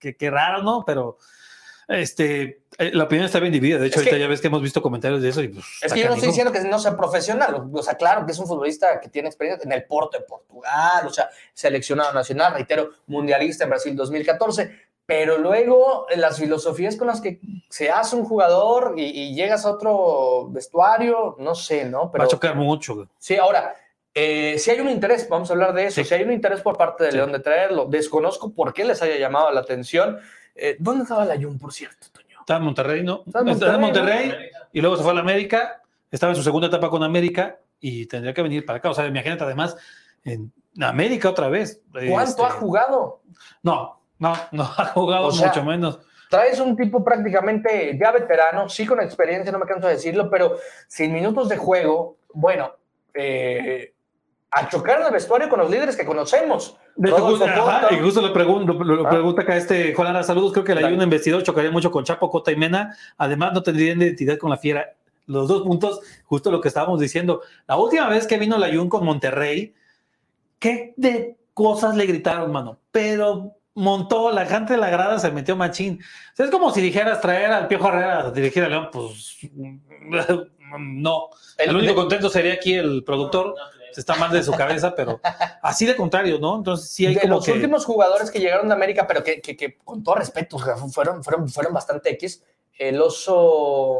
qué, 0.00 0.16
qué 0.16 0.30
raro, 0.30 0.62
¿no? 0.62 0.84
Pero 0.84 1.18
este, 1.88 2.62
eh, 2.78 2.90
la 2.92 3.04
opinión 3.04 3.26
está 3.26 3.38
bien 3.38 3.52
dividida. 3.52 3.78
De 3.78 3.86
hecho, 3.86 3.94
Es 3.96 3.98
ahorita 3.98 4.16
que- 4.16 4.20
ya 4.20 4.28
ves 4.28 4.40
que 4.40 4.46
hemos 4.46 4.62
visto 4.62 4.80
comentarios 4.82 5.22
de 5.22 5.28
eso 5.28 5.42
y 5.42 5.48
pues, 5.48 5.64
Es 5.82 5.92
que 5.92 6.00
yo 6.00 6.08
no 6.08 6.14
estoy 6.14 6.28
diciendo 6.28 6.52
que 6.52 6.60
no 6.62 6.78
sea 6.78 6.96
profesional, 6.96 7.68
o 7.72 7.82
sea, 7.82 7.94
claro 7.94 8.24
que 8.24 8.32
es 8.32 8.38
un 8.38 8.46
futbolista 8.46 9.00
que 9.00 9.08
tiene 9.08 9.28
experiencia 9.28 9.64
en 9.64 9.72
el 9.72 9.84
Porto 9.84 10.18
de 10.18 10.24
Portugal, 10.24 11.06
o 11.06 11.10
sea, 11.10 11.28
seleccionado 11.52 12.12
nacional, 12.12 12.54
reitero, 12.54 12.90
mundialista 13.06 13.64
en 13.64 13.70
Brasil 13.70 13.94
2014, 13.96 14.70
pero 15.06 15.38
luego 15.38 16.06
eh, 16.08 16.16
las 16.16 16.38
filosofías 16.38 16.96
con 16.96 17.06
las 17.08 17.20
que 17.20 17.40
se 17.68 17.90
hace 17.90 18.16
un 18.16 18.24
jugador 18.24 18.94
y, 18.96 19.02
y 19.04 19.34
llegas 19.34 19.64
a 19.66 19.72
otro 19.72 20.48
vestuario, 20.50 21.36
no 21.38 21.54
sé, 21.54 21.84
¿no? 21.84 22.04
Va 22.06 22.12
Pero 22.12 22.24
a 22.24 22.28
chocar 22.28 22.56
mucho. 22.56 22.94
güey. 22.94 23.06
sí, 23.18 23.36
ahora, 23.36 23.74
eh, 24.14 24.56
si 24.58 24.70
hay 24.70 24.80
un 24.80 24.90
interés, 24.90 25.28
vamos 25.28 25.50
a 25.50 25.54
hablar 25.54 25.72
de 25.72 25.86
eso, 25.86 26.02
Sí. 26.02 26.04
si 26.08 26.14
hay 26.14 26.22
un 26.22 26.32
interés 26.32 26.60
por 26.60 26.76
parte 26.76 27.04
de 27.04 27.10
Sí. 27.12 27.16
León 27.16 27.32
de 27.32 27.40
traerlo, 27.40 27.86
desconozco 27.86 28.52
por 28.52 28.72
qué 28.74 28.84
les 28.84 29.00
haya 29.02 29.16
llamado 29.16 29.50
la 29.50 29.60
atención. 29.60 30.18
Eh, 30.54 30.76
¿Dónde 30.78 31.04
estaba 31.04 31.24
la 31.24 31.36
Jun, 31.36 31.58
por 31.58 31.72
cierto, 31.72 32.06
Toño? 32.12 32.40
Estaba 32.40 32.58
en 32.58 32.64
Monterrey, 32.64 33.02
¿no? 33.02 33.22
Estaba 33.26 33.42
en 33.42 33.48
Estaba 33.54 33.74
en 33.74 33.80
Monterrey, 33.80 34.26
Monterrey 34.26 34.50
y 34.72 34.80
luego 34.80 34.96
se 34.96 35.02
fue 35.02 35.12
a 35.12 35.14
la 35.14 35.20
América. 35.22 35.82
Estaba 36.10 36.32
en 36.32 36.36
su 36.36 36.42
segunda 36.42 36.68
etapa 36.68 36.90
con 36.90 37.02
América 37.02 37.58
y 37.80 38.04
tendría 38.06 38.34
que 38.34 38.42
venir 38.42 38.66
para 38.66 38.78
acá. 38.78 38.90
O 38.90 38.94
sea, 38.94 39.06
imagínate 39.06 39.44
además 39.44 39.76
en 40.24 40.52
América 40.80 41.30
otra 41.30 41.48
vez. 41.48 41.80
¿Cuánto 41.90 42.30
Este, 42.30 42.42
ha 42.44 42.50
jugado? 42.50 43.22
No, 43.62 44.01
no, 44.22 44.34
no 44.52 44.62
ha 44.62 44.86
jugado 44.86 45.26
O 45.26 45.32
sea, 45.32 45.48
mucho 45.48 45.64
menos. 45.64 45.98
Traes 46.30 46.60
un 46.60 46.76
tipo 46.76 47.04
prácticamente 47.04 47.98
ya 48.00 48.12
veterano, 48.12 48.68
sí 48.68 48.86
con 48.86 49.00
experiencia, 49.00 49.52
no 49.52 49.58
me 49.58 49.66
canso 49.66 49.88
de 49.88 49.94
decirlo, 49.94 50.30
pero 50.30 50.56
sin 50.88 51.12
minutos 51.12 51.48
de 51.48 51.56
juego, 51.56 52.16
bueno, 52.32 52.72
eh, 53.14 53.92
a 54.50 54.68
chocar 54.68 55.00
en 55.00 55.06
el 55.06 55.12
vestuario 55.12 55.48
con 55.48 55.58
los 55.58 55.70
líderes 55.70 55.96
que 55.96 56.06
conocemos. 56.06 56.76
De 56.94 57.10
hecho, 57.10 57.26
justo, 57.26 57.44
ajá, 57.44 57.92
y 57.94 57.98
justo 58.00 58.22
le 58.22 58.30
pregunto, 58.30 58.72
lo, 58.72 58.96
lo 58.96 59.06
Ah. 59.06 59.10
pregunta 59.10 59.42
acá 59.42 59.56
este 59.56 59.92
Juan 59.94 60.08
Lara, 60.12 60.22
saludos, 60.22 60.52
creo 60.52 60.64
que 60.64 60.74
la 60.74 60.82
Dale. 60.82 60.88
Ayuna 60.92 61.04
en 61.04 61.10
vestidor 61.10 61.42
chocaría 61.42 61.70
mucho 61.70 61.90
con 61.90 62.04
Chapo, 62.04 62.30
Cota 62.30 62.52
y 62.52 62.56
Mena, 62.56 62.96
además 63.18 63.52
no 63.52 63.62
tendrían 63.62 64.00
identidad 64.00 64.38
con 64.38 64.50
la 64.50 64.56
Fiera. 64.56 64.94
Los 65.26 65.48
dos 65.48 65.62
puntos, 65.62 66.00
justo 66.24 66.50
lo 66.50 66.60
que 66.60 66.68
estábamos 66.68 67.00
diciendo. 67.00 67.42
La 67.66 67.76
última 67.76 68.08
vez 68.08 68.26
que 68.26 68.38
vino 68.38 68.56
la 68.58 68.66
Ayun 68.66 68.88
con 68.88 69.04
Monterrey, 69.04 69.74
¿qué 70.58 70.94
de 70.96 71.36
cosas 71.54 71.96
le 71.96 72.06
gritaron, 72.06 72.50
mano? 72.52 72.78
Pero 72.90 73.54
montó, 73.74 74.30
la 74.30 74.46
gente 74.46 74.74
de 74.74 74.78
la 74.78 74.90
grada 74.90 75.18
se 75.18 75.30
metió 75.30 75.56
machín. 75.56 76.00
O 76.32 76.36
sea, 76.36 76.46
es 76.46 76.52
como 76.52 76.70
si 76.72 76.80
dijeras 76.80 77.20
traer 77.20 77.50
al 77.52 77.68
Piojo 77.68 77.88
Herrera 77.88 78.20
a 78.26 78.30
dirigir 78.30 78.64
a 78.64 78.68
León, 78.68 78.88
pues 78.92 79.38
no. 80.78 81.28
El, 81.58 81.70
El- 81.70 81.76
único 81.76 81.94
contento 81.94 82.28
sería 82.28 82.54
aquí 82.54 82.74
el 82.74 83.04
productor 83.04 83.48
No 83.48 83.54
se 83.92 84.00
está 84.00 84.14
mal 84.16 84.30
de 84.32 84.42
su 84.42 84.52
cabeza, 84.52 84.94
pero 84.94 85.20
así 85.62 85.84
de 85.86 85.94
contrario, 85.96 86.38
¿no? 86.38 86.56
Entonces 86.56 86.90
sí 86.90 87.06
hay 87.06 87.14
de 87.14 87.20
como 87.22 87.34
los 87.36 87.44
que... 87.44 87.52
últimos 87.52 87.84
jugadores 87.84 88.30
que 88.30 88.40
llegaron 88.40 88.68
de 88.68 88.74
América, 88.74 89.06
pero 89.06 89.22
que, 89.22 89.40
que- 89.40 89.56
que, 89.56 89.76
con 89.78 90.02
todo 90.02 90.14
respeto, 90.14 90.58
fueron, 90.58 91.22
fueron, 91.22 91.48
fueron 91.48 91.72
bastante 91.74 92.10
X. 92.10 92.42
El 92.78 93.00
oso 93.02 93.34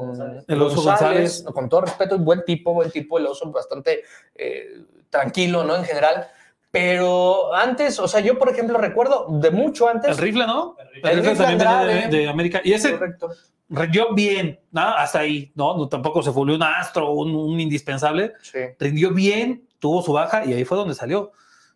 González. 0.01 0.45
El 0.49 0.63
Oso 0.63 0.83
González. 0.83 1.45
con 1.53 1.69
todo 1.69 1.83
respeto, 1.83 2.19
buen 2.19 2.43
tipo, 2.45 2.73
buen 2.73 2.91
tipo, 2.91 3.19
el 3.19 3.27
oso 3.27 3.51
bastante 3.53 4.03
eh, 4.35 4.81
tranquilo, 5.11 5.63
¿no? 5.63 5.77
En 5.77 5.85
general. 5.85 6.27
Pero 6.73 7.55
antes, 7.55 7.99
o 8.01 8.09
sea, 8.09 8.21
yo 8.21 8.39
por 8.39 8.49
ejemplo 8.49 8.79
recuerdo 8.79 9.27
de 9.29 9.51
mucho 9.51 9.89
antes. 9.89 10.11
El 10.13 10.17
rifle, 10.19 10.47
¿no? 10.47 10.75
El 10.81 10.87
El 10.87 11.17
rifle. 11.19 11.31
rifle 11.35 11.45
también 11.59 12.11
de, 12.11 12.17
de 12.19 12.29
América. 12.29 12.61
Y 12.65 12.73
ese 12.73 12.93
Correcto. 12.93 13.29
rindió 13.69 14.15
bien, 14.15 14.59
¿no? 14.71 14.81
Hasta 14.81 15.21
ahí, 15.21 15.53
¿no? 15.55 15.77
no 15.77 15.87
tampoco 15.89 16.23
se 16.23 16.31
volvió 16.31 16.57
un 16.57 16.63
astro, 16.63 17.13
un, 17.13 17.35
un 17.37 17.61
indispensable. 17.61 18.33
Sí. 18.41 18.59
Rindió 18.79 19.13
bien, 19.13 19.69
tuvo 19.79 20.01
su 20.03 20.15
baja 20.15 20.47
y 20.47 20.55
ahí 20.55 20.65
fue 20.65 20.79
donde 20.79 20.95
salió. 20.95 21.33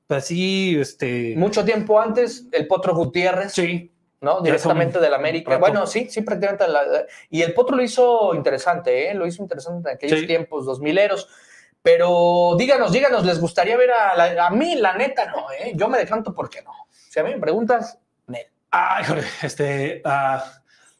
Pero 0.07 0.21
sí, 0.23 0.79
este... 0.81 1.35
Mucho 1.37 1.63
tiempo 1.63 2.01
antes, 2.01 2.47
el 2.53 2.67
Potro 2.67 2.95
Gutiérrez, 2.95 3.53
Sí, 3.53 3.93
¿no? 4.23 4.41
Directamente 4.41 4.99
del 4.99 5.13
América. 5.13 5.51
rato. 5.51 5.61
Bueno, 5.61 5.87
sí, 5.87 6.07
sí, 6.09 6.23
prácticamente. 6.23 6.67
la- 6.69 7.05
y 7.29 7.43
el 7.43 7.53
Potro 7.53 7.77
lo 7.77 7.83
hizo 7.83 8.35
interesante, 8.35 9.11
¿eh? 9.11 9.15
Lo 9.15 9.27
hizo 9.27 9.43
interesante 9.43 9.91
en 9.91 9.97
aquellos 9.97 10.21
Sí. 10.21 10.27
tiempos, 10.27 10.65
dos 10.65 10.81
mileros. 10.81 11.29
Pero 11.87 12.57
díganos, 12.59 12.91
díganos, 12.91 13.25
¿les 13.25 13.41
gustaría 13.41 13.77
ver 13.77 13.93
a, 13.93 14.17
la- 14.17 14.47
a 14.49 14.51
mí? 14.51 14.75
La 14.75 14.97
neta, 14.97 15.27
no, 15.27 15.47
¿eh? 15.53 15.71
Yo 15.77 15.87
me 15.87 15.99
decanto 15.99 16.35
porque 16.35 16.61
no. 16.63 16.73
Si 16.91 17.21
a 17.21 17.23
mí 17.23 17.31
me 17.31 17.39
preguntas, 17.39 17.97
neta. 18.27 18.51
Ay, 18.73 19.05
joder, 19.05 19.25
este, 19.43 20.03
ah, 20.05 20.45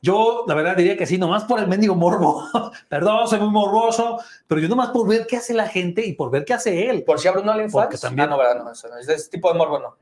yo 0.01 0.45
la 0.47 0.55
verdad 0.55 0.77
diría 0.77 0.97
que 0.97 1.05
sí, 1.05 1.19
nomás 1.19 1.43
por 1.43 1.59
el 1.59 1.67
mendigo 1.67 1.97
morbo. 1.97 2.45
Perdón, 2.89 3.27
soy 3.27 3.41
muy 3.41 3.51
morboso, 3.51 4.21
pero 4.47 4.61
yo 4.61 4.69
nomás 4.69 4.91
por 4.91 5.09
ver 5.09 5.27
qué 5.27 5.39
hace 5.39 5.55
la 5.55 5.67
gente 5.67 6.07
y 6.07 6.13
por 6.13 6.31
ver 6.31 6.45
qué 6.45 6.55
hace 6.55 6.89
él. 6.89 7.03
Por 7.03 7.19
si 7.19 7.27
abro 7.27 7.43
un 7.43 7.49
OnlyFans. 7.49 7.73
Porque 7.73 7.99
también- 7.99 8.29
Ah, 8.29 8.31
no, 8.31 8.39
¿verdad? 8.39 8.63
No, 8.63 8.71
eso 8.71 8.87
no, 8.89 8.97
es 8.97 9.09
de 9.09 9.15
ese 9.17 9.29
tipo 9.29 9.53
de 9.53 9.59
morbo, 9.59 9.81
no. 9.81 9.97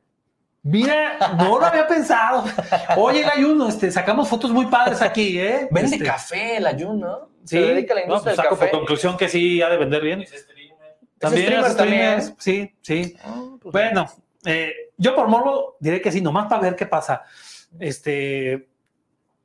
Mira, 0.64 1.16
no 1.38 1.58
lo 1.58 1.64
había 1.64 1.86
pensado. 1.86 2.44
Oye, 2.98 3.22
el 3.22 3.30
ayuno, 3.30 3.68
este, 3.68 3.90
sacamos 3.90 4.28
fotos 4.28 4.50
muy 4.50 4.66
padres 4.66 5.00
aquí, 5.00 5.38
¿eh? 5.40 5.66
Vende 5.70 5.96
Este, 5.96 6.04
café 6.06 6.58
el 6.58 6.66
Ayun, 6.66 7.00
¿no? 7.00 7.28
Sí, 7.44 7.58
Se 7.58 7.60
dedica 7.60 7.92
a 7.92 7.96
la 7.96 8.00
no, 8.02 8.06
industria 8.06 8.34
pues 8.34 8.36
saco 8.36 8.48
del 8.54 8.58
café. 8.60 8.70
por 8.70 8.78
conclusión 8.80 9.16
que 9.18 9.28
sí 9.28 9.60
ha 9.60 9.68
de 9.68 9.76
vender 9.76 10.00
bien. 10.02 10.22
Es 10.22 10.30
streamer. 10.30 10.53
También 11.24 11.46
streamers, 11.46 11.76
también. 11.76 12.34
sí, 12.38 12.74
sí. 12.82 13.16
Ah, 13.24 13.42
pues, 13.60 13.72
Bueno, 13.72 14.06
eh, 14.44 14.72
yo 14.96 15.14
por 15.14 15.28
morbo 15.28 15.76
diré 15.80 16.00
que 16.00 16.12
sí, 16.12 16.20
nomás 16.20 16.46
para 16.46 16.62
ver 16.62 16.76
qué 16.76 16.86
pasa. 16.86 17.22
Este, 17.78 18.68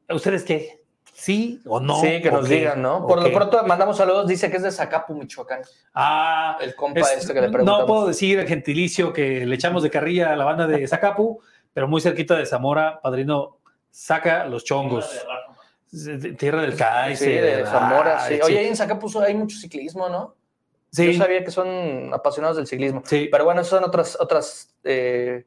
¿ustedes 0.10 0.44
qué? 0.44 0.80
¿Sí 1.14 1.60
o 1.66 1.80
no? 1.82 2.00
sí, 2.00 2.22
que 2.22 2.30
¿O 2.30 2.34
nos 2.34 2.48
qué? 2.48 2.56
digan, 2.56 2.82
¿no? 2.82 2.98
¿O 2.98 3.08
Por 3.08 3.22
lo 3.22 3.32
pronto 3.34 3.62
mandamos 3.66 3.98
saludos, 3.98 4.26
dice 4.28 4.50
que 4.50 4.56
es 4.58 4.64
de 4.64 4.72
Zacapu, 4.72 5.14
Michoacán. 5.16 5.62
Ah, 5.94 6.58
El 6.62 6.76
compa 6.76 7.02
es- 7.02 7.12
este 7.18 7.34
que 7.34 7.42
le 7.42 7.50
preguntamos. 7.50 7.82
no 7.82 7.88
puedo 7.88 8.08
decir 8.08 8.40
el 8.40 8.48
gentilicio 8.48 9.12
que 9.12 9.46
le 9.46 9.56
echamos 9.56 9.84
de 9.84 9.90
carrilla 9.90 10.32
a 10.32 10.36
la 10.38 10.46
banda 10.46 10.66
de 10.66 10.88
Zacapu, 10.88 11.42
pero 11.74 11.88
muy 11.90 12.00
cerquita 12.00 12.36
de 12.38 12.46
Zamora, 12.46 13.02
padrino, 13.02 13.58
saca 13.92 14.46
los 14.46 14.64
chongos. 14.64 15.10
Tierra 16.38 16.62
del 16.62 16.76
Cáiz. 16.78 17.20
Sí, 17.20 17.26
de 17.26 17.66
Zamora, 17.66 18.20
sí. 18.22 18.40
Oye, 18.44 18.60
ahí 18.60 18.68
en 18.68 18.76
Zacapu 18.78 19.10
hay 19.22 19.34
mucho 19.34 19.58
ciclismo, 19.58 20.08
¿no? 20.08 20.36
Sí, 20.92 21.14
Yo 21.14 21.24
sabía 21.24 21.44
que 21.44 21.52
son 21.52 22.14
apasionados 22.14 22.58
del 22.58 22.68
ciclismo. 22.68 23.02
sí. 23.06 23.28
Pero 23.32 23.46
bueno, 23.46 23.62
esas 23.62 23.72
son 23.72 23.84
otras, 23.84 24.18
otras. 24.20 24.74
eh, 24.84 25.46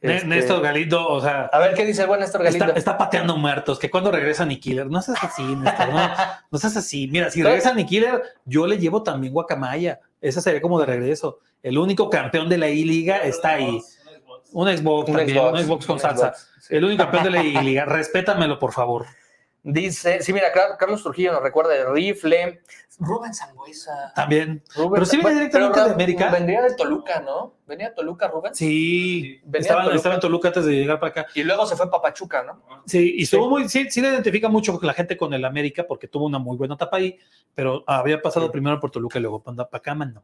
este- 0.00 0.26
Néstor 0.26 0.62
Galindo, 0.62 1.08
o 1.08 1.20
sea, 1.20 1.46
A 1.46 1.58
ver 1.58 1.74
qué 1.74 1.84
dice 1.84 2.02
el 2.02 2.08
buen 2.08 2.20
Néstor 2.20 2.42
Galindo. 2.42 2.66
está, 2.66 2.78
está 2.78 2.98
pateando 2.98 3.36
muertos, 3.36 3.78
que 3.78 3.90
cuando 3.90 4.10
regresa 4.12 4.46
Killer, 4.46 4.86
no 4.88 5.00
seas 5.02 5.22
así, 5.24 5.42
Néstor, 5.42 5.88
no, 5.88 5.96
no 6.50 6.58
seas 6.58 6.76
así. 6.76 7.08
Mira, 7.08 7.30
si 7.30 7.42
regresa 7.42 7.74
Killer, 7.74 8.22
yo 8.44 8.66
le 8.66 8.78
llevo 8.78 9.02
también 9.02 9.32
Guacamaya. 9.32 10.00
Esa 10.20 10.40
sería 10.40 10.60
como 10.60 10.78
de 10.80 10.86
regreso. 10.86 11.38
El 11.62 11.78
único 11.78 12.08
campeón 12.10 12.48
de 12.48 12.58
la 12.58 12.68
I-Liga 12.68 13.18
está 13.18 13.54
ahí. 13.54 13.80
Un 13.80 13.80
Xbox. 13.82 14.50
Un 14.52 14.68
Xbox 14.78 15.08
Un 15.08 15.16
también, 15.16 15.38
un 15.38 15.58
Xbox 15.64 15.86
con 15.86 15.94
un 15.94 16.00
salsa. 16.00 16.26
Xbox, 16.28 16.50
sí. 16.60 16.76
El 16.76 16.84
único 16.84 17.02
campeón 17.02 17.24
de 17.24 17.30
la 17.30 17.42
I-Liga. 17.42 17.84
Respétamelo, 17.86 18.58
por 18.58 18.72
favor. 18.72 19.06
Dice, 19.68 20.22
sí, 20.22 20.32
mira, 20.32 20.52
Car- 20.52 20.76
Carlos 20.78 21.02
Trujillo 21.02 21.32
nos 21.32 21.42
recuerda 21.42 21.74
el 21.74 21.92
rifle. 21.92 22.60
Rubén 23.00 23.34
Zambuesa. 23.34 24.12
También. 24.14 24.62
Rubén 24.76 24.92
Pero 24.92 25.04
sí 25.06 25.16
viene 25.16 25.22
Bueno, 25.24 25.38
directamente 25.40 25.74
pero 25.74 25.86
de 25.88 25.92
América. 25.94 26.30
Vendría 26.30 26.62
de 26.62 26.74
Toluca, 26.76 27.20
¿no? 27.20 27.54
Venía 27.66 27.88
de 27.88 27.94
Toluca, 27.96 28.28
Rubén. 28.28 28.54
Sí, 28.54 29.40
Venía 29.44 29.60
estaba, 29.62 29.80
a 29.80 29.84
Toluca. 29.86 29.96
estaba 29.96 30.14
en 30.14 30.20
Toluca 30.20 30.48
antes 30.48 30.64
de 30.66 30.72
llegar 30.72 31.00
para 31.00 31.10
acá. 31.10 31.26
Y 31.34 31.42
luego 31.42 31.66
se 31.66 31.74
fue 31.74 31.90
para 31.90 32.00
Pachuca, 32.00 32.44
¿no? 32.44 32.62
Sí, 32.86 33.16
y 33.18 33.24
estuvo 33.24 33.50
muy, 33.50 33.68
sí, 33.68 33.90
sí 33.90 34.00
le 34.00 34.08
identifica 34.10 34.48
mucho 34.48 34.78
la 34.82 34.94
gente 34.94 35.16
con 35.16 35.34
el 35.34 35.44
América 35.44 35.84
porque 35.86 36.06
tuvo 36.06 36.26
una 36.26 36.38
muy 36.38 36.56
buena 36.56 36.74
etapa 36.76 36.98
ahí, 36.98 37.18
pero 37.52 37.82
había 37.88 38.22
pasado 38.22 38.46
Sí. 38.46 38.52
primero 38.52 38.78
por 38.78 38.92
Toluca 38.92 39.18
y 39.18 39.22
luego 39.22 39.42
para 39.42 39.66
acá, 39.72 39.94
mano. 39.96 40.22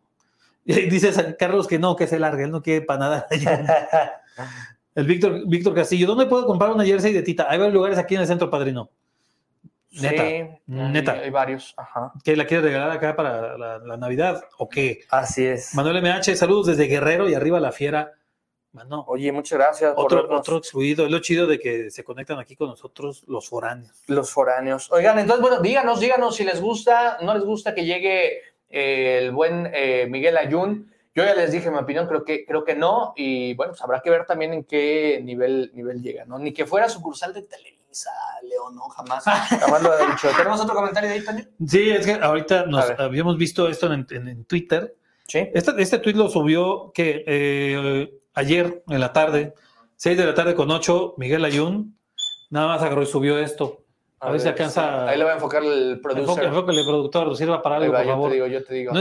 Y 0.64 0.72
dice 0.88 1.12
San 1.12 1.34
Carlos 1.36 1.66
que 1.66 1.80
no, 1.80 1.96
que 1.96 2.06
se 2.06 2.20
largue, 2.20 2.44
él 2.44 2.52
no 2.52 2.62
quiere 2.62 2.82
para 2.86 3.00
nada. 3.00 3.26
El 4.94 5.06
Víctor, 5.06 5.42
Víctor 5.46 5.74
Castillo, 5.74 6.06
¿dónde 6.06 6.26
puedo 6.26 6.46
comprar 6.46 6.70
una 6.70 6.84
jersey 6.84 7.12
de 7.12 7.22
Tita? 7.22 7.46
Hay 7.50 7.58
varios 7.58 7.74
lugares 7.74 7.98
aquí 7.98 8.14
en 8.14 8.20
el 8.20 8.26
centro, 8.26 8.48
padrino. 8.50 8.88
Neta, 10.00 10.26
Sí, 10.26 10.44
neta. 10.66 11.12
Hay, 11.12 11.30
varios, 11.30 11.74
ajá. 11.76 12.12
¿Que 12.24 12.34
la 12.36 12.46
quiere 12.46 12.62
regalar 12.64 12.90
acá 12.90 13.14
para 13.14 13.58
la, 13.58 13.78
la 13.78 13.96
Navidad 13.96 14.42
o 14.58 14.68
qué? 14.68 15.00
Así 15.10 15.44
es. 15.44 15.74
Manuel 15.74 16.02
MH, 16.02 16.34
saludos 16.36 16.66
desde 16.68 16.86
Guerrero 16.86 17.28
y 17.28 17.34
arriba 17.34 17.60
la 17.60 17.72
fiera. 17.72 18.12
Mano, 18.72 19.04
Oye, 19.06 19.30
muchas 19.32 19.58
gracias 19.58 19.92
por 19.94 20.06
otro, 20.06 20.22
vernos. 20.22 20.40
otro 20.40 20.56
excluido. 20.56 21.04
Es 21.04 21.10
lo 21.10 21.18
chido 21.18 21.46
de 21.46 21.58
que 21.58 21.90
se 21.90 22.04
conectan 22.04 22.38
aquí 22.38 22.56
con 22.56 22.70
nosotros 22.70 23.22
los 23.26 23.46
foráneos. 23.46 24.02
los 24.06 24.30
foráneos. 24.30 24.90
Oigan, 24.90 25.18
entonces, 25.18 25.42
bueno, 25.42 25.60
díganos, 25.60 26.00
díganos 26.00 26.36
si 26.36 26.44
les 26.44 26.58
gusta, 26.58 27.18
no 27.20 27.34
les 27.34 27.44
gusta 27.44 27.74
que 27.74 27.84
llegue 27.84 28.38
eh, 28.70 29.18
el 29.18 29.30
buen 29.32 29.70
eh, 29.74 30.06
Miguel 30.08 30.38
Ayun. 30.38 30.90
Yo 31.14 31.22
ya 31.22 31.34
les 31.34 31.52
dije 31.52 31.70
mi 31.70 31.76
opinión, 31.76 32.06
creo 32.06 32.24
que, 32.24 32.46
creo 32.46 32.64
que 32.64 32.74
no, 32.74 33.12
y 33.14 33.52
bueno, 33.52 33.72
pues 33.72 33.82
habrá 33.82 34.00
que 34.00 34.08
ver 34.08 34.24
también 34.24 34.54
en 34.54 34.64
qué 34.64 35.20
nivel, 35.22 35.70
nivel 35.74 36.00
llega, 36.02 36.24
¿no? 36.24 36.38
Ni 36.38 36.54
que 36.54 36.64
fuera 36.64 36.88
sucursal 36.88 37.34
de 37.34 37.42
Televisa, 37.42 37.71
camisa, 37.92 38.10
León, 38.42 38.74
no, 38.74 38.88
jamás. 38.88 39.24
jamás 39.24 39.82
lo 39.82 39.98
he 39.98 40.06
dicho. 40.06 40.28
¿Tenemos 40.36 40.60
otro 40.60 40.74
comentario 40.74 41.10
de 41.10 41.16
ahí, 41.16 41.24
Toño? 41.24 41.44
Sí, 41.66 41.90
es 41.90 42.06
que 42.06 42.12
ahorita 42.14 42.66
nos 42.66 42.90
habíamos 42.98 43.36
visto 43.36 43.68
esto 43.68 43.92
en, 43.92 44.06
en, 44.10 44.44
Twitter. 44.44 44.96
Sí. 45.28 45.48
Este, 45.52 45.80
este 45.80 45.98
tweet 45.98 46.14
lo 46.14 46.28
subió 46.28 46.92
que 46.92 47.24
eh, 47.26 48.20
ayer 48.34 48.82
en 48.88 49.00
la 49.00 49.12
tarde, 49.12 49.54
6 49.96 50.16
de 50.16 50.26
la 50.26 50.34
tarde 50.34 50.54
con 50.54 50.70
8, 50.70 51.14
Miguel 51.18 51.44
Ayun, 51.44 51.96
nada 52.50 52.68
más 52.68 52.82
agarró 52.82 53.02
y 53.02 53.06
subió 53.06 53.38
esto. 53.38 53.84
A, 54.20 54.30
ver, 54.30 54.40
si 54.40 54.48
alcanza. 54.48 55.08
Ahí 55.08 55.18
lo 55.18 55.24
va 55.24 55.32
a 55.32 55.34
enfocar 55.34 55.64
el 55.64 56.00
productor. 56.00 56.44
Enfoque, 56.44 56.72
el 56.72 56.84
productor, 56.84 57.36
sirva 57.36 57.60
para 57.60 57.76
algo, 57.76 57.92
por 57.92 58.04
favor. 58.04 58.30
Yo 58.30 58.30
te 58.30 58.34
digo, 58.34 58.46
yo 58.46 58.64
te 58.64 58.74
digo. 58.74 58.92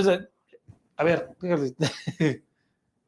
a 0.97 1.03
ver, 1.03 1.29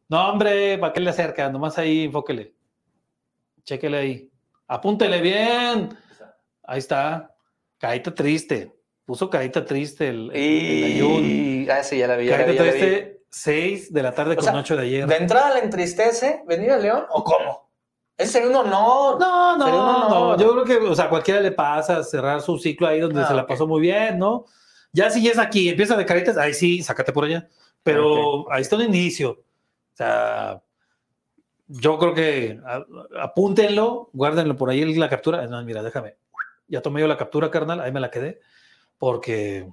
No, 0.09 0.29
hombre, 0.29 0.77
¿para 0.77 0.93
qué 0.93 0.99
le 0.99 1.09
acerca? 1.09 1.49
Nomás 1.49 1.77
ahí, 1.79 2.03
enfóquele. 2.03 2.53
Chéquele 3.63 3.97
ahí. 3.97 4.32
Apúntele 4.67 5.21
bien. 5.21 5.97
Ahí 6.63 6.79
está. 6.79 7.35
Caíta 7.77 8.13
triste. 8.13 8.73
Puso 9.05 9.29
caíta 9.29 9.65
triste 9.65 10.07
el, 10.07 10.31
y... 10.33 11.67
Ah, 11.69 11.83
sí, 11.83 11.97
ya 11.97 12.07
la 12.07 12.15
vi. 12.15 12.29
Caíta 12.29 12.63
triste, 12.63 13.23
6 13.29 13.91
de 13.91 14.03
la 14.03 14.13
tarde 14.13 14.37
con 14.37 14.55
8 14.55 14.77
de 14.77 14.81
ayer. 14.83 15.07
¿De 15.07 15.17
entrada 15.17 15.53
le 15.55 15.59
entristece 15.59 16.43
venir 16.47 16.71
a 16.71 16.77
León 16.77 17.05
o 17.09 17.23
cómo? 17.23 17.69
Es 18.17 18.33
un 18.35 18.55
honor. 18.55 19.19
No, 19.19 19.57
no, 19.57 19.67
no, 19.67 20.09
no. 20.09 20.37
Yo 20.37 20.53
creo 20.53 20.63
que, 20.63 20.87
o 20.87 20.95
sea, 20.95 21.09
cualquiera 21.09 21.41
le 21.41 21.51
pasa 21.51 22.03
cerrar 22.03 22.41
su 22.41 22.57
ciclo 22.57 22.87
ahí 22.87 23.01
donde 23.01 23.21
ah, 23.21 23.27
se 23.27 23.33
la 23.33 23.45
pasó 23.45 23.67
muy 23.67 23.81
bien, 23.81 24.17
¿no? 24.17 24.45
Ya 24.93 25.09
si 25.09 25.27
es 25.27 25.37
aquí, 25.37 25.67
empieza 25.67 25.97
de 25.97 26.05
caritas, 26.05 26.37
ahí 26.37 26.53
sí, 26.53 26.81
sácate 26.81 27.11
por 27.11 27.25
allá. 27.25 27.49
Pero 27.81 28.49
ahí 28.51 28.61
está 28.61 28.77
un 28.77 28.83
inicio. 28.83 29.31
O 29.31 29.95
sea, 29.97 30.62
yo 31.67 31.97
creo 31.97 32.13
que 32.13 32.59
apúntenlo, 33.19 34.09
guárdenlo 34.13 34.55
por 34.55 34.69
ahí 34.69 34.93
la 34.95 35.09
captura. 35.09 35.45
No, 35.47 35.63
mira, 35.63 35.81
déjame. 35.83 36.15
Ya 36.67 36.81
tomé 36.81 37.01
yo 37.01 37.07
la 37.07 37.17
captura, 37.17 37.51
carnal, 37.51 37.81
ahí 37.81 37.91
me 37.91 37.99
la 37.99 38.11
quedé. 38.11 38.39
Porque 38.97 39.67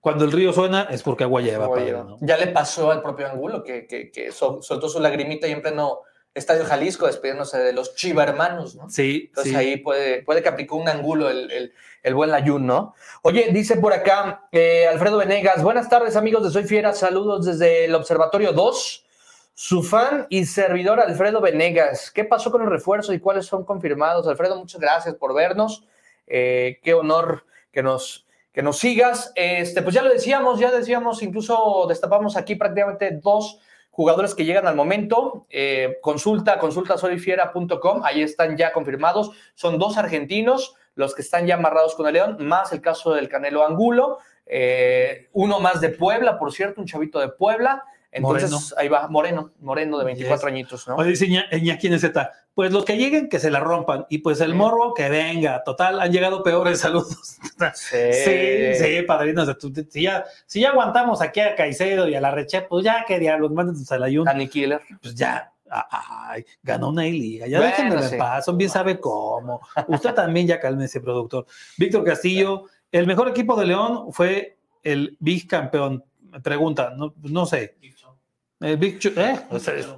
cuando 0.00 0.24
el 0.24 0.32
río 0.32 0.52
suena 0.52 0.82
es 0.90 1.02
porque 1.02 1.24
agua 1.24 1.40
lleva. 1.40 1.68
Ya 2.20 2.36
le 2.36 2.48
pasó 2.48 2.90
al 2.90 3.02
propio 3.02 3.28
Angulo 3.28 3.62
que, 3.62 3.86
que, 3.86 4.10
que 4.10 4.32
soltó 4.32 4.88
su 4.88 5.00
lagrimita 5.00 5.48
y 5.48 5.52
en 5.52 5.62
pleno 5.62 6.00
Estadio 6.36 6.66
Jalisco, 6.66 7.06
despidiéndose 7.06 7.58
de 7.58 7.72
los 7.72 7.94
Chiva 7.94 8.22
hermanos, 8.22 8.76
¿no? 8.76 8.90
Sí. 8.90 9.24
Entonces 9.28 9.54
ahí 9.54 9.78
puede, 9.78 10.22
puede 10.22 10.42
que 10.42 10.50
aplicó 10.50 10.76
un 10.76 10.86
ángulo 10.86 11.30
el, 11.30 11.72
el, 12.02 12.14
buen 12.14 12.30
Layun, 12.30 12.66
¿no? 12.66 12.94
Oye, 13.22 13.48
dice 13.52 13.76
por 13.76 13.94
acá 13.94 14.46
eh, 14.52 14.86
Alfredo 14.86 15.16
Venegas, 15.16 15.62
buenas 15.62 15.88
tardes 15.88 16.14
amigos 16.14 16.44
de 16.44 16.50
Soy 16.50 16.64
Fiera, 16.64 16.92
saludos 16.92 17.46
desde 17.46 17.86
el 17.86 17.94
Observatorio 17.94 18.52
2. 18.52 19.05
Su 19.58 19.82
fan 19.82 20.26
y 20.28 20.44
servidor 20.44 21.00
Alfredo 21.00 21.40
Venegas, 21.40 22.10
¿qué 22.10 22.24
pasó 22.24 22.50
con 22.50 22.60
el 22.60 22.68
refuerzo 22.68 23.14
y 23.14 23.20
cuáles 23.20 23.46
son 23.46 23.64
confirmados? 23.64 24.28
Alfredo, 24.28 24.54
muchas 24.58 24.78
gracias 24.78 25.14
por 25.14 25.34
vernos. 25.34 25.86
Eh, 26.26 26.78
qué 26.82 26.92
honor 26.92 27.46
que 27.72 27.82
nos, 27.82 28.26
que 28.52 28.62
nos 28.62 28.78
sigas. 28.78 29.32
Este, 29.34 29.80
pues 29.80 29.94
ya 29.94 30.02
lo 30.02 30.10
decíamos, 30.10 30.60
ya 30.60 30.70
decíamos, 30.70 31.22
incluso 31.22 31.86
destapamos 31.88 32.36
aquí 32.36 32.56
prácticamente 32.56 33.18
dos 33.22 33.58
jugadores 33.90 34.34
que 34.34 34.44
llegan 34.44 34.66
al 34.66 34.76
momento. 34.76 35.46
Eh, 35.48 36.00
consulta, 36.02 36.58
consulta 36.58 36.98
solifiera.com, 36.98 38.02
ahí 38.04 38.20
están 38.20 38.58
ya 38.58 38.74
confirmados. 38.74 39.30
Son 39.54 39.78
dos 39.78 39.96
argentinos 39.96 40.74
los 40.96 41.14
que 41.14 41.22
están 41.22 41.46
ya 41.46 41.54
amarrados 41.54 41.94
con 41.94 42.06
el 42.06 42.12
León, 42.12 42.36
más 42.40 42.74
el 42.74 42.82
caso 42.82 43.14
del 43.14 43.30
Canelo 43.30 43.66
Angulo. 43.66 44.18
Eh, 44.44 45.30
uno 45.32 45.60
más 45.60 45.80
de 45.80 45.88
Puebla, 45.88 46.38
por 46.38 46.52
cierto, 46.52 46.82
un 46.82 46.86
chavito 46.86 47.20
de 47.20 47.30
Puebla. 47.30 47.84
Entonces, 48.16 48.74
ahí 48.76 48.88
va, 48.88 49.08
Moreno, 49.08 49.52
Moreno 49.60 49.98
de 49.98 50.04
24 50.04 50.48
añitos, 50.48 50.88
¿no? 50.88 50.96
Oye, 50.96 51.10
dice 51.10 51.26
Iñaki 51.26 51.98
Z, 51.98 52.32
pues 52.54 52.72
los 52.72 52.86
que 52.86 52.96
lleguen, 52.96 53.28
que 53.28 53.38
se 53.38 53.50
la 53.50 53.60
rompan. 53.60 54.06
Y 54.08 54.18
pues 54.18 54.40
el 54.40 54.54
morro, 54.54 54.94
que 54.94 55.10
venga. 55.10 55.62
Total, 55.62 56.00
han 56.00 56.10
llegado 56.10 56.42
peores 56.42 56.80
saludos. 56.80 57.36
Sí, 57.74 57.96
sí, 58.12 58.74
sí 58.74 59.02
padrinos. 59.02 59.54
Si 59.90 60.02
ya, 60.02 60.24
si 60.46 60.60
ya 60.60 60.70
aguantamos 60.70 61.20
aquí 61.20 61.40
a 61.40 61.54
Caicedo 61.54 62.08
y 62.08 62.14
a 62.14 62.20
la 62.20 62.30
Reche, 62.30 62.62
pues 62.62 62.82
ya 62.82 63.04
que 63.06 63.18
diablos, 63.18 63.52
mándenos 63.52 63.92
al 63.92 64.02
ayuno. 64.02 64.24
Danny 64.24 64.48
Killer. 64.48 64.80
Pues 65.02 65.14
ya, 65.14 65.52
ay, 65.70 66.46
ganó 66.62 66.88
una 66.88 67.02
liga. 67.02 67.46
Ya 67.46 67.60
déjenme 67.60 67.96
en 67.96 68.18
paz, 68.18 68.46
bien 68.56 68.70
sabe 68.70 68.98
cómo. 68.98 69.60
Usted 69.88 70.14
también 70.14 70.46
ya 70.46 70.58
calme 70.58 70.86
ese 70.86 71.02
productor. 71.02 71.44
Víctor 71.76 72.04
Castillo, 72.04 72.64
el 72.90 73.06
mejor 73.06 73.28
equipo 73.28 73.54
de 73.56 73.66
León 73.66 74.12
fue 74.12 74.56
el 74.82 75.16
bicampeón. 75.20 76.04
Me 76.30 76.40
pregunta, 76.40 76.94
no, 76.96 77.14
no 77.22 77.44
sé. 77.44 77.76
El 78.60 78.76
Big 78.78 78.98
Show, 78.98 79.12
¿eh? 79.16 79.40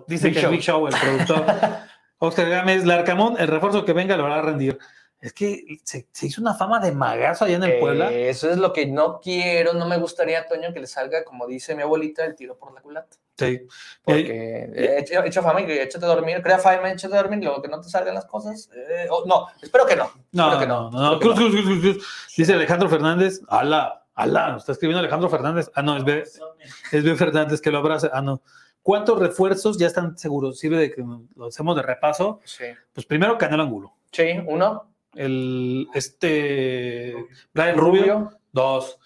dice 0.07 0.33
que 0.33 0.41
el 0.41 0.49
Big 0.49 0.61
Show, 0.61 0.87
el 0.87 0.95
productor. 0.95 1.45
Oscar 2.19 2.49
Gámez, 2.49 2.85
Larcamón, 2.85 3.37
el 3.39 3.47
refuerzo 3.47 3.85
que 3.85 3.93
venga 3.93 4.17
lo 4.17 4.27
hará 4.27 4.43
rendir. 4.43 4.79
Es 5.21 5.33
que 5.33 5.79
se, 5.83 6.07
hizo 6.23 6.41
una 6.41 6.55
fama 6.55 6.79
de 6.79 6.93
magazo 6.93 7.45
allá 7.45 7.57
en 7.57 7.65
el 7.65 7.81
Puebla. 7.81 8.13
Eso 8.13 8.51
es 8.51 8.57
lo 8.57 8.73
que 8.73 8.87
no 8.87 9.19
quiero, 9.21 9.73
no 9.73 9.87
me 9.87 9.97
gustaría, 9.97 10.47
Toño, 10.47 10.73
que 10.73 10.81
le 10.81 10.87
salga, 10.87 11.25
como 11.25 11.47
dice 11.47 11.75
mi 11.75 11.83
abuelita, 11.83 12.25
el 12.25 12.37
tiro 12.37 12.57
por 12.57 12.73
la 12.73 12.81
culata. 12.81 13.17
Sí. 13.37 13.67
Porque 14.03 14.71
eh, 14.75 15.05
echa, 15.25 15.43
fama 15.43 15.61
y 15.61 15.71
échate 15.73 16.05
a 16.05 16.09
dormir, 16.09 16.41
crea 16.41 16.59
fama, 16.59 16.91
échate 16.93 17.15
a 17.15 17.23
dormir, 17.23 17.41
luego 17.43 17.61
que 17.61 17.69
no 17.69 17.81
te 17.81 17.89
salgan 17.89 18.15
las 18.15 18.27
cosas. 18.27 18.71
Eh, 18.73 19.09
no, 19.27 19.47
espero 19.61 19.87
que 19.87 19.97
no. 19.97 20.11
No, 20.33 20.65
no, 20.65 20.91
no. 20.91 21.19
Cruz, 21.19 21.35
cruz, 21.35 21.51
cruz, 21.51 21.81
cruz, 21.81 22.07
Dice 22.37 22.55
Alejandro 22.55 22.89
Fernández, 22.89 23.41
ala, 23.49 24.07
ala, 24.19 24.57
está 24.57 24.73
escribiendo 24.73 24.99
Alejandro 24.99 25.31
Fernández. 25.31 25.71
Ah, 25.75 25.83
no, 25.83 25.97
es 25.97 26.05
B, 26.05 26.25
es 26.93 27.05
B 27.05 27.15
Fernández 27.15 27.61
que 27.61 27.71
lo 27.71 27.79
abraza. 27.79 28.11
Ah, 28.13 28.21
no. 28.21 28.43
¿Cuántos 28.83 29.19
refuerzos 29.19 29.79
ya 29.79 29.87
están 29.87 30.19
seguros? 30.19 30.59
Sirve 30.59 30.79
de 30.79 30.91
que 30.91 31.05
lo 31.37 31.47
hacemos 31.47 31.77
de 31.77 31.83
repaso. 31.83 32.41
Sí. 32.45 32.65
Pues 32.93 33.07
primero 33.07 33.39
Canelo 33.39 33.63
Angulo. 33.63 33.95
Sí, 34.13 34.25
uno. 34.47 34.91
El 35.15 35.89
este 35.95 37.15
Brian 37.53 37.77
Rubio, 37.77 38.31
dos. 38.53 38.99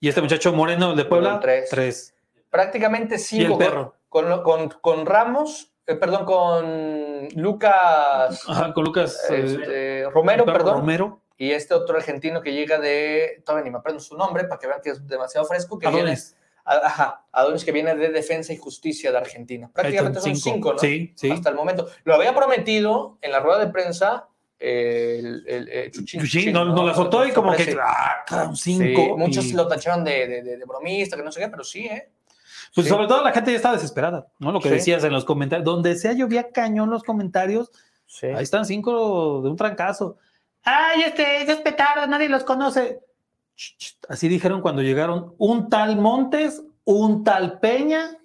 Y 0.00 0.08
este 0.08 0.22
muchacho 0.22 0.52
Moreno 0.52 0.94
de 0.94 1.04
Puebla, 1.04 1.38
tres. 1.40 1.68
tres. 1.70 2.14
Prácticamente 2.48 3.18
cinco. 3.18 3.42
Y 3.42 3.52
el 3.52 3.58
perro. 3.58 3.94
Con, 4.08 4.42
con, 4.42 4.68
con 4.80 5.06
Ramos, 5.06 5.72
eh, 5.86 5.94
perdón, 5.94 6.24
con 6.24 7.28
Lucas. 7.36 8.42
Ajá, 8.48 8.72
con 8.72 8.84
Lucas 8.84 9.22
este, 9.30 10.00
eh, 10.02 10.10
Romero, 10.10 10.44
perdón. 10.44 10.80
Romero. 10.80 11.20
Y 11.40 11.52
este 11.52 11.72
otro 11.72 11.96
argentino 11.96 12.42
que 12.42 12.52
llega 12.52 12.78
de. 12.78 13.42
Todavía 13.46 13.64
ni 13.64 13.70
me 13.70 13.78
aprendo 13.78 13.98
su 13.98 14.14
nombre 14.14 14.44
para 14.44 14.58
que 14.58 14.66
vean 14.66 14.80
que 14.84 14.90
es 14.90 15.06
demasiado 15.08 15.46
fresco. 15.46 15.78
Que 15.78 15.88
viene, 15.88 16.14
Ajá, 16.66 17.24
Adonis 17.32 17.64
que 17.64 17.72
viene 17.72 17.94
de 17.94 18.10
Defensa 18.10 18.52
y 18.52 18.58
Justicia 18.58 19.10
de 19.10 19.16
Argentina. 19.16 19.70
Prácticamente 19.72 20.20
son 20.20 20.36
cinco, 20.36 20.74
¿no? 20.74 20.78
Sí, 20.78 21.14
sí. 21.16 21.30
Hasta 21.30 21.48
el 21.48 21.54
momento. 21.54 21.88
Lo 22.04 22.14
había 22.14 22.34
prometido 22.34 23.16
en 23.22 23.32
la 23.32 23.40
rueda 23.40 23.58
de 23.64 23.72
prensa 23.72 24.28
el, 24.58 25.42
el, 25.46 25.68
el 25.70 25.90
Chuchín, 25.90 26.20
Chuchín 26.20 26.52
no, 26.52 26.66
no, 26.66 26.86
la 26.86 26.94
soltó 26.94 27.26
y 27.26 27.30
como 27.30 27.56
que, 27.56 27.74
ah, 27.82 28.52
cinco. 28.54 29.16
muchos 29.16 29.50
lo 29.54 29.66
tacharon 29.66 30.04
de, 30.04 30.28
de, 30.28 30.42
de, 30.42 30.64
bromista, 30.66 31.16
que 31.16 31.22
no 31.22 31.32
sé 31.32 31.40
qué, 31.40 31.48
pero 31.48 31.64
sí, 31.64 31.86
¿eh? 31.86 32.10
Pues 32.74 32.86
sobre 32.86 33.06
todo 33.06 33.24
la 33.24 33.32
gente 33.32 33.50
ya 33.52 33.56
está 33.56 33.72
desesperada, 33.72 34.28
¿no? 34.38 34.52
Lo 34.52 34.60
que 34.60 34.68
decías 34.68 35.02
en 35.04 35.12
los 35.14 35.24
comentarios, 35.24 35.64
donde 35.64 35.96
sea 35.96 36.12
llovía 36.12 36.50
cañón 36.52 36.90
los 36.90 37.02
comentarios, 37.02 37.70
ahí 38.22 38.42
están 38.42 38.66
cinco 38.66 39.40
de 39.42 39.48
un 39.48 39.56
trancazo. 39.56 40.18
Ay, 40.64 41.02
este, 41.02 41.42
es 41.42 41.58
petardo, 41.58 42.06
nadie 42.06 42.28
los 42.28 42.44
conoce. 42.44 43.00
Así 44.08 44.28
dijeron 44.28 44.60
cuando 44.60 44.82
llegaron 44.82 45.34
un 45.38 45.68
tal 45.68 45.96
Montes, 45.96 46.62
un 46.84 47.24
tal 47.24 47.58
Peña, 47.58 48.16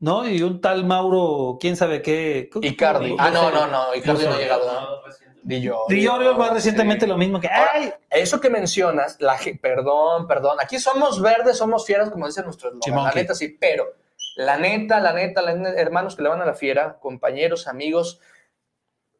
¿no? 0.00 0.28
Y 0.28 0.42
un 0.42 0.60
tal 0.60 0.84
Mauro, 0.84 1.58
quién 1.60 1.76
sabe 1.76 2.02
qué. 2.02 2.50
Icardi. 2.60 3.16
Ah, 3.18 3.30
no, 3.30 3.50
no, 3.50 3.66
no, 3.66 3.94
Icardi 3.94 4.24
no 4.24 4.32
ha 4.32 4.38
llegado. 4.38 5.02
Dillorio. 5.42 6.36
va 6.36 6.50
recientemente 6.50 7.06
lo 7.06 7.16
mismo 7.16 7.40
que. 7.40 7.48
¡Ay! 7.48 7.92
Eso 8.10 8.40
que 8.40 8.50
mencionas, 8.50 9.16
la, 9.20 9.38
perdón, 9.62 10.26
perdón. 10.26 10.58
Aquí 10.60 10.78
somos 10.78 11.22
verdes, 11.22 11.56
somos 11.56 11.86
fieras, 11.86 12.10
como 12.10 12.26
dicen 12.26 12.44
nuestros 12.44 12.74
La 12.86 13.12
neta, 13.12 13.34
sí, 13.34 13.56
pero 13.58 13.94
la 14.36 14.58
neta, 14.58 15.00
la 15.00 15.12
neta, 15.12 15.40
la 15.42 15.54
neta, 15.54 15.80
hermanos 15.80 16.16
que 16.16 16.22
le 16.22 16.28
van 16.28 16.42
a 16.42 16.46
la 16.46 16.54
fiera, 16.54 16.98
compañeros, 17.00 17.66
amigos 17.66 18.20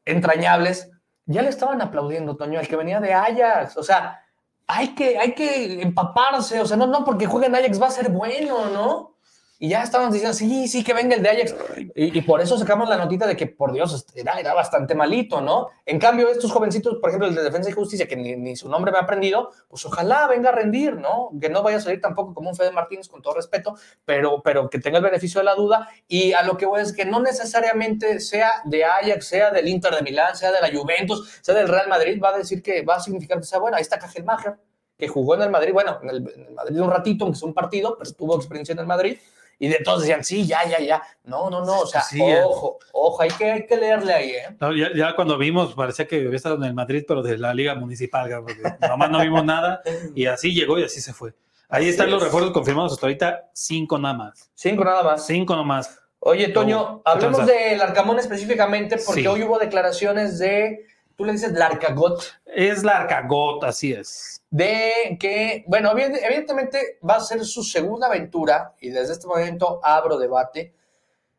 entrañables, 0.04 0.90
ya 1.28 1.42
le 1.42 1.50
estaban 1.50 1.80
aplaudiendo, 1.82 2.36
Toño, 2.36 2.58
el 2.58 2.66
que 2.66 2.76
venía 2.76 3.00
de 3.00 3.12
Ajax. 3.12 3.76
O 3.76 3.82
sea, 3.82 4.24
hay 4.66 4.94
que, 4.94 5.18
hay 5.18 5.34
que 5.34 5.82
empaparse, 5.82 6.60
o 6.60 6.66
sea, 6.66 6.76
no, 6.76 6.86
no 6.86 7.04
porque 7.04 7.26
jueguen 7.26 7.54
Ajax 7.54 7.80
va 7.80 7.86
a 7.86 7.90
ser 7.90 8.10
bueno, 8.10 8.66
¿no? 8.70 9.14
Y 9.60 9.70
ya 9.70 9.82
estábamos 9.82 10.14
diciendo, 10.14 10.36
sí, 10.36 10.68
sí, 10.68 10.84
que 10.84 10.94
venga 10.94 11.16
el 11.16 11.22
de 11.22 11.30
Ajax. 11.30 11.56
Y, 11.96 12.22
por 12.22 12.40
eso 12.40 12.56
sacamos 12.56 12.88
la 12.88 12.96
notita 12.96 13.26
de 13.26 13.36
que, 13.36 13.48
por 13.48 13.72
Dios, 13.72 14.06
era, 14.14 14.38
era 14.38 14.54
bastante 14.54 14.94
malito, 14.94 15.40
¿no? 15.40 15.70
En 15.84 15.98
cambio, 15.98 16.28
estos 16.28 16.52
jovencitos, 16.52 16.98
por 17.00 17.10
ejemplo, 17.10 17.26
el 17.26 17.34
de 17.34 17.42
Defensa 17.42 17.68
y 17.68 17.72
Justicia, 17.72 18.06
que 18.06 18.14
ni, 18.14 18.54
su 18.54 18.68
nombre 18.68 18.92
me 18.92 18.98
ha 18.98 19.00
aprendido, 19.00 19.50
pues 19.66 19.84
ojalá 19.84 20.28
venga 20.28 20.50
a 20.50 20.52
rendir, 20.52 20.94
¿no? 20.94 21.30
Que 21.40 21.48
no 21.48 21.64
vaya 21.64 21.78
a 21.78 21.80
salir 21.80 22.00
tampoco 22.00 22.34
como 22.34 22.50
un 22.50 22.54
Fede 22.54 22.70
Martínez, 22.70 23.08
con 23.08 23.20
todo 23.20 23.34
respeto, 23.34 23.74
pero, 24.04 24.42
pero 24.44 24.70
que 24.70 24.78
tenga 24.78 24.98
el 24.98 25.04
beneficio 25.04 25.40
de 25.40 25.46
la 25.46 25.56
duda. 25.56 25.88
Y 26.06 26.34
a 26.34 26.44
lo 26.44 26.56
que 26.56 26.64
voy 26.64 26.80
es 26.80 26.92
que 26.92 27.04
no 27.04 27.18
necesariamente 27.18 28.20
sea 28.20 28.62
de 28.64 28.84
Ajax, 28.84 29.26
sea 29.26 29.50
del 29.50 29.66
Inter 29.66 29.92
de 29.92 30.02
Milán, 30.02 30.36
sea 30.36 30.52
de 30.52 30.60
la 30.60 30.70
Juventus, 30.70 31.40
sea 31.42 31.56
del 31.56 31.66
Real 31.66 31.88
Madrid, 31.88 32.20
va 32.22 32.28
a 32.28 32.38
decir 32.38 32.62
que 32.62 32.82
va 32.82 32.94
a 32.94 33.00
significar 33.00 33.38
que 33.38 33.44
sea 33.44 33.58
bueno. 33.58 33.76
Ahí 33.76 33.82
está 33.82 33.98
Cajelmacher, 33.98 34.54
que 34.96 35.08
jugó 35.08 35.34
en 35.34 35.42
el 35.42 35.50
Madrid, 35.50 35.72
bueno, 35.72 35.98
en 36.00 36.10
el, 36.10 36.16
en 36.32 36.46
el 36.46 36.54
Madrid 36.54 36.80
un 36.80 36.90
ratito, 36.92 37.24
aunque 37.24 37.38
es 37.38 37.42
un 37.42 37.54
partido, 37.54 37.96
pero 37.98 38.12
tuvo 38.12 38.36
experiencia 38.36 38.72
en 38.72 38.78
el 38.78 38.86
Madrid 38.86 39.18
Y 39.58 39.68
de 39.68 39.80
todos 39.84 40.02
decían, 40.02 40.22
sí, 40.22 40.46
ya, 40.46 40.64
ya, 40.68 40.78
ya. 40.78 41.02
No, 41.24 41.50
no, 41.50 41.64
no, 41.64 41.80
o 41.80 41.86
sea, 41.86 42.02
ojo, 42.44 42.78
ojo, 42.92 43.22
hay 43.22 43.30
que, 43.30 43.50
hay 43.50 43.66
que 43.66 43.76
leerle 43.76 44.12
ahí, 44.12 44.30
¿eh? 44.30 44.94
ya, 44.94 45.16
cuando 45.16 45.36
vimos, 45.36 45.74
parecía 45.74 46.06
que 46.06 46.16
había 46.16 46.36
estado 46.36 46.54
en 46.56 46.64
el 46.64 46.74
Madrid, 46.74 47.04
pero 47.06 47.22
de 47.22 47.36
la 47.38 47.52
Liga 47.52 47.74
Municipal, 47.74 48.30
porque 48.44 48.62
nomás 48.88 49.10
no 49.10 49.20
vimos 49.20 49.44
nada, 49.44 49.82
y 50.14 50.26
así 50.26 50.54
llegó 50.54 50.78
y 50.78 50.84
así 50.84 51.00
se 51.00 51.12
fue. 51.12 51.34
Ahí 51.68 51.88
están 51.88 52.10
los 52.10 52.22
refuerzos 52.22 52.52
confirmados 52.52 52.92
hasta 52.92 53.06
ahorita, 53.06 53.50
cinco 53.52 53.98
nada 53.98 54.14
más. 54.14 54.50
Cinco 54.54 54.84
nada 54.84 55.02
más. 55.02 55.26
Cinco 55.26 55.56
nomás. 55.56 55.98
Oye, 56.20 56.48
Toño, 56.48 57.02
hablemos 57.04 57.44
del 57.46 57.80
Arcamón 57.80 58.18
específicamente, 58.18 58.96
porque 59.04 59.28
hoy 59.28 59.42
hubo 59.42 59.58
declaraciones 59.58 60.38
de, 60.38 60.86
tú 61.16 61.24
le 61.24 61.32
dices 61.32 61.52
Larcagot. 61.52 62.40
Es 62.46 62.84
Larcagot, 62.84 63.64
así 63.64 63.92
es 63.92 64.37
de 64.50 65.16
que, 65.20 65.64
bueno, 65.66 65.92
evidentemente 65.92 66.98
va 67.08 67.16
a 67.16 67.20
ser 67.20 67.44
su 67.44 67.62
segunda 67.62 68.06
aventura, 68.06 68.74
y 68.80 68.90
desde 68.90 69.12
este 69.12 69.26
momento 69.26 69.80
abro 69.82 70.18
debate, 70.18 70.74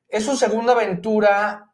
es 0.08 0.26
su 0.26 0.36
segunda 0.36 0.74
aventura 0.74 1.72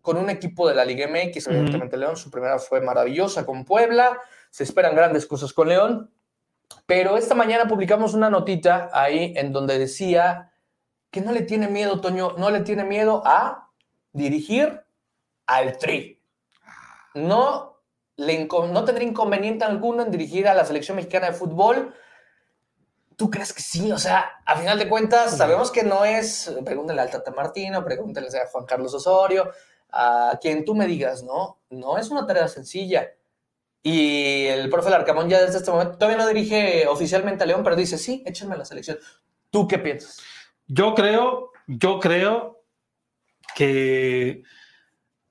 con 0.00 0.16
un 0.16 0.30
equipo 0.30 0.68
de 0.68 0.74
la 0.74 0.84
Liga 0.84 1.06
MX, 1.06 1.46
evidentemente 1.46 1.96
León, 1.96 2.16
su 2.16 2.30
primera 2.30 2.58
fue 2.58 2.80
maravillosa 2.80 3.46
con 3.46 3.64
Puebla, 3.64 4.20
se 4.50 4.64
esperan 4.64 4.96
grandes 4.96 5.26
cosas 5.26 5.52
con 5.52 5.68
León, 5.68 6.10
pero 6.86 7.16
esta 7.16 7.34
mañana 7.34 7.68
publicamos 7.68 8.14
una 8.14 8.28
notita 8.28 8.90
ahí 8.92 9.32
en 9.36 9.52
donde 9.52 9.78
decía 9.78 10.52
que 11.10 11.20
no 11.20 11.32
le 11.32 11.42
tiene 11.42 11.68
miedo, 11.68 12.00
Toño, 12.00 12.32
no 12.38 12.50
le 12.50 12.60
tiene 12.60 12.84
miedo 12.84 13.22
a 13.24 13.70
dirigir 14.12 14.82
al 15.46 15.78
Tri. 15.78 16.20
No 17.14 17.71
no 18.72 18.84
tendría 18.84 19.08
inconveniente 19.08 19.64
alguno 19.64 20.02
en 20.02 20.10
dirigir 20.10 20.48
a 20.48 20.54
la 20.54 20.64
selección 20.64 20.96
mexicana 20.96 21.28
de 21.28 21.32
fútbol. 21.32 21.94
¿Tú 23.16 23.30
crees 23.30 23.52
que 23.52 23.62
sí? 23.62 23.92
O 23.92 23.98
sea, 23.98 24.30
a 24.46 24.56
final 24.56 24.78
de 24.78 24.88
cuentas, 24.88 25.36
sabemos 25.36 25.70
que 25.70 25.82
no 25.82 26.04
es, 26.04 26.54
pregúntale 26.64 27.00
al 27.00 27.10
Tata 27.10 27.30
Martino, 27.30 27.84
pregúntale 27.84 28.28
a 28.28 28.46
Juan 28.48 28.64
Carlos 28.66 28.94
Osorio, 28.94 29.50
a 29.90 30.38
quien 30.40 30.64
tú 30.64 30.74
me 30.74 30.86
digas, 30.86 31.22
¿no? 31.22 31.60
No 31.70 31.98
es 31.98 32.10
una 32.10 32.26
tarea 32.26 32.48
sencilla. 32.48 33.12
Y 33.82 34.46
el 34.46 34.70
profe 34.70 34.90
Larcamón 34.90 35.28
ya 35.28 35.40
desde 35.40 35.58
este 35.58 35.70
momento, 35.70 35.98
todavía 35.98 36.18
no 36.18 36.28
dirige 36.28 36.86
oficialmente 36.86 37.44
a 37.44 37.46
León, 37.46 37.62
pero 37.64 37.76
dice, 37.76 37.98
sí, 37.98 38.22
échenme 38.24 38.54
a 38.54 38.58
la 38.58 38.64
selección. 38.64 38.98
¿Tú 39.50 39.68
qué 39.68 39.78
piensas? 39.78 40.18
Yo 40.66 40.94
creo, 40.94 41.50
yo 41.66 41.98
creo 42.00 42.64
que 43.54 44.42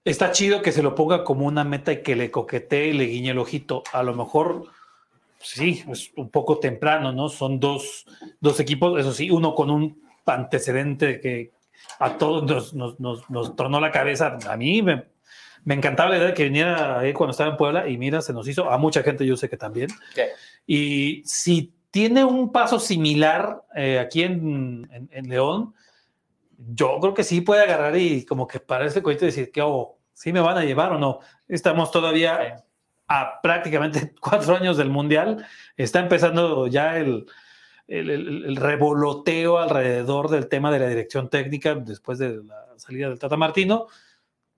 está 0.04 0.32
chido 0.32 0.62
que 0.62 0.72
se 0.72 0.84
lo 0.84 0.96
ponga 0.96 1.24
como 1.24 1.46
una 1.46 1.64
meta 1.64 1.92
y 1.92 2.02
que 2.02 2.16
le 2.16 2.32
coquetee 2.32 2.90
y 2.90 2.94
le 2.94 3.06
guiñe 3.06 3.32
el 3.32 3.40
ojito. 3.40 3.84
A 3.94 4.04
lo 4.04 4.16
mejor, 4.16 4.66
sí, 5.40 5.84
es 5.90 6.12
un 6.16 6.30
poco 6.30 6.60
temprano, 6.60 7.12
¿no? 7.12 7.30
Son 7.30 7.60
dos, 7.60 8.06
dos 8.40 8.60
equipos, 8.60 9.00
eso 9.00 9.14
sí, 9.14 9.30
uno 9.30 9.54
con 9.56 9.70
un 9.70 10.02
antecedente 10.26 11.20
que 11.20 11.52
a 12.00 12.18
todos 12.18 12.74
nos, 12.74 13.00
nos, 13.00 13.30
nos, 13.30 13.56
tornó 13.56 13.80
la 13.80 13.92
cabeza. 13.92 14.38
A 14.48 14.58
mí 14.58 14.82
me, 14.82 15.06
me, 15.66 15.76
encantaba 15.76 16.12
la 16.12 16.18
idea 16.18 16.28
de 16.28 16.34
que 16.34 16.46
viniera 16.46 17.00
ahí 17.00 17.14
cuando 17.14 17.32
estaba 17.32 17.52
en 17.52 17.58
Puebla 17.58 17.88
y 17.88 17.98
mira, 17.98 18.22
se 18.22 18.34
nos 18.34 18.48
hizo, 18.48 18.70
a 18.70 18.78
mucha 18.78 19.04
gente 19.04 19.26
yo 19.26 19.36
sé 19.36 19.50
que 19.50 19.58
también. 19.58 19.90
Y 20.66 21.22
si 21.26 21.74
tiene 21.90 22.24
un 22.24 22.52
paso 22.52 22.80
similar 22.80 23.64
eh, 23.76 24.00
aquí 24.00 24.24
en, 24.24 25.10
en 25.12 25.30
León, 25.30 25.74
yo 26.70 27.00
creo 27.00 27.14
que 27.14 27.24
sí 27.24 27.42
puede 27.42 27.64
agarrar 27.64 27.96
y 27.98 28.26
como 28.26 28.48
que 28.48 28.60
para 28.60 28.86
ese 28.86 29.02
cohete 29.02 29.26
decir 29.26 29.52
que, 29.52 29.62
oh, 29.62 29.98
sí 30.14 30.32
me 30.32 30.40
van 30.40 30.58
a 30.58 30.64
llevar 30.64 30.92
o 30.92 31.00
no. 31.00 31.20
Estamos 31.48 31.92
todavía 31.92 32.64
a 33.08 33.42
prácticamente 33.42 34.14
cuatro 34.22 34.56
años 34.56 34.78
del 34.78 34.90
Mundial. 34.90 35.46
Está 35.76 36.00
empezando 36.00 36.68
ya 36.68 36.98
el, 36.98 37.26
el, 37.88 38.56
revoloteo 38.56 39.58
alrededor 39.58 40.30
del 40.30 40.48
tema 40.48 40.72
de 40.72 40.80
la 40.80 40.88
dirección 40.88 41.30
técnica 41.30 41.76
después 41.76 42.20
de 42.20 42.44
la 42.44 42.68
salida 42.78 43.10
del 43.10 43.20
Tata 43.20 43.38
Martino. 43.38 43.88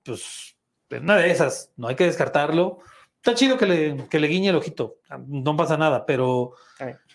Pues, 0.03 0.55
una 0.91 1.17
de 1.17 1.31
esas, 1.31 1.71
no 1.77 1.87
hay 1.87 1.95
que 1.95 2.05
descartarlo. 2.05 2.79
Está 3.17 3.33
chido 3.33 3.57
que 3.57 3.65
le, 3.65 4.09
que 4.09 4.19
le 4.19 4.27
guiñe 4.27 4.49
el 4.49 4.57
ojito, 4.57 4.97
no 5.27 5.55
pasa 5.55 5.77
nada, 5.77 6.05
pero 6.05 6.55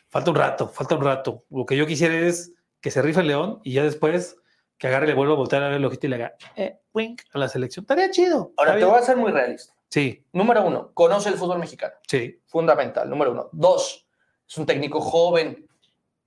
falta 0.08 0.30
un 0.30 0.36
rato, 0.36 0.68
falta 0.68 0.96
un 0.96 1.04
rato. 1.04 1.44
Lo 1.50 1.66
que 1.66 1.76
yo 1.76 1.86
quisiera 1.86 2.14
es 2.18 2.54
que 2.80 2.90
se 2.90 3.02
rife 3.02 3.20
el 3.20 3.28
León 3.28 3.60
y 3.62 3.74
ya 3.74 3.82
después 3.82 4.37
que 4.78 4.86
agarre 4.86 5.06
y 5.06 5.08
le 5.08 5.14
vuelva 5.14 5.34
a 5.34 5.36
voltear 5.36 5.62
a 5.62 5.68
ver 5.68 5.76
el 5.76 5.84
ojito 5.84 6.06
y 6.06 6.10
le 6.10 6.16
haga 6.16 6.34
eh, 6.56 6.80
wink 6.94 7.22
a 7.32 7.38
la 7.38 7.48
selección. 7.48 7.82
Estaría 7.82 8.10
chido. 8.10 8.52
Ahora, 8.56 8.78
te 8.78 8.84
voy 8.84 8.98
a 8.98 9.02
ser 9.02 9.16
muy 9.16 9.32
realista. 9.32 9.74
Sí. 9.90 10.24
Número 10.32 10.64
uno, 10.64 10.92
conoce 10.94 11.28
el 11.30 11.34
fútbol 11.34 11.58
mexicano. 11.58 11.94
Sí. 12.06 12.40
Fundamental. 12.46 13.10
Número 13.10 13.32
uno. 13.32 13.48
Dos, 13.52 14.06
es 14.48 14.56
un 14.56 14.66
técnico 14.66 15.00
joven. 15.00 15.66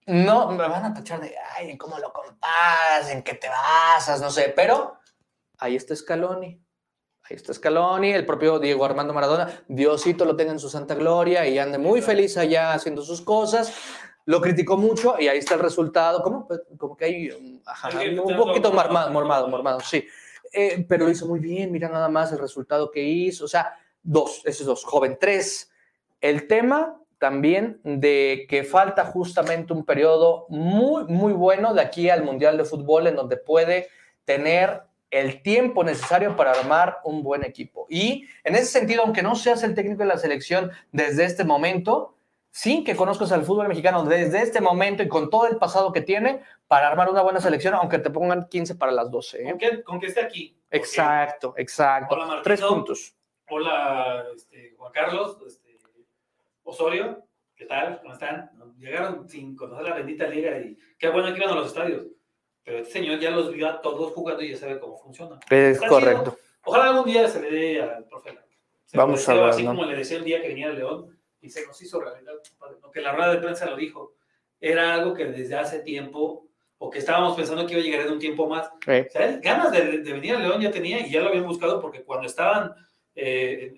No, 0.07 0.51
me 0.51 0.67
van 0.67 0.83
a 0.83 0.93
tachar 0.93 1.21
de, 1.21 1.33
ay, 1.55 1.77
¿cómo 1.77 1.97
lo 1.99 2.11
comparas? 2.11 3.09
¿En 3.09 3.23
qué 3.23 3.35
te 3.35 3.47
basas? 3.47 4.19
No 4.19 4.29
sé, 4.29 4.51
pero 4.55 4.97
ahí 5.59 5.75
está 5.75 5.95
Scaloni. 5.95 6.59
Ahí 7.23 7.35
está 7.35 7.53
Scaloni, 7.53 8.11
el 8.11 8.25
propio 8.25 8.59
Diego 8.59 8.83
Armando 8.83 9.13
Maradona. 9.13 9.63
Diosito 9.67 10.25
lo 10.25 10.35
tenga 10.35 10.51
en 10.51 10.59
su 10.59 10.69
santa 10.69 10.95
gloria 10.95 11.47
y 11.47 11.59
ande 11.59 11.77
muy 11.77 12.01
feliz 12.01 12.35
allá 12.35 12.73
haciendo 12.73 13.03
sus 13.03 13.21
cosas 13.21 13.73
lo 14.25 14.41
criticó 14.41 14.77
mucho 14.77 15.15
y 15.19 15.27
ahí 15.27 15.37
está 15.37 15.55
el 15.55 15.61
resultado. 15.61 16.21
¿Cómo? 16.23 16.47
Pues, 16.47 16.61
como 16.77 16.95
que 16.95 17.05
hay 17.05 17.29
un 17.31 18.37
poquito 18.37 18.71
mormado, 18.71 19.11
mormado, 19.11 19.47
mormado, 19.47 19.79
sí. 19.79 20.05
Eh, 20.53 20.85
pero 20.87 21.05
lo 21.05 21.11
hizo 21.11 21.27
muy 21.27 21.39
bien, 21.39 21.71
mira 21.71 21.87
nada 21.87 22.09
más 22.09 22.31
el 22.31 22.39
resultado 22.39 22.91
que 22.91 23.03
hizo. 23.03 23.45
O 23.45 23.47
sea, 23.47 23.77
dos, 24.03 24.41
esos 24.45 24.65
dos. 24.65 24.83
Joven, 24.83 25.17
tres. 25.19 25.71
El 26.19 26.47
tema 26.47 26.97
también 27.17 27.79
de 27.83 28.47
que 28.49 28.63
falta 28.63 29.05
justamente 29.05 29.73
un 29.73 29.85
periodo 29.85 30.47
muy, 30.49 31.05
muy 31.05 31.33
bueno 31.33 31.73
de 31.73 31.81
aquí 31.81 32.09
al 32.09 32.23
Mundial 32.23 32.57
de 32.57 32.65
Fútbol 32.65 33.07
en 33.07 33.15
donde 33.15 33.37
puede 33.37 33.89
tener 34.25 34.81
el 35.11 35.41
tiempo 35.41 35.83
necesario 35.83 36.35
para 36.35 36.51
armar 36.51 36.99
un 37.03 37.21
buen 37.21 37.43
equipo. 37.43 37.85
Y 37.89 38.25
en 38.43 38.55
ese 38.55 38.65
sentido, 38.65 39.03
aunque 39.03 39.21
no 39.21 39.35
seas 39.35 39.61
el 39.61 39.75
técnico 39.75 39.99
de 39.99 40.07
la 40.07 40.17
selección 40.17 40.71
desde 40.91 41.25
este 41.25 41.43
momento, 41.43 42.15
sin 42.51 42.83
que 42.83 42.95
conozcas 42.95 43.31
al 43.31 43.43
fútbol 43.43 43.69
mexicano 43.69 44.03
desde 44.03 44.41
este 44.41 44.59
momento 44.59 45.01
y 45.01 45.07
con 45.07 45.29
todo 45.29 45.47
el 45.47 45.57
pasado 45.57 45.93
que 45.93 46.01
tiene 46.01 46.41
para 46.67 46.89
armar 46.89 47.09
una 47.09 47.21
buena 47.21 47.39
selección, 47.39 47.73
aunque 47.73 47.97
te 47.97 48.09
pongan 48.09 48.47
15 48.49 48.75
para 48.75 48.91
las 48.91 49.09
12. 49.09 49.49
¿eh? 49.49 49.83
Con, 49.85 49.99
que, 49.99 50.07
esté 50.07 50.21
aquí. 50.21 50.55
Exacto, 50.69 51.53
exacto. 51.57 52.17
Tres 52.43 52.61
puntos. 52.61 53.15
Hola, 53.49 54.25
este, 54.35 54.75
Juan 54.77 54.91
Carlos, 54.91 55.37
este, 55.47 55.77
Osorio, 56.63 57.23
¿qué 57.55 57.65
tal? 57.65 57.99
¿Cómo 58.01 58.13
están? 58.13 58.51
Llegaron 58.77 59.27
sin 59.27 59.55
conocer 59.55 59.85
la 59.85 59.95
bendita 59.95 60.27
liga 60.27 60.57
y 60.59 60.77
qué 60.97 61.09
bueno 61.09 61.33
que 61.33 61.39
iban 61.39 61.51
a 61.51 61.55
los 61.55 61.67
estadios. 61.67 62.05
Pero 62.63 62.79
este 62.79 62.93
señor 62.93 63.19
ya 63.19 63.31
los 63.31 63.51
vio 63.51 63.67
a 63.67 63.81
todos 63.81 64.13
jugando 64.13 64.43
y 64.43 64.51
ya 64.51 64.57
sabe 64.57 64.79
cómo 64.79 64.97
funciona. 64.97 65.39
Es 65.49 65.79
correcto. 65.81 66.37
Ojalá 66.63 66.89
algún 66.89 67.05
día 67.05 67.27
se 67.27 67.41
le 67.41 67.51
dé 67.51 67.81
al 67.81 68.05
profe. 68.05 68.37
Vamos 68.93 69.27
a 69.27 69.33
ver. 69.33 69.43
Así 69.45 69.65
como 69.65 69.85
le 69.85 69.95
decía 69.95 70.17
el 70.17 70.23
día 70.23 70.41
que 70.41 70.49
venía 70.49 70.67
el 70.67 70.75
León 70.75 71.20
y 71.41 71.49
se 71.49 71.65
nos 71.65 71.81
hizo 71.81 71.99
realidad. 71.99 72.33
que 72.93 73.01
la 73.01 73.13
rueda 73.13 73.33
de 73.33 73.41
prensa 73.41 73.65
lo 73.65 73.75
dijo. 73.75 74.13
Era 74.59 74.93
algo 74.93 75.13
que 75.13 75.25
desde 75.25 75.55
hace 75.55 75.79
tiempo, 75.79 76.47
o 76.77 76.89
que 76.89 76.99
estábamos 76.99 77.35
pensando 77.35 77.65
que 77.65 77.73
iba 77.73 77.81
a 77.81 77.85
llegar 77.85 78.05
en 78.05 78.13
un 78.13 78.19
tiempo 78.19 78.47
más. 78.47 78.69
ganas 78.85 79.71
de, 79.71 79.97
venir 79.97 80.35
a 80.35 80.39
León 80.39 80.61
ya 80.61 80.71
tenía 80.71 81.05
y 81.05 81.11
ya 81.11 81.21
lo 81.21 81.29
habían 81.29 81.47
buscado 81.47 81.79
porque 81.79 82.03
cuando 82.03 82.27
estaban 82.27 82.73
eh, 83.15 83.73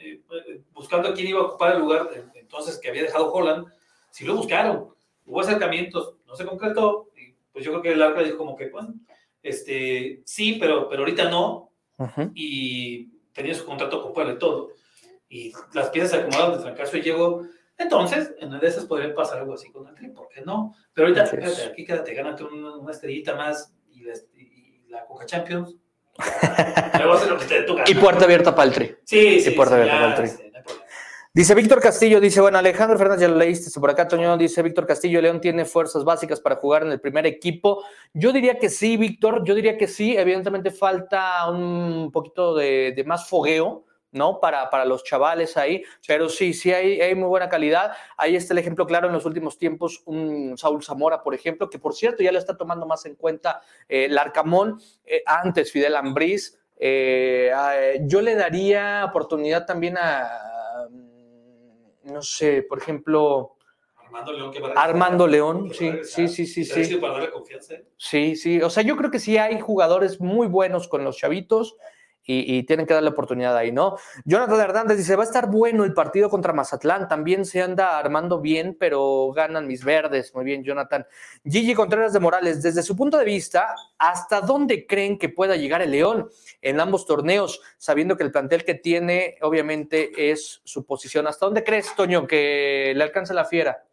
eh, 0.00 0.62
buscando 0.72 1.12
quién 1.14 1.28
iba 1.28 1.40
a 1.40 1.44
ocupar 1.44 1.74
el 1.74 1.80
lugar, 1.80 2.08
entonces 2.34 2.78
que 2.78 2.88
había 2.88 3.02
dejado 3.02 3.32
Holland, 3.32 3.66
sí 4.10 4.24
lo 4.24 4.36
buscaron. 4.36 4.94
Hubo 5.26 5.40
acercamientos, 5.40 6.14
no 6.26 6.36
se 6.36 6.46
concretó. 6.46 7.10
Y 7.16 7.34
pues 7.52 7.64
yo 7.64 7.70
creo 7.72 7.82
que 7.82 7.92
el 7.92 8.02
arca 8.02 8.22
dijo 8.22 8.38
como 8.38 8.56
que, 8.56 8.68
bueno, 8.68 8.94
este, 9.42 10.22
sí, 10.24 10.56
pero, 10.60 10.88
pero 10.88 11.02
ahorita 11.02 11.30
no. 11.30 11.70
Y 12.34 13.08
tenía 13.32 13.54
su 13.54 13.64
contrato 13.64 14.02
con 14.02 14.12
Puebla 14.12 14.34
y 14.34 14.38
todo 14.38 14.72
y 15.28 15.52
las 15.74 15.90
piezas 15.90 16.10
se 16.10 16.16
acomodan 16.18 16.52
de 16.52 16.58
fracaso 16.60 16.96
y 16.96 17.02
llegó. 17.02 17.42
Entonces, 17.76 18.34
en 18.40 18.48
una 18.48 18.58
de 18.58 18.66
esas 18.66 18.86
podría 18.86 19.14
pasar 19.14 19.38
algo 19.38 19.54
así 19.54 19.70
con 19.70 19.86
el 19.86 19.94
tri, 19.94 20.08
¿por 20.08 20.28
qué 20.28 20.40
no? 20.40 20.74
Pero 20.92 21.08
ahorita, 21.08 21.26
fíjate, 21.26 21.64
aquí 21.64 21.84
quédate, 21.84 22.14
gánate 22.14 22.44
una, 22.44 22.76
una, 22.76 22.92
estrellita 22.92 23.36
más 23.36 23.72
y 23.92 24.02
la, 24.02 24.14
y 24.36 24.82
la 24.88 25.04
Coca 25.04 25.26
Champions. 25.26 25.76
Luego 26.98 27.12
hacer 27.12 27.28
lo 27.28 27.38
que 27.38 27.44
te 27.44 27.90
Y 27.92 27.94
puerta 27.94 28.24
abierta 28.24 28.54
para 28.54 28.68
el 28.68 28.74
tri. 28.74 28.96
Sí, 29.04 29.40
sí. 29.40 29.50
Y 29.50 29.52
puerta 29.54 29.76
abierta 29.76 29.94
para 29.94 30.08
el 30.08 30.14
tri. 30.14 30.24
Este, 30.24 30.52
dice 31.32 31.54
Víctor 31.54 31.80
Castillo, 31.80 32.20
dice, 32.20 32.40
bueno, 32.40 32.58
Alejandro 32.58 32.98
Fernández 32.98 33.20
ya 33.20 33.28
lo 33.28 33.36
leíste 33.36 33.78
por 33.78 33.90
acá, 33.90 34.08
Toño, 34.08 34.36
dice 34.36 34.60
Víctor 34.62 34.86
Castillo, 34.86 35.20
León 35.20 35.40
tiene 35.40 35.64
fuerzas 35.64 36.02
básicas 36.02 36.40
para 36.40 36.56
jugar 36.56 36.82
en 36.82 36.90
el 36.90 37.00
primer 37.00 37.26
equipo. 37.26 37.84
Yo 38.12 38.32
diría 38.32 38.58
que 38.58 38.70
sí, 38.70 38.96
Víctor, 38.96 39.44
yo 39.44 39.54
diría 39.54 39.78
que 39.78 39.86
sí, 39.86 40.16
evidentemente 40.16 40.72
falta 40.72 41.48
un 41.48 42.10
poquito 42.10 42.56
de, 42.56 42.92
de 42.96 43.04
más 43.04 43.28
fogueo, 43.28 43.84
¿no? 44.12 44.40
Para, 44.40 44.70
para 44.70 44.84
los 44.84 45.04
chavales 45.04 45.56
ahí, 45.56 45.82
pero 46.06 46.28
sí, 46.28 46.54
sí 46.54 46.72
hay, 46.72 47.00
hay, 47.00 47.14
muy 47.14 47.28
buena 47.28 47.48
calidad. 47.48 47.92
Ahí 48.16 48.36
está 48.36 48.54
el 48.54 48.58
ejemplo 48.58 48.86
claro 48.86 49.08
en 49.08 49.12
los 49.12 49.26
últimos 49.26 49.58
tiempos, 49.58 50.02
un 50.06 50.56
Saúl 50.56 50.82
Zamora, 50.82 51.22
por 51.22 51.34
ejemplo, 51.34 51.68
que 51.68 51.78
por 51.78 51.94
cierto 51.94 52.22
ya 52.22 52.32
le 52.32 52.38
está 52.38 52.56
tomando 52.56 52.86
más 52.86 53.04
en 53.06 53.14
cuenta 53.14 53.60
eh, 53.88 54.06
el 54.06 54.16
Arcamón, 54.16 54.80
eh, 55.04 55.22
antes 55.26 55.72
Fidel 55.72 55.96
Ambriz. 55.96 56.58
Eh, 56.80 57.50
yo 58.02 58.20
le 58.20 58.36
daría 58.36 59.04
oportunidad 59.04 59.66
también 59.66 59.96
a, 59.98 60.30
mm, 60.90 62.12
no 62.12 62.22
sé, 62.22 62.62
por 62.62 62.78
ejemplo, 62.78 63.56
Armando 64.08 64.32
León, 64.32 64.50
que 64.52 64.62
Armando 64.74 65.26
León, 65.26 65.70
sí, 65.74 65.92
sí, 66.02 66.28
sí, 66.28 66.46
sí, 66.46 66.64
sí. 66.64 66.96
Para 66.96 67.14
darle 67.14 67.30
confianza. 67.30 67.74
¿eh? 67.74 67.84
Sí, 67.98 68.36
sí. 68.36 68.62
O 68.62 68.70
sea, 68.70 68.82
yo 68.82 68.96
creo 68.96 69.10
que 69.10 69.18
sí 69.18 69.36
hay 69.36 69.60
jugadores 69.60 70.18
muy 70.18 70.46
buenos 70.46 70.88
con 70.88 71.04
los 71.04 71.18
chavitos 71.18 71.76
y, 72.30 72.62
tienen 72.64 72.86
que 72.86 72.92
darle 72.92 73.08
oportunidad 73.08 73.56
ahí, 73.56 73.72
¿no? 73.72 73.96
Jonathan 74.26 74.60
Hernández 74.60 74.98
dice, 74.98 75.16
va 75.16 75.22
a 75.22 75.26
estar 75.26 75.50
bueno 75.50 75.84
el 75.84 75.94
partido 75.94 76.28
contra 76.28 76.52
Mazatlán, 76.52 77.08
también 77.08 77.46
se 77.46 77.62
anda 77.62 77.98
armando 77.98 78.38
bien, 78.38 78.76
pero 78.78 79.32
ganan 79.32 79.66
mis 79.66 79.82
verdes. 79.82 80.34
Muy 80.34 80.44
bien, 80.44 80.62
Jonathan. 80.62 81.06
Gigi 81.42 81.74
Contreras 81.74 82.12
de 82.12 82.20
Morales, 82.20 82.62
desde 82.62 82.82
su 82.82 82.94
punto 82.94 83.16
de 83.16 83.24
vista, 83.24 83.74
¿hasta 83.96 84.42
dónde 84.42 84.86
creen 84.86 85.18
que 85.18 85.30
pueda 85.30 85.56
llegar 85.56 85.80
el 85.80 85.92
León 85.92 86.28
en 86.60 86.80
ambos 86.80 87.06
torneos, 87.06 87.62
sabiendo 87.78 88.18
que 88.18 88.24
el 88.24 88.30
plantel 88.30 88.62
que 88.64 88.74
tiene, 88.74 89.38
obviamente, 89.40 90.30
es 90.30 90.60
su 90.64 90.84
posición? 90.84 91.26
¿Hasta 91.26 91.46
dónde 91.46 91.64
crees, 91.64 91.96
Toño, 91.96 92.26
que 92.26 92.92
le 92.94 93.04
alcanza 93.04 93.32
la 93.32 93.46
fiera? 93.46 93.84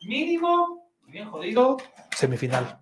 Mínimo, 0.00 0.90
bien 1.06 1.30
jodido, 1.30 1.76
semifinal. 2.16 2.78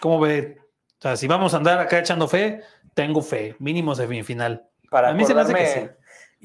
¿Cómo 0.00 0.18
ve? 0.18 0.58
O 0.98 1.02
sea, 1.02 1.16
si 1.16 1.26
vamos 1.26 1.54
a 1.54 1.56
andar 1.56 1.80
acá 1.80 1.98
echando 1.98 2.28
fe, 2.28 2.62
tengo 2.94 3.22
fe, 3.22 3.56
mínimo 3.58 3.94
semifinal. 3.94 4.68
Para 4.90 5.10
a 5.10 5.14
mí 5.14 5.24
se 5.24 5.34
me 5.34 5.40
hace 5.40 5.54
que 5.54 5.66
sí. 5.66 5.88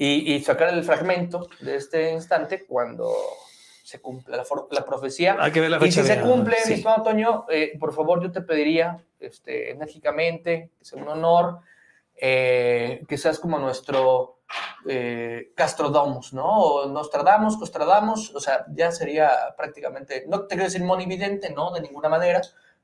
Y, 0.00 0.40
sacar 0.44 0.72
el 0.72 0.84
fragmento 0.84 1.48
de 1.60 1.74
este 1.74 2.12
instante 2.12 2.64
cuando 2.66 3.12
se 3.82 4.00
cumple 4.00 4.36
la, 4.36 4.84
profecía. 4.84 5.36
Hay 5.40 5.50
que 5.50 5.60
ver 5.60 5.70
la 5.70 5.80
fecha. 5.80 6.00
Y 6.00 6.04
si 6.04 6.08
se 6.08 6.20
cumple, 6.20 6.56
mi 6.66 6.72
estimado 6.72 7.02
Toño, 7.02 7.46
eh, 7.48 7.76
por 7.80 7.92
favor, 7.92 8.22
yo 8.22 8.30
te 8.30 8.42
pediría 8.42 9.02
este, 9.18 9.72
enérgicamente, 9.72 10.70
que 10.78 10.84
sea 10.84 11.02
un 11.02 11.08
honor, 11.08 11.60
eh, 12.14 13.02
que 13.08 13.18
seas 13.18 13.38
como 13.38 13.58
nuestro 13.58 14.38
eh, 14.88 15.52
Castrodomus, 15.54 16.32
¿no? 16.32 16.46
O 16.46 16.86
Nostradamus, 16.86 17.56
Costradamus, 17.56 18.34
o 18.34 18.40
sea, 18.40 18.66
ya 18.70 18.90
sería 18.90 19.30
prácticamente, 19.56 20.24
no 20.28 20.42
te 20.42 20.48
quiero 20.48 20.64
decir 20.64 20.82
monividente, 20.82 21.50
¿no? 21.50 21.72
De 21.72 21.80
ninguna 21.80 22.08
manera, 22.08 22.40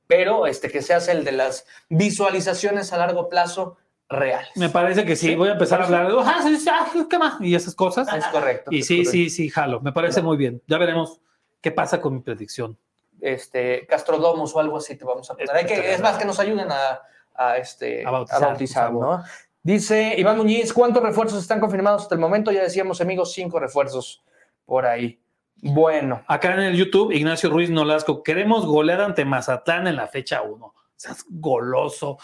pero 0.06 0.46
este, 0.46 0.70
que 0.70 0.82
seas 0.82 1.08
el 1.08 1.24
de 1.24 1.32
las 1.32 1.66
visualizaciones 1.88 2.92
a 2.92 2.98
largo 2.98 3.28
plazo 3.28 3.76
reales. 4.08 4.50
Me 4.56 4.68
parece 4.68 5.04
que 5.04 5.16
sí, 5.16 5.34
voy 5.34 5.48
a 5.48 5.52
empezar 5.52 5.80
a 5.80 5.84
hablar 5.84 6.08
de, 6.08 6.14
ah, 6.18 6.92
¿qué 7.08 7.18
más? 7.18 7.40
Y 7.40 7.54
esas 7.54 7.74
cosas. 7.74 8.12
Es 8.12 8.26
correcto. 8.26 8.70
Y 8.72 8.82
sí, 8.82 9.04
sí, 9.04 9.30
sí, 9.30 9.48
jalo, 9.48 9.80
me 9.80 9.92
parece 9.92 10.22
muy 10.22 10.36
bien. 10.36 10.62
Ya 10.66 10.78
veremos 10.78 11.20
qué 11.60 11.70
pasa 11.70 12.00
con 12.00 12.14
mi 12.14 12.20
predicción. 12.20 12.78
Este, 13.20 13.86
Castrodomus 13.86 14.54
o 14.54 14.60
algo 14.60 14.76
así 14.76 14.96
te 14.96 15.04
vamos 15.04 15.30
a 15.30 15.34
poner. 15.34 15.66
que, 15.66 15.94
es 15.94 16.00
más, 16.00 16.18
que 16.18 16.26
nos 16.26 16.38
ayuden 16.38 16.68
a, 16.70 17.56
este, 17.56 18.04
a 18.04 18.10
bautizar, 18.10 18.92
¿no? 18.92 19.24
Dice 19.62 20.14
Iván 20.18 20.36
Muñiz, 20.36 20.74
¿cuántos 20.74 21.02
refuerzos 21.02 21.40
están 21.40 21.58
confirmados 21.58 22.02
hasta 22.02 22.14
el 22.14 22.20
momento? 22.20 22.52
Ya 22.52 22.62
decíamos, 22.62 23.00
amigos, 23.00 23.32
cinco 23.32 23.58
refuerzos 23.58 24.22
por 24.66 24.84
ahí. 24.84 25.18
Bueno. 25.62 26.22
Acá 26.26 26.54
en 26.54 26.60
el 26.60 26.76
YouTube, 26.76 27.12
Ignacio 27.12 27.50
Ruiz 27.50 27.70
Nolasco, 27.70 28.22
queremos 28.22 28.66
golear 28.66 29.00
ante 29.00 29.24
Mazatlán 29.24 29.86
en 29.86 29.96
la 29.96 30.06
fecha 30.08 30.42
1. 30.42 30.74
Seas 30.96 31.24
goloso. 31.28 32.18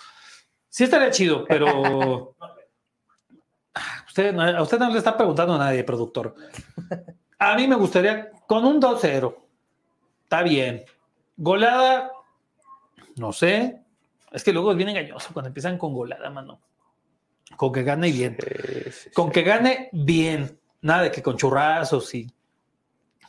Sí 0.69 0.85
estaría 0.85 1.11
chido, 1.11 1.45
pero... 1.45 2.37
usted, 4.07 4.39
a 4.39 4.63
usted 4.63 4.79
no 4.79 4.91
le 4.91 4.99
está 4.99 5.17
preguntando 5.17 5.55
a 5.55 5.59
nadie, 5.59 5.85
productor. 5.85 6.35
A 7.39 7.57
mí 7.57 7.67
me 7.67 7.77
gustaría 7.77 8.31
con 8.47 8.65
un 8.65 8.81
2-0. 8.81 9.35
Está 10.25 10.43
bien. 10.43 10.85
Goleada, 11.37 12.11
no 13.17 13.33
sé. 13.33 13.81
Es 14.31 14.45
que 14.45 14.53
luego 14.53 14.71
es 14.71 14.77
bien 14.77 14.91
engañoso 14.91 15.31
cuando 15.33 15.49
empiezan 15.49 15.79
con 15.79 15.95
goleada, 15.95 16.31
mano. 16.31 16.61
Con 17.57 17.73
que 17.73 17.83
gane 17.83 18.11
bien. 18.13 18.37
con 19.15 19.31
que 19.31 19.43
gane 19.43 19.89
bien. 19.93 20.61
Nada 20.83 21.03
de 21.03 21.11
que 21.11 21.23
con 21.23 21.37
churrazos 21.37 22.15
y 22.15 22.31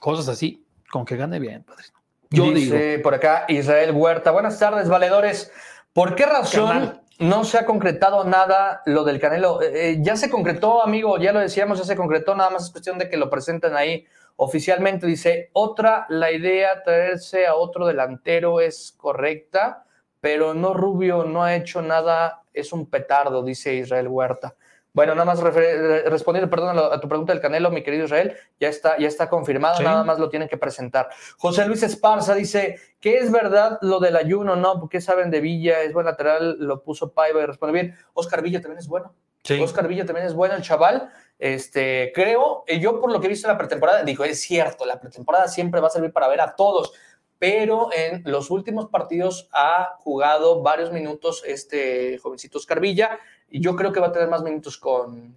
cosas 0.01 0.27
así, 0.27 0.65
con 0.91 1.05
que 1.05 1.15
gane 1.15 1.39
bien, 1.39 1.63
padrino. 1.63 1.93
Yo 2.31 2.51
Dice 2.51 2.99
por 2.99 3.13
acá 3.13 3.45
Israel 3.49 3.91
Huerta. 3.91 4.31
Buenas 4.31 4.57
tardes, 4.57 4.89
valedores. 4.89 5.51
¿Por 5.93 6.15
qué 6.15 6.25
razón 6.25 7.01
no 7.19 7.43
se 7.43 7.59
ha 7.59 7.65
concretado 7.65 8.23
nada 8.23 8.81
lo 8.87 9.03
del 9.03 9.19
Canelo? 9.19 9.61
Eh, 9.61 9.91
eh, 9.91 9.97
ya 10.01 10.15
se 10.15 10.31
concretó, 10.31 10.81
amigo, 10.81 11.19
ya 11.19 11.31
lo 11.31 11.39
decíamos, 11.39 11.77
ya 11.77 11.83
se 11.83 11.95
concretó, 11.95 12.35
nada 12.35 12.49
más 12.49 12.65
es 12.65 12.71
cuestión 12.71 12.97
de 12.97 13.09
que 13.09 13.17
lo 13.17 13.29
presenten 13.29 13.75
ahí 13.75 14.07
oficialmente. 14.37 15.05
Dice, 15.05 15.51
otra, 15.53 16.07
la 16.09 16.31
idea 16.31 16.81
traerse 16.83 17.45
a 17.45 17.53
otro 17.53 17.85
delantero 17.85 18.59
es 18.59 18.95
correcta, 18.97 19.85
pero 20.19 20.55
no 20.55 20.73
Rubio 20.73 21.25
no 21.25 21.43
ha 21.43 21.55
hecho 21.55 21.83
nada, 21.83 22.41
es 22.53 22.73
un 22.73 22.89
petardo, 22.89 23.43
dice 23.43 23.75
Israel 23.75 24.07
Huerta. 24.07 24.55
Bueno, 24.93 25.15
nada 25.15 25.25
más 25.25 25.39
respondiendo, 25.41 26.49
perdón, 26.49 26.77
a, 26.77 26.99
tu 26.99 27.07
pregunta 27.07 27.31
del 27.31 27.41
Canelo, 27.41 27.71
mi 27.71 27.81
querido 27.81 28.05
Israel, 28.05 28.35
ya 28.59 28.67
está, 28.67 28.97
ya 28.97 29.07
está 29.07 29.29
confirmado, 29.29 29.81
nada 29.81 30.03
más 30.03 30.19
lo 30.19 30.29
tienen 30.29 30.49
que 30.49 30.57
presentar. 30.57 31.09
José 31.37 31.65
Luis 31.65 31.81
Esparza 31.81 32.35
dice, 32.35 32.77
¿qué 32.99 33.19
es 33.19 33.31
verdad 33.31 33.77
lo 33.81 34.01
del 34.01 34.17
ayuno? 34.17 34.57
No, 34.57 34.81
porque 34.81 34.99
saben 34.99 35.31
de 35.31 35.39
Villa, 35.39 35.81
es 35.81 35.93
buen 35.93 36.05
lateral, 36.05 36.57
lo 36.59 36.83
puso 36.83 37.13
Paiva 37.13 37.41
y 37.41 37.45
responde 37.45 37.73
bien. 37.73 37.95
Oscar 38.13 38.41
Villa 38.41 38.59
también 38.59 38.79
es 38.79 38.87
bueno. 38.87 39.13
Oscar 39.61 39.87
Villa 39.87 40.05
también 40.05 40.27
es 40.27 40.33
bueno, 40.33 40.55
el 40.55 40.61
chaval. 40.61 41.09
Este, 41.39 42.11
creo, 42.13 42.63
eh, 42.67 42.79
yo 42.79 42.99
por 42.99 43.11
lo 43.11 43.19
que 43.19 43.27
he 43.27 43.29
visto 43.29 43.47
en 43.47 43.53
la 43.53 43.57
pretemporada, 43.57 44.03
digo, 44.03 44.25
es 44.25 44.41
cierto, 44.41 44.85
la 44.85 44.99
pretemporada 44.99 45.47
siempre 45.47 45.79
va 45.79 45.87
a 45.87 45.91
servir 45.91 46.11
para 46.11 46.27
ver 46.27 46.41
a 46.41 46.55
todos, 46.55 46.93
pero 47.39 47.89
en 47.91 48.21
los 48.25 48.51
últimos 48.51 48.89
partidos 48.89 49.49
ha 49.51 49.95
jugado 49.97 50.61
varios 50.61 50.91
minutos 50.91 51.41
este 51.43 52.19
jovencito 52.19 52.59
Oscar 52.59 52.79
Villa 52.79 53.19
y 53.51 53.61
yo 53.61 53.75
creo 53.75 53.91
que 53.91 53.99
va 53.99 54.07
a 54.07 54.11
tener 54.11 54.29
más 54.29 54.41
minutos 54.41 54.77
con, 54.77 55.35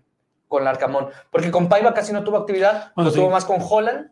con 0.49 0.65
Larcamón, 0.65 1.09
porque 1.31 1.51
con 1.51 1.69
Paiva 1.69 1.93
casi 1.93 2.12
no 2.12 2.25
tuvo 2.25 2.39
actividad, 2.39 2.93
lo 2.97 3.12
tuvo 3.12 3.31
más 3.31 3.45
con 3.45 3.59
Holland, 3.61 4.11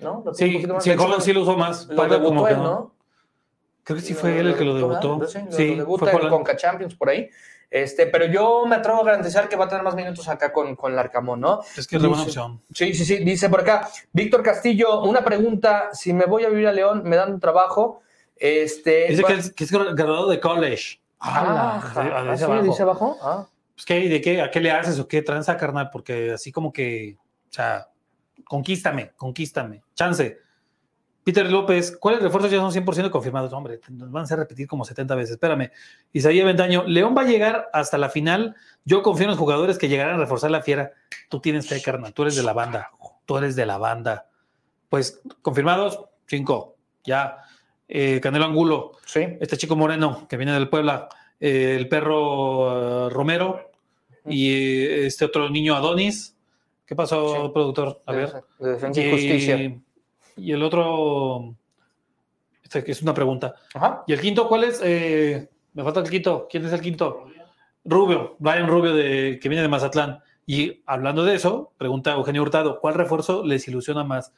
¿no? 0.00 0.24
sí, 0.32 0.64
sí 0.80 0.90
Holland 0.90 1.22
sí 1.22 1.32
lo 1.32 1.42
usó 1.42 1.56
más. 1.56 1.86
Lo 1.88 2.08
debutó 2.08 2.48
él, 2.48 2.58
¿no? 2.58 2.94
Creo 3.84 3.96
que 3.96 4.02
sí 4.02 4.14
fue 4.14 4.38
él 4.38 4.48
el 4.48 4.56
que 4.56 4.64
lo 4.64 4.74
debutó. 4.74 5.26
Sí, 5.26 5.40
sí 5.50 5.74
lo 5.74 5.96
en 6.08 6.28
Conca 6.28 6.56
Champions 6.56 6.94
por 6.94 7.10
ahí. 7.10 7.28
Este, 7.68 8.06
pero 8.06 8.26
yo 8.26 8.66
me 8.66 8.76
atrevo 8.76 9.00
a 9.00 9.04
garantizar 9.04 9.48
que 9.48 9.56
va 9.56 9.64
a 9.64 9.68
tener 9.68 9.82
más 9.82 9.94
minutos 9.94 10.28
acá 10.28 10.52
con, 10.52 10.76
con 10.76 10.94
Larcamón, 10.94 11.40
¿no? 11.40 11.62
Es 11.76 11.86
que 11.86 11.96
es 11.96 12.02
la 12.02 12.08
buena 12.08 12.24
opción. 12.24 12.60
Sí, 12.72 12.92
sí, 12.92 13.04
sí. 13.04 13.24
Dice 13.24 13.48
por 13.48 13.60
acá, 13.60 13.88
Víctor 14.12 14.42
Castillo, 14.42 15.02
una 15.02 15.24
pregunta. 15.24 15.88
Si 15.94 16.12
me 16.12 16.26
voy 16.26 16.44
a 16.44 16.50
vivir 16.50 16.66
a 16.66 16.72
León, 16.72 17.02
me 17.04 17.16
dan 17.16 17.32
un 17.32 17.40
trabajo. 17.40 18.02
Este, 18.36 19.06
dice 19.08 19.24
que 19.24 19.32
es, 19.34 19.52
que 19.52 19.64
es 19.64 19.72
graduado 19.72 20.28
de 20.28 20.38
college. 20.38 21.01
Ah, 21.24 21.80
ah, 21.94 22.36
¿sí? 22.36 22.44
¿Dice 22.62 22.82
abajo? 22.82 23.16
Ah. 23.22 23.46
Pues, 23.74 23.86
¿qué, 23.86 24.08
¿de 24.08 24.20
qué? 24.20 24.42
¿A 24.42 24.50
qué 24.50 24.60
le 24.60 24.72
haces 24.72 24.98
o 24.98 25.06
qué 25.06 25.22
tranza, 25.22 25.56
carnal? 25.56 25.88
Porque 25.90 26.32
así 26.32 26.50
como 26.50 26.72
que, 26.72 27.16
o 27.18 27.52
sea, 27.52 27.88
conquístame, 28.44 29.12
conquístame, 29.16 29.82
chance. 29.94 30.38
Peter 31.24 31.48
López, 31.48 31.96
¿cuáles 31.96 32.20
refuerzos 32.20 32.50
ya 32.50 32.58
son 32.58 32.72
100% 32.72 33.10
confirmados? 33.10 33.52
Hombre, 33.52 33.80
nos 33.90 34.10
van 34.10 34.22
a 34.22 34.24
hacer 34.24 34.38
repetir 34.38 34.66
como 34.66 34.84
70 34.84 35.14
veces. 35.14 35.32
Espérame. 35.34 35.70
Isaías 36.12 36.44
Ventaño, 36.44 36.82
León 36.84 37.14
va 37.16 37.22
a 37.22 37.26
llegar 37.26 37.70
hasta 37.72 37.96
la 37.96 38.08
final. 38.08 38.56
Yo 38.84 39.04
confío 39.04 39.26
en 39.26 39.30
los 39.30 39.38
jugadores 39.38 39.78
que 39.78 39.88
llegarán 39.88 40.16
a 40.16 40.18
reforzar 40.18 40.50
la 40.50 40.62
fiera. 40.62 40.90
Tú 41.28 41.38
tienes 41.38 41.68
fe, 41.68 41.80
carnal. 41.80 42.12
Tú 42.12 42.22
eres 42.22 42.34
de 42.34 42.42
la 42.42 42.52
banda. 42.52 42.90
Tú 43.24 43.38
eres 43.38 43.54
de 43.54 43.66
la 43.66 43.78
banda. 43.78 44.26
Pues, 44.88 45.22
confirmados, 45.42 46.00
cinco. 46.26 46.76
Ya. 47.04 47.38
Eh, 47.94 48.20
Canelo 48.22 48.46
Angulo, 48.46 48.92
sí. 49.04 49.20
este 49.38 49.58
chico 49.58 49.76
moreno 49.76 50.26
que 50.26 50.38
viene 50.38 50.54
del 50.54 50.70
Puebla, 50.70 51.10
eh, 51.38 51.76
el 51.76 51.90
perro 51.90 53.08
eh, 53.08 53.10
Romero 53.10 53.70
y 54.24 54.82
este 54.86 55.26
otro 55.26 55.50
niño 55.50 55.74
Adonis. 55.74 56.34
¿Qué 56.86 56.96
pasó, 56.96 57.52
productor? 57.52 58.00
A 58.06 58.12
ver. 58.12 58.44
y, 58.94 59.10
Justicia. 59.10 59.78
Y 60.38 60.52
el 60.52 60.62
otro, 60.62 61.54
este, 62.62 62.82
que 62.82 62.92
es 62.92 63.02
una 63.02 63.12
pregunta. 63.12 63.56
Ajá. 63.74 64.04
¿Y 64.06 64.14
el 64.14 64.22
quinto 64.22 64.48
cuál 64.48 64.64
es? 64.64 64.80
me 64.80 65.84
falta 65.84 66.00
el 66.00 66.08
quinto. 66.08 66.48
¿Quién 66.50 66.64
es 66.64 66.72
el 66.72 66.80
quinto? 66.80 67.26
Rubio, 67.84 68.36
Brian 68.38 68.68
Rubio, 68.68 68.94
de, 68.94 69.38
que 69.38 69.50
viene 69.50 69.60
de 69.60 69.68
Mazatlán. 69.68 70.20
Y 70.46 70.82
hablando 70.86 71.24
de 71.24 71.34
eso, 71.34 71.74
pregunta 71.76 72.12
Eugenio 72.12 72.40
Hurtado, 72.40 72.80
¿cuál 72.80 72.94
refuerzo 72.94 73.44
les 73.44 73.68
ilusiona 73.68 74.02
más? 74.02 74.32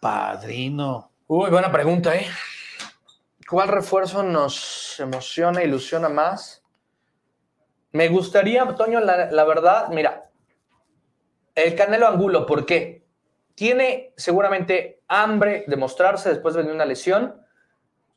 Padrino. 0.00 1.10
Uy, 1.28 1.50
buena 1.50 1.72
pregunta, 1.72 2.14
¿eh? 2.14 2.28
¿Cuál 3.50 3.66
refuerzo 3.66 4.22
nos 4.22 5.00
emociona, 5.00 5.64
ilusiona 5.64 6.08
más? 6.08 6.62
Me 7.90 8.06
gustaría, 8.06 8.64
Toño, 8.76 9.00
la, 9.00 9.44
verdad, 9.44 9.88
mira, 9.88 10.30
el 11.56 11.74
Canelo 11.74 12.06
Angulo, 12.06 12.46
¿por 12.46 12.64
qué? 12.64 13.08
Tiene 13.56 14.14
seguramente 14.16 15.02
hambre 15.08 15.64
de 15.66 15.76
mostrarse 15.76 16.28
después 16.28 16.54
de 16.54 16.60
venir 16.60 16.76
una 16.76 16.84
lesión. 16.84 17.44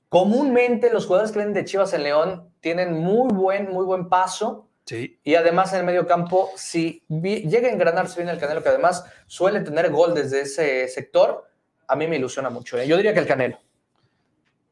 Comúnmente 0.10 0.93
los 0.93 1.07
jugadores 1.07 1.32
que 1.32 1.39
vienen 1.39 1.55
de 1.55 1.66
Chivas 1.66 1.93
en 1.93 2.03
León 2.03 2.53
tienen 2.60 2.93
muy 2.93 3.34
buen, 3.34 3.72
muy 3.72 3.86
buen 3.86 4.07
paso. 4.07 4.70
Sí. 4.86 5.20
Y 5.24 5.34
además 5.34 5.74
en 5.74 5.80
el 5.80 5.86
medio 5.88 6.05
campo, 6.05 6.51
si 6.55 7.03
llega 7.10 7.70
a 7.70 7.72
engranarse 7.72 8.22
bien 8.22 8.30
el 8.30 8.39
Canelo, 8.39 8.62
que 8.62 8.70
además 8.70 9.03
suele 9.26 9.62
tener 9.62 9.89
gol 9.89 10.14
desde 10.14 10.41
ese 10.41 10.88
sector, 10.88 11.49
a 11.90 11.96
mí 11.96 12.08
me 12.08 12.18
ilusiona 12.18 12.50
mucho. 12.50 12.78
¿eh? 12.78 12.88
Yo 12.88 12.96
diría 12.96 13.14
que 13.14 13.20
el 13.20 13.28
Canelo. 13.28 13.58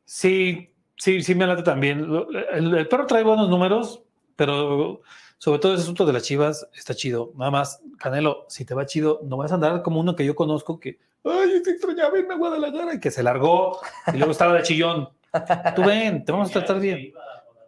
Sí, 0.05 0.71
sí, 0.95 1.21
sí 1.23 1.35
me 1.35 1.47
late 1.47 1.63
también. 1.63 2.07
El, 2.51 2.87
perro 2.87 3.07
trae 3.07 3.23
buenos 3.23 3.49
números, 3.49 4.03
pero 4.35 5.01
sobre 5.39 5.59
todo 5.59 5.73
ese 5.73 5.83
asunto 5.83 6.05
de 6.05 6.13
las 6.13 6.23
chivas 6.23 6.67
está 6.75 6.93
chido. 6.93 7.33
Nada 7.35 7.49
más, 7.49 7.81
Canelo, 7.97 8.45
si 8.47 8.65
te 8.65 8.75
va 8.75 8.85
chido, 8.85 9.19
no 9.23 9.35
vas 9.35 9.51
a 9.51 9.55
andar 9.55 9.81
como 9.81 9.99
uno 9.99 10.15
que 10.15 10.25
yo 10.25 10.35
conozco 10.35 10.79
que 10.79 10.99
ay, 11.25 11.61
te 11.63 11.71
extrañaba 11.71 12.17
irme 12.19 12.35
a 12.35 12.37
Guadalajara, 12.37 12.93
y 12.93 12.99
que 12.99 13.11
se 13.11 13.23
largó, 13.23 13.79
y 14.13 14.17
luego 14.17 14.31
estaba 14.31 14.53
de 14.53 14.63
chillón. 14.63 15.09
Tú 15.75 15.83
ven, 15.83 16.23
te 16.23 16.31
vamos 16.31 16.49
a 16.49 16.53
tratar 16.53 16.79
bien. 16.79 17.13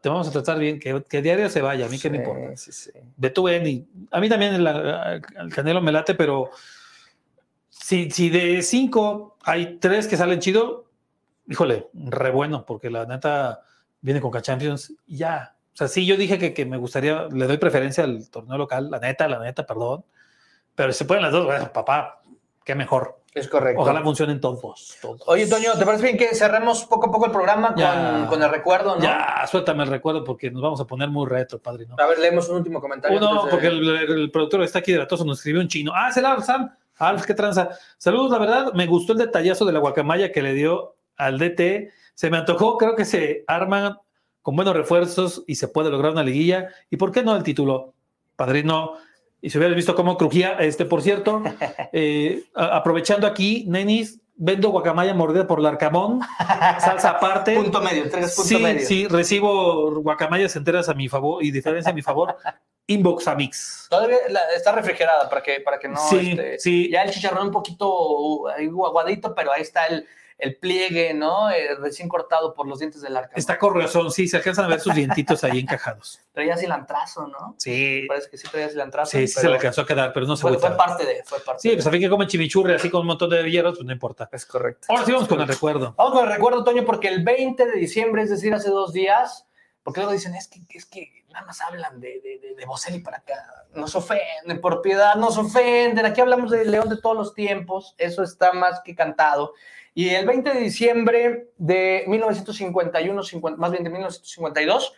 Te 0.02 0.08
vamos 0.08 0.30
a 0.30 0.32
tratar 0.32 0.58
bien, 0.60 0.80
que, 0.80 1.04
que 1.10 1.22
diario 1.22 1.50
se 1.50 1.62
vaya, 1.62 1.88
a 1.88 1.90
mí 1.90 2.00
que 2.00 2.10
me 2.10 2.18
importa. 2.18 2.56
Sí, 2.56 2.72
sí. 2.72 2.92
Ve 3.18 3.32
tú 3.32 3.44
ven, 3.44 3.68
y 3.68 3.88
a 4.12 4.20
mí 4.22 4.30
también 4.30 4.54
el, 4.54 4.66
el 4.66 5.54
Canelo 5.54 5.82
me 5.82 5.92
late, 5.92 6.16
pero 6.16 6.52
si, 7.70 8.12
si 8.12 8.30
de 8.30 8.62
cinco 8.62 9.38
hay 9.50 9.78
tres 9.80 10.08
que 10.08 10.16
salen 10.16 10.40
chido, 10.40 10.86
híjole, 11.48 11.90
re 11.94 12.32
bueno, 12.32 12.66
porque 12.66 12.90
la 12.90 13.06
neta 13.06 13.62
viene 14.00 14.22
con 14.22 14.32
Champions 14.42 14.94
y 15.08 15.18
ya. 15.18 15.56
O 15.74 15.78
sea, 15.80 15.88
sí, 15.88 16.06
yo 16.06 16.18
dije 16.18 16.38
que, 16.38 16.54
que, 16.54 16.66
me 16.66 16.78
gustaría, 16.78 17.28
le 17.32 17.48
doy 17.48 17.58
preferencia 17.58 18.04
al 18.04 18.30
torneo 18.30 18.58
local, 18.58 18.92
la 18.92 19.00
neta, 19.00 19.28
la 19.28 19.40
neta, 19.40 19.66
perdón. 19.66 20.06
Pero 20.76 20.92
si 20.92 21.00
se 21.00 21.06
pueden 21.06 21.24
las 21.24 21.32
dos, 21.32 21.46
bueno, 21.46 21.72
papá, 21.74 22.22
qué 22.64 22.76
mejor. 22.76 23.20
Es 23.34 23.48
correcto. 23.48 23.82
Ojalá 23.82 24.02
funcionen 24.02 24.40
todos, 24.40 24.98
todos. 25.02 25.22
Oye, 25.26 25.48
Toño, 25.48 25.74
¿te 25.78 25.86
parece 25.86 26.04
bien 26.04 26.18
que 26.18 26.34
cerremos 26.36 26.86
poco 26.86 27.08
a 27.08 27.12
poco 27.12 27.26
el 27.26 27.32
programa 27.32 27.74
con, 27.74 28.28
con, 28.28 28.44
el 28.44 28.50
recuerdo? 28.50 28.96
¿no? 28.96 29.02
Ya, 29.02 29.46
suéltame 29.50 29.84
el 29.84 29.90
recuerdo 29.90 30.24
porque 30.24 30.52
nos 30.52 30.62
vamos 30.62 30.82
a 30.82 30.86
poner 30.86 31.10
muy 31.10 31.28
retro, 31.28 31.60
padre. 31.60 31.88
A 31.98 32.08
ver, 32.08 32.20
leemos 32.20 32.50
un 32.50 32.58
último 32.58 32.82
comentario. 32.82 33.18
Uno, 33.18 33.48
porque 33.50 33.68
el, 33.68 33.88
el, 33.88 34.32
productor 34.32 34.64
está 34.64 34.80
aquí 34.80 34.92
de 34.92 35.00
la 35.00 35.08
tosa, 35.08 35.24
nos 35.24 35.38
escribió 35.38 35.62
un 35.62 35.68
chino. 35.68 35.92
Ah, 35.96 36.10
es 36.10 36.18
el 36.18 36.26
Sam. 36.44 36.72
Alf, 37.00 37.26
qué 37.26 37.34
tranza. 37.34 37.70
Saludos, 37.98 38.32
la 38.32 38.38
verdad, 38.38 38.74
me 38.74 38.86
gustó 38.86 39.14
el 39.14 39.20
detallazo 39.20 39.66
de 39.66 39.74
la 39.74 39.80
guacamaya 39.80 40.32
que 40.32 40.42
le 40.42 40.54
dio 40.54 40.96
al 41.16 41.40
DT. 41.40 41.92
Se 42.14 42.30
me 42.30 42.38
antojó, 42.38 42.78
creo 42.78 42.96
que 42.96 43.06
se 43.06 43.44
arman 43.48 43.98
con 44.42 44.56
buenos 44.56 44.76
refuerzos 44.76 45.44
y 45.48 45.56
se 45.56 45.70
puede 45.70 45.90
lograr 45.90 46.12
una 46.12 46.24
liguilla. 46.24 46.70
¿Y 46.90 46.98
por 46.98 47.12
qué 47.12 47.24
no 47.24 47.36
el 47.36 47.44
título? 47.44 47.94
Padrino, 48.36 48.94
y 49.42 49.50
si 49.50 49.58
hubieras 49.58 49.76
visto 49.76 49.96
cómo 49.96 50.18
crujía, 50.18 50.54
este, 50.60 50.86
por 50.86 51.02
cierto, 51.02 51.42
eh, 51.94 52.44
aprovechando 52.54 53.28
aquí, 53.28 53.66
Nenis, 53.68 54.20
vendo 54.40 54.70
guacamaya 54.70 55.14
mordida 55.14 55.46
por 55.46 55.62
Larcamón, 55.62 56.22
salsa 56.80 57.10
aparte. 57.18 57.56
punto 57.56 57.82
medio, 57.82 58.10
tres 58.10 58.36
puntos 58.36 58.48
sí, 58.48 58.58
medio. 58.58 58.88
Sí, 58.88 59.08
recibo 59.08 60.02
guacamayas 60.02 60.56
enteras 60.56 60.88
a 60.90 60.94
mi 60.94 61.10
favor 61.10 61.44
y 61.44 61.52
diferencia 61.52 61.92
a 61.92 61.96
mi 61.96 62.02
favor. 62.02 62.36
Inbox 62.88 63.28
a 63.28 63.36
Mix. 63.36 63.86
Todavía 63.88 64.18
la, 64.30 64.40
está 64.56 64.72
refrigerada 64.72 65.30
para 65.30 65.44
que, 65.44 65.60
para 65.60 65.78
que 65.78 65.88
no. 65.88 66.00
Sí, 66.10 66.32
este, 66.32 66.58
sí. 66.58 66.90
Ya 66.90 67.04
el 67.04 67.12
chicharrón 67.12 67.48
un 67.48 67.52
poquito 67.52 68.50
aguadito, 68.50 69.36
pero 69.36 69.52
ahí 69.52 69.62
está 69.62 69.86
el, 69.86 70.08
el 70.40 70.56
pliegue, 70.56 71.14
¿no? 71.14 71.52
Eh, 71.52 71.76
recién 71.76 72.08
cortado 72.08 72.54
por 72.54 72.68
los 72.68 72.80
dientes 72.80 73.02
del 73.02 73.16
arca. 73.16 73.34
Está 73.36 73.60
con 73.60 73.76
razón, 73.76 74.10
sí, 74.12 74.28
se 74.28 74.38
alcanzan 74.38 74.66
a 74.66 74.68
ver 74.70 74.80
sus 74.80 74.96
dientitos 74.96 75.44
ahí 75.44 75.60
encajados. 75.60 76.22
Traía 76.34 76.58
cilantrazo, 76.58 77.28
¿no? 77.28 77.56
Sí. 77.58 78.06
Parece 78.08 78.30
que 78.30 78.38
sí 78.38 78.48
traía 78.50 78.70
cilantrazo. 78.70 79.12
Sí, 79.12 79.28
sí 79.28 79.40
se 79.40 79.48
le 79.48 79.56
alcanzó 79.56 79.82
a 79.82 79.86
quedar, 79.86 80.14
pero 80.14 80.26
no 80.26 80.38
se 80.38 80.42
fue, 80.42 80.58
fue 80.58 80.76
parte 80.78 81.06
de, 81.06 81.24
fue 81.26 81.40
parte 81.42 81.62
Sí, 81.62 81.70
de. 81.70 81.76
pues 81.76 81.88
a 81.88 81.92
fin 81.92 82.00
que 82.00 82.10
comen 82.10 82.28
chimichurri 82.28 82.74
así 82.74 82.90
con 82.90 83.02
un 83.02 83.08
montón 83.08 83.30
de 83.30 83.50
hierros, 83.52 83.78
pues 83.78 83.86
no 83.86 83.92
importa. 83.92 84.30
Es 84.32 84.46
correcto. 84.46 84.88
Ahora 84.90 85.06
sí 85.06 85.12
vamos 85.12 85.28
con 85.28 85.42
el 85.42 85.48
recuerdo. 85.48 85.94
Vamos 85.98 86.14
con 86.14 86.24
el 86.26 86.34
recuerdo, 86.34 86.64
Toño, 86.64 86.86
porque 86.86 87.10
el 87.10 87.24
20 87.24 87.66
de 87.66 87.74
diciembre, 87.74 88.24
es 88.24 88.30
decir, 88.30 88.54
hace 88.54 88.70
dos 88.70 88.94
días, 88.94 89.46
porque 89.84 90.00
luego 90.00 90.14
dicen, 90.14 90.36
es 90.36 90.48
que, 90.48 90.62
es 90.70 90.86
que 90.86 91.26
nada 91.34 91.46
más 91.46 91.60
hablan 91.62 92.00
de, 92.00 92.22
de, 92.22 92.40
de, 92.40 92.56
de 92.56 92.66
Boselli 92.66 93.00
para 93.00 93.18
acá, 93.18 93.66
nos 93.74 93.96
ofenden, 93.96 94.62
por 94.62 94.82
piedad, 94.82 95.16
nos 95.16 95.38
ofenden, 95.38 96.06
aquí 96.06 96.22
hablamos 96.22 96.52
del 96.52 96.72
León 96.72 96.90
de 96.90 96.98
todos 96.98 97.16
los 97.16 97.34
tiempos, 97.34 97.96
eso 97.98 98.24
está 98.24 98.54
más 98.54 98.82
que 98.82 98.96
cantado. 98.96 99.54
Y 99.94 100.10
el 100.10 100.26
20 100.26 100.54
de 100.54 100.60
diciembre 100.60 101.50
de 101.58 102.06
1951, 102.08 103.24
50, 103.24 103.60
más 103.60 103.72
bien 103.72 103.84
de 103.84 103.90
1952, 103.90 104.94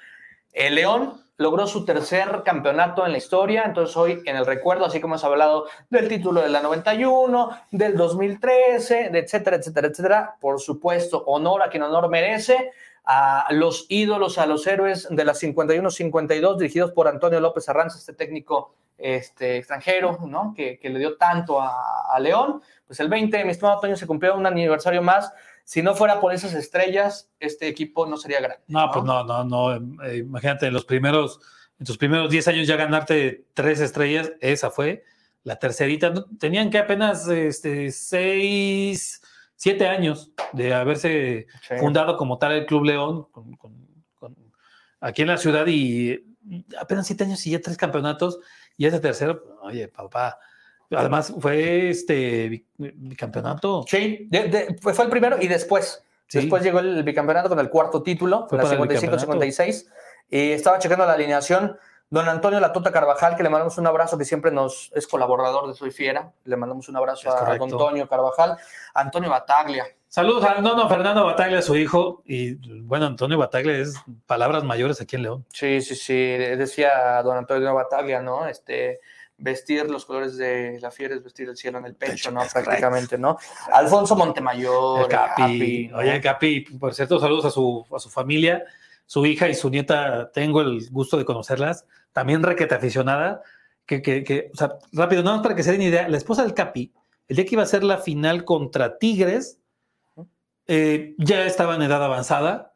el 0.53 0.75
León 0.75 1.21
logró 1.37 1.65
su 1.65 1.85
tercer 1.85 2.43
campeonato 2.45 3.05
en 3.05 3.13
la 3.13 3.17
historia, 3.17 3.63
entonces 3.65 3.97
hoy 3.97 4.21
en 4.25 4.35
el 4.35 4.45
recuerdo, 4.45 4.85
así 4.85 5.01
como 5.01 5.15
hemos 5.15 5.23
hablado 5.23 5.65
del 5.89 6.07
título 6.07 6.41
de 6.41 6.49
la 6.49 6.61
91, 6.61 7.49
del 7.71 7.97
2013, 7.97 9.09
de 9.09 9.19
etcétera, 9.19 9.57
etcétera, 9.57 9.87
etcétera, 9.87 10.35
por 10.39 10.59
supuesto, 10.59 11.23
honor 11.25 11.63
a 11.63 11.69
quien 11.69 11.81
honor 11.81 12.09
merece, 12.09 12.71
a 13.03 13.47
los 13.51 13.87
ídolos, 13.89 14.37
a 14.37 14.45
los 14.45 14.65
héroes 14.67 15.07
de 15.09 15.25
las 15.25 15.41
51-52, 15.41 16.57
dirigidos 16.57 16.91
por 16.91 17.07
Antonio 17.07 17.39
López 17.39 17.67
Arranza, 17.67 17.97
este 17.97 18.13
técnico 18.13 18.75
este, 18.97 19.57
extranjero, 19.57 20.19
¿no? 20.27 20.53
Que, 20.55 20.79
que 20.79 20.89
le 20.89 20.99
dio 20.99 21.17
tanto 21.17 21.59
a, 21.59 22.13
a, 22.13 22.19
León. 22.19 22.61
Pues 22.85 22.99
el 22.99 23.09
20, 23.09 23.43
mi 23.43 23.51
estimado 23.51 23.75
Antonio, 23.75 23.97
se 23.97 24.07
cumplió 24.07 24.35
un 24.35 24.45
aniversario 24.45 25.01
más. 25.01 25.33
Si 25.63 25.81
no 25.81 25.95
fuera 25.95 26.19
por 26.19 26.33
esas 26.33 26.53
estrellas, 26.53 27.29
este 27.39 27.67
equipo 27.67 28.05
no 28.05 28.17
sería 28.17 28.39
grande. 28.39 28.63
No, 28.67 28.85
¿no? 28.85 28.91
pues 28.91 29.05
no, 29.05 29.23
no, 29.23 29.43
no. 29.43 30.03
Eh, 30.03 30.17
imagínate, 30.17 30.67
en 30.67 30.73
los 30.73 30.85
primeros, 30.85 31.39
en 31.79 31.85
tus 31.85 31.97
primeros 31.97 32.29
10 32.29 32.47
años 32.49 32.67
ya 32.67 32.75
ganarte 32.75 33.45
tres 33.53 33.79
estrellas, 33.79 34.31
esa 34.39 34.69
fue 34.69 35.03
la 35.43 35.57
tercerita. 35.57 36.13
Tenían 36.39 36.69
que 36.69 36.77
apenas 36.77 37.27
este, 37.27 37.91
seis 37.91 39.21
siete 39.61 39.87
años 39.87 40.31
de 40.53 40.73
haberse 40.73 41.45
sí. 41.61 41.75
fundado 41.79 42.17
como 42.17 42.39
tal 42.39 42.53
el 42.53 42.65
Club 42.65 42.83
León 42.83 43.27
con, 43.29 43.55
con, 43.57 43.87
con, 44.15 44.35
aquí 44.99 45.21
en 45.21 45.27
la 45.27 45.37
ciudad 45.37 45.67
y 45.67 46.19
apenas 46.79 47.05
siete 47.05 47.25
años 47.25 47.45
y 47.45 47.51
ya 47.51 47.61
tres 47.61 47.77
campeonatos 47.77 48.39
y 48.75 48.87
ese 48.87 48.99
tercero, 48.99 49.59
oye, 49.61 49.87
papá, 49.87 50.39
además 50.89 51.31
fue 51.39 51.91
este 51.91 52.65
bicampeonato. 52.75 53.85
Sí, 53.87 54.25
de, 54.31 54.47
de, 54.47 54.77
fue, 54.81 54.93
el 54.99 55.11
primero 55.11 55.37
y 55.39 55.47
después. 55.47 56.03
Sí. 56.25 56.39
Después 56.39 56.63
llegó 56.63 56.79
el 56.79 57.03
bicampeonato 57.03 57.49
con 57.49 57.59
el 57.59 57.69
cuarto 57.69 58.01
título, 58.01 58.47
fue 58.49 58.57
la 58.57 58.63
55-56. 58.63 59.85
Y 60.27 60.53
estaba 60.53 60.79
checando 60.79 61.05
la 61.05 61.13
alineación. 61.13 61.77
Don 62.11 62.27
Antonio 62.27 62.59
Latota 62.59 62.91
Carvajal, 62.91 63.37
que 63.37 63.43
le 63.43 63.49
mandamos 63.49 63.77
un 63.77 63.87
abrazo, 63.87 64.17
que 64.17 64.25
siempre 64.25 64.51
nos 64.51 64.91
es 64.93 65.07
colaborador 65.07 65.69
de 65.69 65.73
Soy 65.73 65.91
Fiera. 65.91 66.33
Le 66.43 66.57
mandamos 66.57 66.89
un 66.89 66.97
abrazo 66.97 67.29
es 67.29 67.35
a 67.35 67.39
correcto. 67.39 67.67
Don 67.67 67.71
Antonio 67.71 68.09
Carvajal. 68.09 68.57
Antonio 68.93 69.29
Bataglia. 69.29 69.85
Saludos 70.09 70.43
a 70.43 70.59
no, 70.59 70.75
no, 70.75 70.89
Fernando 70.89 71.23
Bataglia, 71.25 71.61
su 71.61 71.77
hijo. 71.77 72.21
Y 72.25 72.55
bueno, 72.81 73.05
Antonio 73.05 73.37
Bataglia 73.37 73.77
es 73.77 73.95
palabras 74.25 74.65
mayores 74.65 74.99
aquí 74.99 75.15
en 75.15 75.23
León. 75.23 75.45
Sí, 75.53 75.79
sí, 75.79 75.95
sí. 75.95 76.13
Decía 76.13 77.23
don 77.23 77.37
Antonio 77.37 77.73
Bataglia, 77.73 78.21
¿no? 78.21 78.45
Este, 78.45 78.99
vestir 79.37 79.89
los 79.89 80.03
colores 80.03 80.35
de 80.35 80.79
la 80.81 80.91
fiera 80.91 81.15
es 81.15 81.23
vestir 81.23 81.47
el 81.47 81.55
cielo 81.55 81.77
en 81.77 81.85
el 81.85 81.95
pecho, 81.95 82.11
pecho 82.11 82.31
¿no? 82.31 82.41
Prácticamente, 82.51 83.17
¿no? 83.17 83.37
Alfonso 83.71 84.17
Montemayor. 84.17 85.03
El 85.03 85.07
Capi. 85.07 85.43
El 85.43 85.47
Capi 85.47 85.87
¿no? 85.87 85.97
Oye, 85.99 86.15
el 86.15 86.21
Capi, 86.21 86.61
por 86.77 86.93
cierto, 86.93 87.17
saludos 87.21 87.45
a 87.45 87.51
su, 87.51 87.87
a 87.95 87.99
su 87.99 88.09
familia. 88.09 88.65
Su 89.11 89.25
hija 89.25 89.49
y 89.49 89.55
su 89.55 89.69
nieta, 89.69 90.31
tengo 90.31 90.61
el 90.61 90.89
gusto 90.89 91.17
de 91.17 91.25
conocerlas. 91.25 91.85
También 92.13 92.41
requete 92.41 92.75
aficionada. 92.75 93.41
Que, 93.85 94.01
que, 94.01 94.23
que, 94.23 94.49
o 94.53 94.55
sea, 94.55 94.77
rápido, 94.93 95.21
más 95.21 95.41
para 95.41 95.53
que 95.53 95.63
se 95.63 95.73
den 95.73 95.81
idea. 95.81 96.07
La 96.07 96.15
esposa 96.15 96.43
del 96.43 96.53
Capi, 96.53 96.93
el 97.27 97.35
día 97.35 97.45
que 97.45 97.55
iba 97.55 97.63
a 97.63 97.65
ser 97.65 97.83
la 97.83 97.97
final 97.97 98.45
contra 98.45 98.97
Tigres, 98.99 99.59
eh, 100.65 101.13
ya 101.17 101.43
estaba 101.43 101.75
en 101.75 101.81
edad 101.81 102.01
avanzada, 102.01 102.71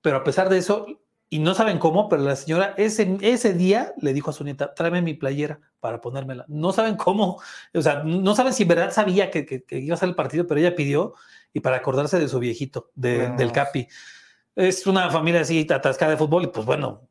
pero 0.00 0.16
a 0.16 0.24
pesar 0.24 0.48
de 0.48 0.56
eso, 0.56 0.86
y 1.28 1.40
no 1.40 1.54
saben 1.54 1.78
cómo, 1.78 2.08
pero 2.08 2.22
la 2.22 2.36
señora 2.36 2.72
ese, 2.78 3.18
ese 3.20 3.52
día 3.52 3.92
le 4.00 4.14
dijo 4.14 4.30
a 4.30 4.32
su 4.32 4.44
nieta, 4.44 4.72
tráeme 4.72 5.02
mi 5.02 5.12
playera 5.12 5.60
para 5.78 6.00
ponérmela. 6.00 6.46
No 6.48 6.72
saben 6.72 6.96
cómo, 6.96 7.38
o 7.74 7.82
sea, 7.82 8.02
no 8.02 8.34
saben 8.34 8.54
si 8.54 8.62
en 8.62 8.70
verdad 8.70 8.92
sabía 8.92 9.30
que, 9.30 9.44
que, 9.44 9.64
que 9.64 9.76
iba 9.80 9.94
a 9.94 9.98
ser 9.98 10.08
el 10.08 10.14
partido, 10.14 10.46
pero 10.46 10.58
ella 10.58 10.74
pidió 10.74 11.12
y 11.52 11.60
para 11.60 11.76
acordarse 11.76 12.18
de 12.18 12.28
su 12.28 12.38
viejito, 12.38 12.92
de, 12.94 13.18
bueno. 13.18 13.36
del 13.36 13.52
Capi. 13.52 13.88
Es 14.56 14.86
una 14.86 15.10
familia 15.10 15.42
así 15.42 15.66
atascada 15.70 16.12
de 16.12 16.16
fútbol 16.16 16.44
y 16.44 16.46
pues 16.46 16.64
bueno, 16.64 17.02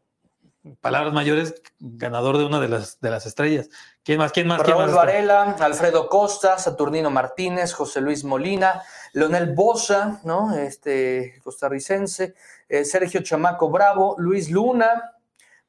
palabras 0.82 1.14
mayores, 1.14 1.62
ganador 1.80 2.40
de 2.40 2.46
una 2.46 2.60
de 2.60 2.68
las, 2.68 3.00
de 3.00 3.12
las 3.12 3.28
estrellas. 3.28 3.70
¿Quién 4.04 4.18
más? 4.18 4.32
¿Quién 4.32 4.48
más? 4.48 4.58
Raúl 4.58 4.74
¿Quién 4.74 4.86
más 4.88 4.96
Varela, 4.96 5.56
Alfredo 5.60 6.10
Costa, 6.10 6.58
Saturnino 6.58 7.12
Martínez, 7.12 7.74
José 7.74 8.02
Luis 8.02 8.24
Molina, 8.24 8.82
Leonel 9.14 9.54
Bosa, 9.54 10.22
¿no? 10.24 10.56
Este 10.56 11.40
costarricense, 11.44 12.34
eh, 12.68 12.84
Sergio 12.84 13.22
Chamaco 13.22 13.70
Bravo, 13.70 14.16
Luis 14.18 14.50
Luna, 14.50 15.14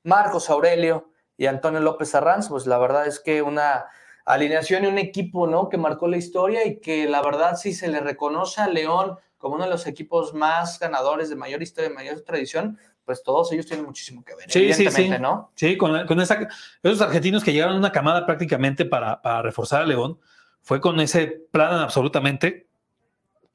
Marcos 0.02 0.48
Aurelio 0.48 1.10
y 1.36 1.44
Antonio 1.44 1.80
López 1.80 2.14
Arranz. 2.14 2.48
Pues 2.48 2.66
la 2.66 2.78
verdad 2.78 3.06
es 3.06 3.20
que 3.20 3.42
una 3.42 3.84
alineación 4.24 4.84
y 4.84 4.86
un 4.86 4.96
equipo, 4.96 5.46
¿no? 5.46 5.68
Que 5.68 5.76
marcó 5.76 6.08
la 6.08 6.16
historia 6.16 6.64
y 6.64 6.80
que 6.80 7.06
la 7.06 7.20
verdad 7.20 7.56
sí 7.56 7.74
se 7.74 7.88
le 7.88 8.00
reconoce 8.00 8.62
a 8.62 8.66
León 8.66 9.18
como 9.38 9.56
uno 9.56 9.64
de 9.64 9.70
los 9.70 9.86
equipos 9.86 10.34
más 10.34 10.78
ganadores 10.78 11.28
de 11.28 11.36
mayor 11.36 11.62
historia, 11.62 11.90
de 11.90 11.94
mayor 11.94 12.20
tradición, 12.22 12.78
pues 13.04 13.22
todos 13.22 13.52
ellos 13.52 13.66
tienen 13.66 13.86
muchísimo 13.86 14.24
que 14.24 14.34
ver. 14.34 14.50
Sí, 14.50 14.72
sí, 14.72 14.90
sí. 14.90 15.08
¿no? 15.20 15.52
Sí, 15.54 15.76
con, 15.76 16.06
con 16.06 16.20
esa, 16.20 16.48
esos 16.82 17.00
argentinos 17.00 17.44
que 17.44 17.52
llegaron 17.52 17.76
a 17.76 17.78
una 17.78 17.92
camada 17.92 18.26
prácticamente 18.26 18.84
para, 18.84 19.22
para 19.22 19.42
reforzar 19.42 19.82
a 19.82 19.86
León, 19.86 20.18
fue 20.62 20.80
con 20.80 20.98
ese 20.98 21.28
plan 21.52 21.74
absolutamente 21.74 22.66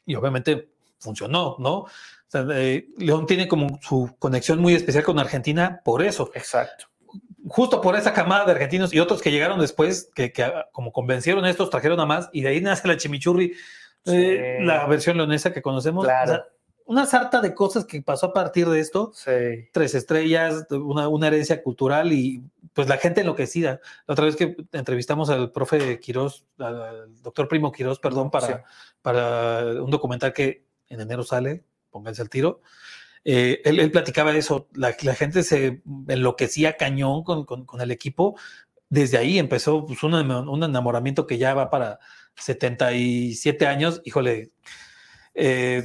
y 0.06 0.16
obviamente 0.16 0.70
funcionó, 0.98 1.58
¿no? 1.60 1.80
O 1.80 1.90
sea, 2.30 2.46
eh, 2.52 2.88
León 2.98 3.26
tiene 3.26 3.50
como 3.50 3.80
su 3.82 4.16
conexión 4.18 4.60
muy 4.60 4.74
especial 4.74 5.04
con 5.04 5.20
Argentina 5.20 5.82
por 5.84 6.02
eso. 6.02 6.32
Exacto. 6.34 6.86
Justo 7.50 7.82
por 7.82 7.98
esa 7.98 8.14
camada 8.14 8.46
de 8.46 8.54
argentinos 8.54 8.94
y 8.94 9.00
otros 9.00 9.22
que 9.22 9.32
llegaron 9.32 9.60
después, 9.60 10.10
que, 10.16 10.32
que 10.32 10.50
como 10.72 10.94
convencieron 10.94 11.44
a 11.44 11.50
estos, 11.50 11.70
trajeron 11.70 12.00
a 12.00 12.06
más 12.06 12.30
y 12.32 12.44
de 12.44 12.50
ahí 12.50 12.62
nace 12.62 12.88
la 12.88 12.96
chimichurri, 12.96 13.56
sí. 14.06 14.16
eh, 14.16 14.58
la 14.62 14.86
versión 14.88 15.18
leonesa 15.18 15.54
que 15.54 15.62
conocemos. 15.62 16.06
Claro. 16.06 16.32
O 16.32 16.36
sea, 16.36 16.46
una 16.86 17.06
sarta 17.06 17.40
de 17.40 17.56
cosas 17.56 17.86
que 17.86 18.02
pasó 18.02 18.28
a 18.28 18.34
partir 18.34 18.68
de 18.68 18.80
esto. 18.80 19.12
Sí. 19.14 19.32
Tres 19.72 19.96
estrellas, 19.96 20.68
una, 20.72 21.08
una, 21.08 21.28
herencia 21.28 21.64
cultural 21.64 22.12
y 22.12 22.44
pues 22.74 22.90
la 22.90 22.98
gente 22.98 23.22
enloquecida. 23.22 23.80
La 24.08 24.14
otra 24.14 24.26
vez 24.26 24.36
que 24.36 24.58
entrevistamos 24.74 25.30
al 25.30 25.52
profe 25.52 26.00
Quirós, 26.00 26.46
al 26.60 27.16
doctor 27.22 27.48
Primo 27.48 27.72
Quirós, 27.72 28.00
perdón, 28.00 28.30
para, 28.30 28.66
para 29.02 29.82
un 29.82 29.90
documental 29.90 30.34
que 30.34 30.66
en 30.90 31.00
enero 31.00 31.24
sale, 31.24 31.64
pónganse 31.92 32.22
al 32.22 32.30
tiro. 32.30 32.62
Eh, 33.24 33.62
él, 33.64 33.80
él, 33.80 33.92
platicaba 33.92 34.36
eso, 34.36 34.68
la, 34.74 34.96
la, 35.04 35.14
gente 35.14 35.44
se 35.44 35.82
enloquecía 36.08 36.76
cañón 36.76 37.24
con, 37.24 37.46
con, 37.46 37.66
con 37.66 37.80
el 37.82 37.92
equipo. 37.92 38.36
Desde 38.90 39.18
ahí 39.18 39.40
empezó 39.40 39.86
pues, 39.86 40.04
un, 40.04 40.14
un, 40.14 40.64
enamoramiento 40.64 41.28
que 41.28 41.38
ya 41.38 41.54
va 41.54 41.70
para 41.70 42.00
77 42.42 43.68
años. 43.68 44.02
Híjole, 44.04 44.52
eh, 45.34 45.84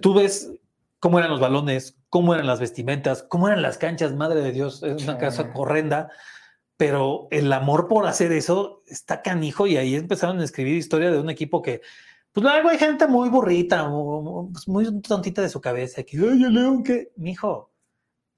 tú 0.00 0.14
ves 0.14 0.50
cómo 0.98 1.18
eran 1.18 1.30
los 1.30 1.40
balones, 1.40 1.96
cómo 2.08 2.34
eran 2.34 2.46
las 2.46 2.60
vestimentas, 2.60 3.22
cómo 3.22 3.48
eran 3.48 3.62
las 3.62 3.78
canchas, 3.78 4.14
madre 4.14 4.40
de 4.40 4.52
Dios, 4.52 4.82
es 4.82 5.02
una 5.02 5.18
casa 5.18 5.50
horrenda, 5.54 6.10
pero 6.76 7.28
el 7.30 7.52
amor 7.52 7.88
por 7.88 8.06
hacer 8.06 8.32
eso 8.32 8.82
está 8.86 9.20
canijo 9.20 9.66
y 9.66 9.76
ahí 9.76 9.94
empezaron 9.94 10.40
a 10.40 10.44
escribir 10.44 10.76
historia 10.76 11.10
de 11.10 11.18
un 11.18 11.30
equipo 11.30 11.60
que, 11.60 11.82
pues 12.32 12.42
luego 12.42 12.68
hay 12.68 12.78
gente 12.78 13.06
muy 13.06 13.28
burrita, 13.28 13.88
pues, 14.52 14.66
muy 14.66 15.00
tontita 15.02 15.42
de 15.42 15.48
su 15.48 15.60
cabeza, 15.60 16.02
que, 16.04 16.20
oye, 16.20 16.48
León, 16.48 16.82
que, 16.82 17.12
mijo, 17.16 17.72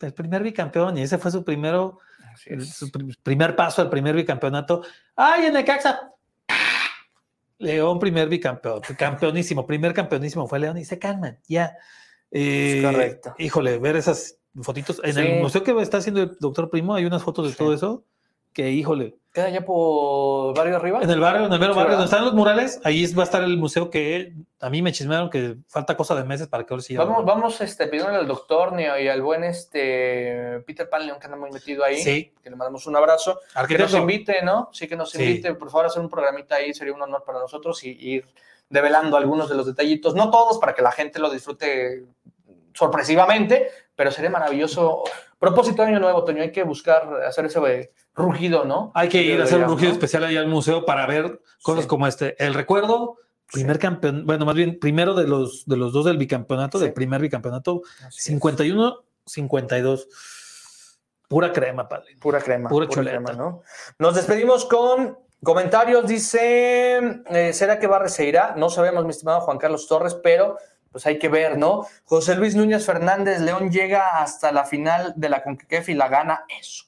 el 0.00 0.12
primer 0.12 0.42
bicampeón 0.42 0.98
y 0.98 1.02
ese 1.02 1.18
fue 1.18 1.30
su 1.30 1.44
primero, 1.44 1.98
su 2.60 2.90
primer 3.22 3.56
paso 3.56 3.80
al 3.80 3.90
primer 3.90 4.14
bicampeonato. 4.14 4.82
Ay, 5.14 5.46
en 5.46 5.56
el 5.56 5.64
Caxa, 5.64 6.12
León, 7.58 7.98
primer 7.98 8.28
bicampeón, 8.28 8.80
campeonísimo, 8.98 9.66
primer 9.66 9.94
campeonísimo 9.94 10.46
fue 10.46 10.58
León 10.58 10.78
y 10.78 10.84
se 10.84 10.98
calman, 10.98 11.38
ya. 11.46 11.76
Eh, 12.30 12.82
correcto. 12.84 13.34
Híjole, 13.38 13.78
ver 13.78 13.96
esas 13.96 14.38
fotitos. 14.60 15.00
En 15.04 15.18
el 15.18 15.42
museo 15.42 15.62
que 15.62 15.72
está 15.80 15.98
haciendo 15.98 16.22
el 16.22 16.36
doctor 16.38 16.70
Primo 16.70 16.94
hay 16.94 17.04
unas 17.04 17.22
fotos 17.22 17.48
de 17.48 17.54
todo 17.56 17.72
eso 17.72 18.04
que, 18.56 18.70
híjole. 18.70 19.18
¿Queda 19.34 19.50
ya 19.50 19.66
por 19.66 20.56
barrio 20.56 20.76
arriba? 20.76 21.00
En 21.02 21.10
el 21.10 21.20
barrio, 21.20 21.44
en 21.44 21.52
el 21.52 21.60
mero 21.60 21.74
barrio, 21.74 21.92
donde 21.92 22.06
están 22.06 22.24
los 22.24 22.32
murales, 22.32 22.80
ahí 22.84 23.04
va 23.12 23.22
a 23.22 23.24
estar 23.24 23.42
el 23.42 23.58
museo 23.58 23.90
que 23.90 24.32
a 24.60 24.70
mí 24.70 24.80
me 24.80 24.92
chismearon 24.92 25.28
que 25.28 25.56
falta 25.68 25.94
cosa 25.94 26.14
de 26.14 26.24
meses 26.24 26.48
para 26.48 26.64
que 26.64 26.72
ahora 26.72 26.82
sí. 26.82 26.96
Vamos, 26.96 27.22
vamos 27.26 27.60
este, 27.60 27.86
pidiéndole 27.86 28.16
al 28.16 28.26
doctor 28.26 28.72
y 28.80 29.08
al 29.08 29.20
buen 29.20 29.44
este 29.44 30.62
Peter 30.66 30.88
Pan 30.88 31.06
León 31.06 31.18
que 31.20 31.26
anda 31.26 31.36
muy 31.36 31.50
metido 31.50 31.84
ahí. 31.84 31.98
Sí. 31.98 32.32
Que 32.42 32.48
le 32.48 32.56
mandamos 32.56 32.86
un 32.86 32.96
abrazo. 32.96 33.40
Que 33.68 33.76
nos 33.76 33.92
invite, 33.92 34.40
¿no? 34.42 34.70
Sí, 34.72 34.88
que 34.88 34.96
nos 34.96 35.14
invite, 35.14 35.52
por 35.54 35.68
favor, 35.68 35.84
a 35.84 35.88
hacer 35.88 36.00
un 36.00 36.08
programita 36.08 36.54
ahí, 36.54 36.72
sería 36.72 36.94
un 36.94 37.02
honor 37.02 37.22
para 37.26 37.38
nosotros 37.38 37.84
y 37.84 37.90
ir 37.90 38.24
develando 38.70 39.18
algunos 39.18 39.50
de 39.50 39.54
los 39.54 39.66
detallitos, 39.66 40.14
no 40.14 40.30
todos, 40.30 40.58
para 40.58 40.74
que 40.74 40.80
la 40.80 40.92
gente 40.92 41.18
lo 41.18 41.28
disfrute 41.28 42.04
sorpresivamente, 42.72 43.68
pero 43.94 44.10
sería 44.10 44.30
maravilloso. 44.30 45.04
Propósito 45.38 45.82
de 45.82 45.88
año 45.88 46.00
nuevo, 46.00 46.24
Toño, 46.24 46.40
hay 46.40 46.52
que 46.52 46.62
buscar 46.62 47.22
hacer 47.26 47.44
ese 47.44 47.60
rugido, 48.16 48.64
¿no? 48.64 48.90
Hay 48.94 49.08
que 49.08 49.22
ir 49.22 49.40
a 49.40 49.44
hacer 49.44 49.58
un 49.58 49.68
rugido 49.68 49.92
especial 49.92 50.24
ahí 50.24 50.36
al 50.36 50.48
museo 50.48 50.84
para 50.84 51.06
ver 51.06 51.40
cosas 51.62 51.86
como 51.86 52.06
este. 52.06 52.42
El 52.44 52.54
recuerdo, 52.54 53.18
primer 53.52 53.78
campeón, 53.78 54.24
bueno, 54.26 54.44
más 54.44 54.54
bien, 54.54 54.78
primero 54.80 55.14
de 55.14 55.26
los, 55.26 55.66
de 55.66 55.76
los 55.76 55.92
dos 55.92 56.06
del 56.06 56.16
bicampeonato, 56.16 56.78
del 56.78 56.92
primer 56.92 57.20
bicampeonato, 57.20 57.82
51, 58.10 59.04
52. 59.26 60.08
Pura 61.28 61.52
crema, 61.52 61.88
padre. 61.88 62.16
Pura 62.20 62.40
crema. 62.40 62.68
Pura, 62.68 62.86
crema, 62.86 63.32
¿no? 63.32 63.62
Nos 63.98 64.14
despedimos 64.14 64.64
con 64.64 65.18
comentarios. 65.42 66.06
Dice, 66.06 67.22
eh, 67.26 67.52
¿será 67.52 67.78
que 67.78 67.88
Barre 67.88 68.08
se 68.08 68.26
irá? 68.26 68.54
No 68.56 68.70
sabemos, 68.70 69.04
mi 69.04 69.10
estimado 69.10 69.40
Juan 69.40 69.58
Carlos 69.58 69.88
Torres, 69.88 70.14
pero 70.14 70.56
pues 70.92 71.04
hay 71.04 71.18
que 71.18 71.28
ver, 71.28 71.58
¿no? 71.58 71.86
José 72.04 72.36
Luis 72.36 72.54
Núñez 72.54 72.86
Fernández, 72.86 73.40
León 73.40 73.70
llega 73.70 74.22
hasta 74.22 74.50
la 74.50 74.64
final 74.64 75.12
de 75.16 75.28
la 75.28 75.42
CONCACAF 75.42 75.90
y 75.90 75.94
la 75.94 76.08
gana. 76.08 76.44
Eso, 76.58 76.84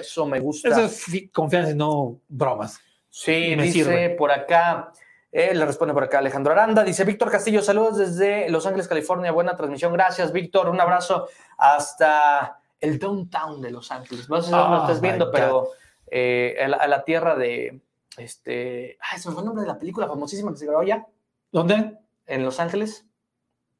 eso 0.00 0.26
me 0.26 0.40
gusta. 0.40 0.68
Eso 0.68 0.84
es 0.84 1.30
confianza 1.32 1.70
y 1.70 1.74
no 1.74 2.20
bromas. 2.28 2.80
Sí, 3.10 3.54
me 3.56 3.64
dice 3.64 4.10
por 4.10 4.30
acá, 4.30 4.92
eh, 5.32 5.54
le 5.54 5.64
responde 5.64 5.94
por 5.94 6.04
acá 6.04 6.18
Alejandro 6.18 6.52
Aranda, 6.52 6.84
dice 6.84 7.04
Víctor 7.04 7.30
Castillo, 7.30 7.62
saludos 7.62 7.98
desde 7.98 8.48
Los 8.48 8.66
Ángeles, 8.66 8.86
California, 8.86 9.32
buena 9.32 9.56
transmisión, 9.56 9.92
gracias 9.92 10.32
Víctor, 10.32 10.68
un 10.68 10.80
abrazo 10.80 11.28
hasta 11.56 12.60
el 12.80 12.98
downtown 12.98 13.60
de 13.60 13.70
Los 13.70 13.90
Ángeles. 13.90 14.28
No 14.28 14.40
sé 14.40 14.48
si 14.48 14.54
lo 14.54 14.82
estás 14.82 15.00
viendo, 15.00 15.30
pero 15.30 15.70
eh, 16.10 16.56
a, 16.62 16.86
la, 16.86 17.04
tierra 17.04 17.34
de, 17.34 17.80
este, 18.16 18.98
ay, 19.00 19.18
se 19.18 19.28
me 19.28 19.34
fue 19.34 19.42
el 19.42 19.46
nombre 19.46 19.62
de 19.62 19.68
la 19.68 19.78
película 19.78 20.06
famosísima 20.06 20.52
que 20.52 20.58
se 20.58 20.66
grabó 20.66 20.82
ya. 20.82 21.06
¿Dónde? 21.50 21.98
En 22.26 22.44
Los 22.44 22.60
Ángeles. 22.60 23.06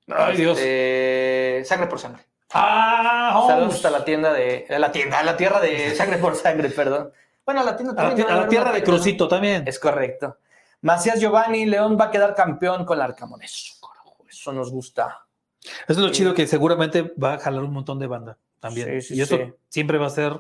Ay, 0.09 0.37
Dios. 0.37 0.59
Este, 0.59 1.63
sangre 1.65 1.87
por 1.87 1.99
sangre. 1.99 2.28
Ah, 2.53 3.45
Saludos 3.47 3.75
hasta 3.75 3.91
la 3.91 4.05
tienda 4.05 4.33
de. 4.33 4.67
La 4.71 4.91
tienda, 4.91 5.23
la 5.23 5.37
tierra 5.37 5.61
de 5.61 5.95
sangre 5.95 6.19
por 6.19 6.35
sangre, 6.35 6.71
perdón. 6.71 7.13
Bueno, 7.45 7.65
la 7.65 7.77
tienda 7.77 7.95
también. 7.95 8.29
A 8.29 8.37
la, 8.37 8.49
tierra 8.49 8.73
de 8.73 8.83
Crucito 8.83 9.29
también. 9.29 9.67
Es 9.67 9.79
correcto. 9.79 10.39
Macías 10.81 11.21
Giovanni, 11.21 11.67
León 11.67 11.97
va 12.01 12.07
a 12.07 12.11
quedar 12.11 12.35
campeón 12.35 12.85
con 12.85 12.99
la 12.99 13.05
Arcamón. 13.05 13.43
Eso, 13.43 14.53
nos 14.53 14.71
gusta. 14.71 15.27
Eso 15.61 15.83
es 15.89 15.99
lo 15.99 16.11
chido 16.11 16.35
que 16.35 16.47
seguramente 16.47 17.13
va 17.23 17.35
a 17.35 17.39
jalar 17.39 17.63
un 17.65 17.73
montón 17.73 17.99
de 17.99 18.07
banda 18.07 18.39
también. 18.61 19.01
y 19.11 19.21
eso 19.21 19.39
siempre 19.69 19.99
va 19.99 20.07
a 20.07 20.11
ser 20.11 20.39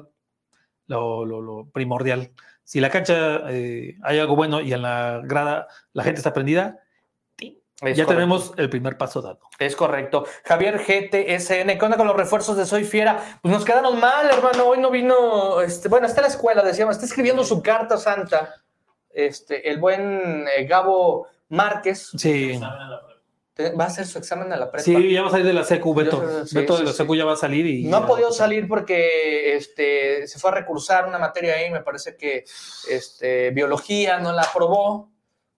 lo, 0.86 1.68
primordial. 1.72 2.30
Si 2.64 2.80
la 2.80 2.90
cancha 2.90 3.50
eh, 3.50 3.96
hay 4.02 4.18
algo 4.18 4.36
bueno 4.36 4.60
y 4.60 4.72
en 4.72 4.82
la 4.82 5.20
grada 5.24 5.68
la 5.92 6.04
gente 6.04 6.18
está 6.18 6.32
prendida, 6.32 6.80
ya 7.82 8.06
tenemos 8.06 8.52
el 8.56 8.68
primer 8.68 8.96
paso 8.96 9.22
dado. 9.22 9.40
Es 9.58 9.76
correcto. 9.76 10.26
Javier 10.44 10.78
GTSN, 10.78 11.78
¿qué 11.78 11.84
onda 11.84 11.96
con 11.96 12.08
los 12.08 12.16
refuerzos 12.16 12.56
de 12.56 12.66
Soy 12.66 12.84
Fiera? 12.84 13.38
Pues 13.40 13.52
nos 13.54 13.64
quedaron 13.64 14.00
mal, 14.00 14.26
hermano. 14.26 14.66
Hoy 14.66 14.78
no 14.78 14.90
vino, 14.90 15.60
este, 15.60 15.88
bueno, 15.88 16.06
está 16.06 16.20
en 16.20 16.26
la 16.26 16.28
escuela, 16.28 16.62
decíamos, 16.62 16.96
está 16.96 17.06
escribiendo 17.06 17.44
su 17.44 17.62
carta 17.62 17.96
santa. 17.96 18.54
Este, 19.10 19.70
el 19.70 19.78
buen 19.78 20.46
eh, 20.56 20.64
Gabo 20.66 21.28
Márquez. 21.48 22.10
Sí. 22.16 22.60
Va 22.60 23.84
a 23.84 23.86
hacer 23.88 24.06
su 24.06 24.18
examen 24.18 24.52
a 24.52 24.56
la 24.56 24.70
prepa. 24.70 24.84
Sí, 24.84 25.12
ya 25.12 25.22
va 25.22 25.28
a 25.28 25.30
salir 25.32 25.46
de 25.46 25.52
la 25.52 25.64
secu, 25.64 25.92
Beto. 25.92 26.22
Beto 26.52 26.78
de 26.78 26.84
la 26.84 26.92
secu 26.92 27.16
ya 27.16 27.24
va 27.24 27.32
a 27.32 27.36
salir 27.36 27.66
y... 27.66 27.84
No 27.84 27.98
ha 27.98 28.06
podido 28.06 28.32
salir 28.32 28.68
porque 28.68 29.56
este, 29.56 30.28
se 30.28 30.38
fue 30.38 30.50
a 30.50 30.54
recursar 30.54 31.06
una 31.06 31.18
materia 31.18 31.54
ahí, 31.54 31.68
me 31.70 31.80
parece 31.80 32.16
que 32.16 32.44
este, 32.88 33.50
biología 33.50 34.18
no 34.18 34.32
la 34.32 34.42
aprobó. 34.42 35.10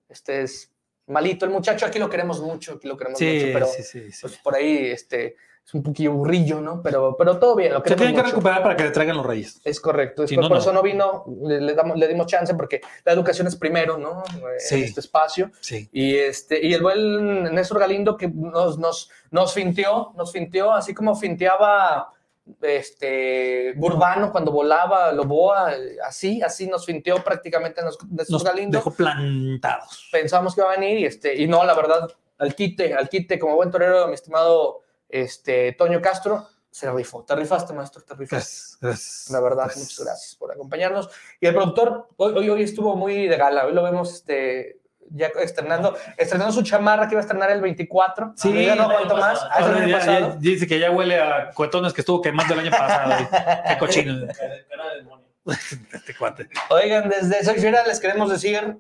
Este 0.08 0.42
es 0.42 0.69
malito 1.10 1.44
el 1.44 1.50
muchacho, 1.50 1.86
aquí 1.86 1.98
lo 1.98 2.08
queremos 2.08 2.40
mucho, 2.40 2.74
aquí 2.74 2.88
lo 2.88 2.96
queremos 2.96 3.20
mucho, 3.20 3.46
pero 3.52 3.66
pues, 3.66 4.38
por 4.42 4.54
ahí 4.54 4.86
este, 4.86 5.36
es 5.66 5.74
un 5.74 5.82
poquillo 5.82 6.12
burrillo, 6.12 6.60
¿no? 6.60 6.82
Pero, 6.82 7.16
pero 7.16 7.38
todo 7.38 7.54
bien. 7.54 7.72
Lo 7.72 7.82
Se 7.84 7.94
tienen 7.94 8.14
que 8.14 8.22
recuperar 8.22 8.62
para 8.62 8.76
que 8.76 8.84
le 8.84 8.90
traigan 8.90 9.16
los 9.16 9.26
reyes. 9.26 9.60
Es 9.64 9.80
correcto. 9.80 10.24
por 10.48 10.58
eso 10.58 10.72
no 10.72 10.82
vino, 10.82 11.24
le, 11.42 11.74
damos, 11.74 11.96
le 11.96 12.08
dimos 12.08 12.26
chance 12.26 12.54
porque 12.54 12.80
la 13.04 13.12
educación 13.12 13.46
es 13.46 13.56
primero, 13.56 13.98
¿no? 13.98 14.22
En 14.70 14.82
este 14.82 15.00
espacio. 15.00 15.50
Sí. 15.60 15.88
Y, 15.92 16.16
este, 16.16 16.64
y 16.64 16.72
el 16.74 16.82
buen 16.82 17.54
Néstor 17.54 17.78
Galindo 17.78 18.16
que 18.16 18.28
nos, 18.28 18.78
nos, 18.78 19.10
nos 19.30 19.52
finteó, 19.52 20.12
nos 20.16 20.32
finteó, 20.32 20.72
así 20.72 20.94
como 20.94 21.14
finteaba 21.14 22.12
este, 22.62 23.72
Burbano 23.76 24.32
cuando 24.32 24.52
volaba, 24.52 25.12
Loboa, 25.12 25.72
así, 26.06 26.42
así 26.42 26.66
nos 26.66 26.84
fintió 26.84 27.22
prácticamente 27.22 27.82
nos, 27.82 27.98
nos 28.28 28.44
Galindo. 28.44 28.78
dejó 28.78 28.92
plantados. 28.92 30.08
Pensamos 30.10 30.54
que 30.54 30.60
iba 30.60 30.72
a 30.72 30.76
venir 30.76 30.98
y, 30.98 31.04
este, 31.04 31.34
y 31.34 31.46
no, 31.46 31.64
la 31.64 31.74
verdad, 31.74 32.08
al 32.38 32.54
quite, 32.54 32.94
al 32.94 33.08
quite, 33.08 33.38
como 33.38 33.56
buen 33.56 33.70
torero, 33.70 34.08
mi 34.08 34.14
estimado 34.14 34.82
este, 35.08 35.72
Toño 35.72 36.00
Castro, 36.00 36.48
se 36.70 36.90
rifó. 36.90 37.24
Te 37.24 37.34
rifaste, 37.34 37.72
maestro, 37.72 38.02
te 38.02 38.14
rifaste. 38.14 38.76
Gracias, 38.80 39.28
La 39.30 39.40
verdad, 39.40 39.70
muchas 39.76 40.00
gracias 40.00 40.36
por 40.36 40.52
acompañarnos. 40.52 41.10
Y 41.40 41.46
el 41.46 41.54
productor, 41.54 42.08
hoy, 42.16 42.48
hoy, 42.48 42.62
estuvo 42.62 42.96
muy 42.96 43.26
de 43.26 43.36
gala, 43.36 43.66
hoy 43.66 43.72
lo 43.74 43.82
vemos 43.82 44.14
este, 44.14 44.79
ya 45.10 45.28
estrenando, 45.40 45.96
estrenando 46.16 46.52
su 46.52 46.62
chamarra 46.62 47.08
que 47.08 47.14
iba 47.14 47.20
a 47.20 47.22
estrenar 47.22 47.50
el 47.50 47.60
24. 47.60 48.34
Sí, 48.36 48.64
ya 48.64 48.74
no 48.74 48.84
aguanto 48.84 49.16
más. 49.16 49.40
Ah, 49.50 50.36
dice 50.38 50.66
que 50.66 50.78
ya 50.78 50.90
huele 50.90 51.20
a 51.20 51.50
cuetones 51.50 51.92
que 51.92 52.00
estuvo 52.00 52.20
quemando 52.20 52.54
el 52.54 52.60
año 52.60 52.70
pasado. 52.70 53.28
Qué 53.68 53.78
cochino. 53.78 54.26
este 55.92 56.14
cuate. 56.16 56.48
Oigan, 56.70 57.08
desde 57.08 57.44
Soy 57.44 57.58
Fiera 57.58 57.86
les 57.86 58.00
queremos 58.00 58.30
decir 58.30 58.78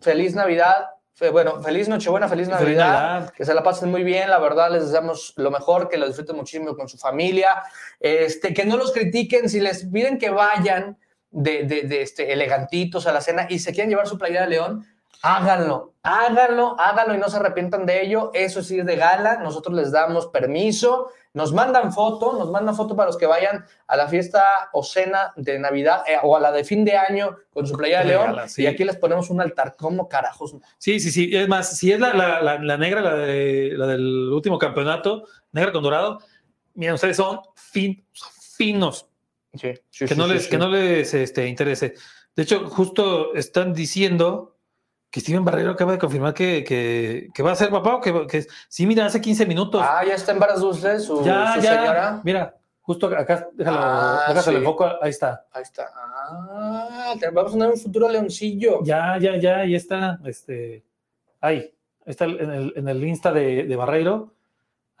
feliz 0.00 0.34
Navidad. 0.34 0.86
Bueno, 1.32 1.60
feliz 1.60 1.88
Nochebuena, 1.88 2.28
feliz 2.28 2.46
Navidad, 2.46 2.64
feliz 2.64 2.78
Navidad. 2.78 3.34
Que 3.34 3.44
se 3.44 3.52
la 3.52 3.64
pasen 3.64 3.90
muy 3.90 4.04
bien, 4.04 4.30
la 4.30 4.38
verdad, 4.38 4.70
les 4.70 4.86
deseamos 4.86 5.32
lo 5.36 5.50
mejor, 5.50 5.88
que 5.88 5.98
lo 5.98 6.06
disfruten 6.06 6.36
muchísimo 6.36 6.76
con 6.76 6.88
su 6.88 6.96
familia. 6.96 7.64
Este, 7.98 8.54
que 8.54 8.64
no 8.64 8.76
los 8.76 8.92
critiquen 8.92 9.48
si 9.48 9.58
les 9.58 9.84
piden 9.86 10.18
que 10.18 10.30
vayan 10.30 10.96
de, 11.30 11.64
de, 11.64 11.82
de 11.82 12.02
este, 12.02 12.32
elegantitos 12.32 13.08
a 13.08 13.12
la 13.12 13.20
cena 13.20 13.46
y 13.50 13.58
se 13.58 13.72
quieren 13.72 13.90
llevar 13.90 14.06
su 14.06 14.16
playera 14.16 14.42
de 14.42 14.50
león 14.50 14.86
Háganlo, 15.22 15.94
háganlo, 16.02 16.76
háganlo 16.78 17.14
y 17.14 17.18
no 17.18 17.28
se 17.28 17.38
arrepientan 17.38 17.86
de 17.86 18.02
ello. 18.02 18.30
Eso 18.34 18.62
sí 18.62 18.78
es 18.78 18.86
de 18.86 18.96
gala. 18.96 19.38
Nosotros 19.38 19.74
les 19.74 19.90
damos 19.90 20.28
permiso. 20.28 21.10
Nos 21.34 21.52
mandan 21.52 21.92
foto, 21.92 22.34
nos 22.38 22.50
mandan 22.50 22.76
foto 22.76 22.94
para 22.94 23.08
los 23.08 23.16
que 23.16 23.26
vayan 23.26 23.64
a 23.86 23.96
la 23.96 24.08
fiesta 24.08 24.44
o 24.72 24.82
cena 24.82 25.32
de 25.36 25.58
Navidad 25.58 26.02
eh, 26.06 26.16
o 26.22 26.36
a 26.36 26.40
la 26.40 26.52
de 26.52 26.64
fin 26.64 26.84
de 26.84 26.96
año 26.96 27.36
con 27.52 27.66
su 27.66 27.76
playa 27.76 28.00
de 28.00 28.06
león. 28.06 28.36
Y 28.56 28.66
aquí 28.66 28.84
les 28.84 28.96
ponemos 28.96 29.28
un 29.30 29.40
altar. 29.40 29.74
¿Cómo 29.76 30.08
carajos? 30.08 30.54
Sí, 30.78 31.00
sí, 31.00 31.10
sí. 31.10 31.30
Es 31.32 31.48
más, 31.48 31.76
si 31.76 31.92
es 31.92 32.00
la, 32.00 32.12
la, 32.14 32.76
negra, 32.76 33.00
la, 33.00 33.14
de, 33.14 33.72
la 33.76 33.86
del 33.86 34.32
último 34.32 34.58
campeonato, 34.58 35.24
negra 35.52 35.72
con 35.72 35.82
dorado, 35.82 36.18
miren, 36.74 36.94
ustedes 36.94 37.16
son 37.16 37.40
fin, 37.54 38.04
finos 38.56 39.08
que, 39.52 40.14
no 40.16 40.26
les, 40.26 40.48
que 40.48 40.58
no 40.58 40.68
les 40.68 41.12
este, 41.14 41.46
interese. 41.46 41.94
De 42.34 42.42
hecho, 42.42 42.68
justo 42.68 43.34
están 43.34 43.72
diciendo 43.72 44.57
que 45.10 45.20
Steven 45.20 45.44
Barrero 45.44 45.70
acaba 45.70 45.92
de 45.92 45.98
confirmar 45.98 46.34
que, 46.34 46.64
que, 46.64 47.42
va 47.42 47.52
a 47.52 47.56
ser 47.56 47.70
papá 47.70 47.96
o 47.96 48.00
que, 48.00 48.26
que, 48.26 48.46
sí, 48.68 48.86
mira, 48.86 49.06
hace 49.06 49.20
15 49.20 49.46
minutos. 49.46 49.82
Ah, 49.82 50.04
ya 50.06 50.14
está 50.14 50.32
en 50.32 50.38
Varas 50.38 50.60
Dulces, 50.60 51.04
su, 51.04 51.24
ya, 51.24 51.54
ya. 51.56 51.62
señora. 51.62 52.20
Mira, 52.24 52.56
justo 52.82 53.06
acá, 53.06 53.48
déjalo, 53.54 53.78
ah, 53.80 54.32
déjalo 54.34 54.58
el 54.58 54.64
foco, 54.64 54.86
ahí 55.00 55.10
está. 55.10 55.46
Ahí 55.52 55.62
está. 55.62 55.90
Ah, 55.94 57.14
te 57.18 57.30
vamos 57.30 57.54
a 57.54 57.58
dar 57.58 57.70
un 57.70 57.78
futuro 57.78 58.08
leoncillo. 58.08 58.80
Ya, 58.84 59.18
ya, 59.18 59.36
ya, 59.38 59.58
ahí 59.60 59.74
está, 59.74 60.20
este, 60.24 60.84
ahí, 61.40 61.74
está 62.04 62.26
en 62.26 62.50
el, 62.50 62.72
en 62.76 62.88
el 62.88 63.02
Insta 63.04 63.32
de, 63.32 63.64
de 63.64 63.76
Barreiro. 63.76 64.34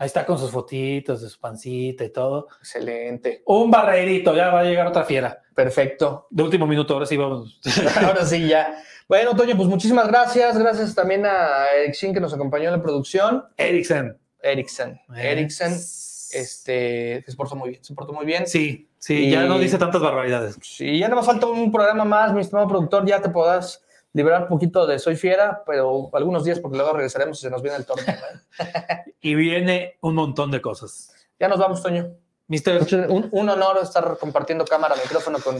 Ahí 0.00 0.06
está 0.06 0.24
con 0.24 0.38
sus 0.38 0.52
fotitos 0.52 1.22
de 1.22 1.28
su 1.28 1.40
pancita 1.40 2.04
y 2.04 2.10
todo. 2.10 2.46
Excelente. 2.60 3.42
Un 3.46 3.68
barrerito, 3.68 4.34
ya 4.34 4.50
va 4.50 4.60
a 4.60 4.64
llegar 4.64 4.86
otra 4.86 5.04
fiera. 5.04 5.42
Perfecto. 5.52 6.28
De 6.30 6.44
último 6.44 6.68
minuto, 6.68 6.94
ahora 6.94 7.04
sí 7.04 7.16
vamos. 7.16 7.60
ahora 8.04 8.24
sí, 8.24 8.46
ya. 8.46 8.80
Bueno, 9.08 9.34
Toño, 9.34 9.56
pues 9.56 9.68
muchísimas 9.68 10.06
gracias. 10.06 10.56
Gracias 10.56 10.94
también 10.94 11.26
a 11.26 11.66
Eriksen 11.82 12.14
que 12.14 12.20
nos 12.20 12.32
acompañó 12.32 12.66
en 12.66 12.76
la 12.76 12.82
producción. 12.82 13.44
Eriksen. 13.56 14.16
Eriksen. 14.40 15.00
Eriksen. 15.16 15.72
Este, 15.72 17.24
se 17.26 17.36
portó 17.36 17.56
muy 17.56 17.70
bien. 17.70 17.82
Se 17.82 17.92
portó 17.92 18.12
muy 18.12 18.24
bien. 18.24 18.46
Sí, 18.46 18.88
sí, 18.98 19.30
ya 19.30 19.46
no 19.46 19.58
dice 19.58 19.78
tantas 19.78 20.00
barbaridades. 20.00 20.58
Sí, 20.62 20.96
ya 20.98 21.08
no 21.08 21.16
me 21.16 21.22
falta 21.24 21.46
un 21.46 21.72
programa 21.72 22.04
más, 22.04 22.32
mi 22.32 22.40
estimado 22.40 22.68
productor. 22.68 23.04
Ya 23.04 23.20
te 23.20 23.30
podás 23.30 23.82
liberar 24.12 24.42
un 24.42 24.48
poquito 24.48 24.86
de 24.86 24.98
Soy 24.98 25.16
Fiera, 25.16 25.62
pero 25.66 26.10
algunos 26.12 26.44
días 26.44 26.60
porque 26.60 26.76
luego 26.76 26.92
regresaremos 26.92 27.38
y 27.38 27.42
se 27.42 27.50
nos 27.50 27.62
viene 27.62 27.76
el 27.76 27.86
torneo. 27.86 28.16
¿eh? 28.16 29.14
y 29.20 29.34
viene 29.34 29.98
un 30.00 30.14
montón 30.14 30.50
de 30.50 30.60
cosas. 30.60 31.14
Ya 31.38 31.48
nos 31.48 31.58
vamos, 31.58 31.82
Toño. 31.82 32.10
Mister. 32.48 32.82
Un, 33.10 33.28
un 33.30 33.48
honor 33.50 33.78
estar 33.82 34.16
compartiendo 34.18 34.64
cámara, 34.64 34.94
micrófono 34.96 35.38
con, 35.38 35.56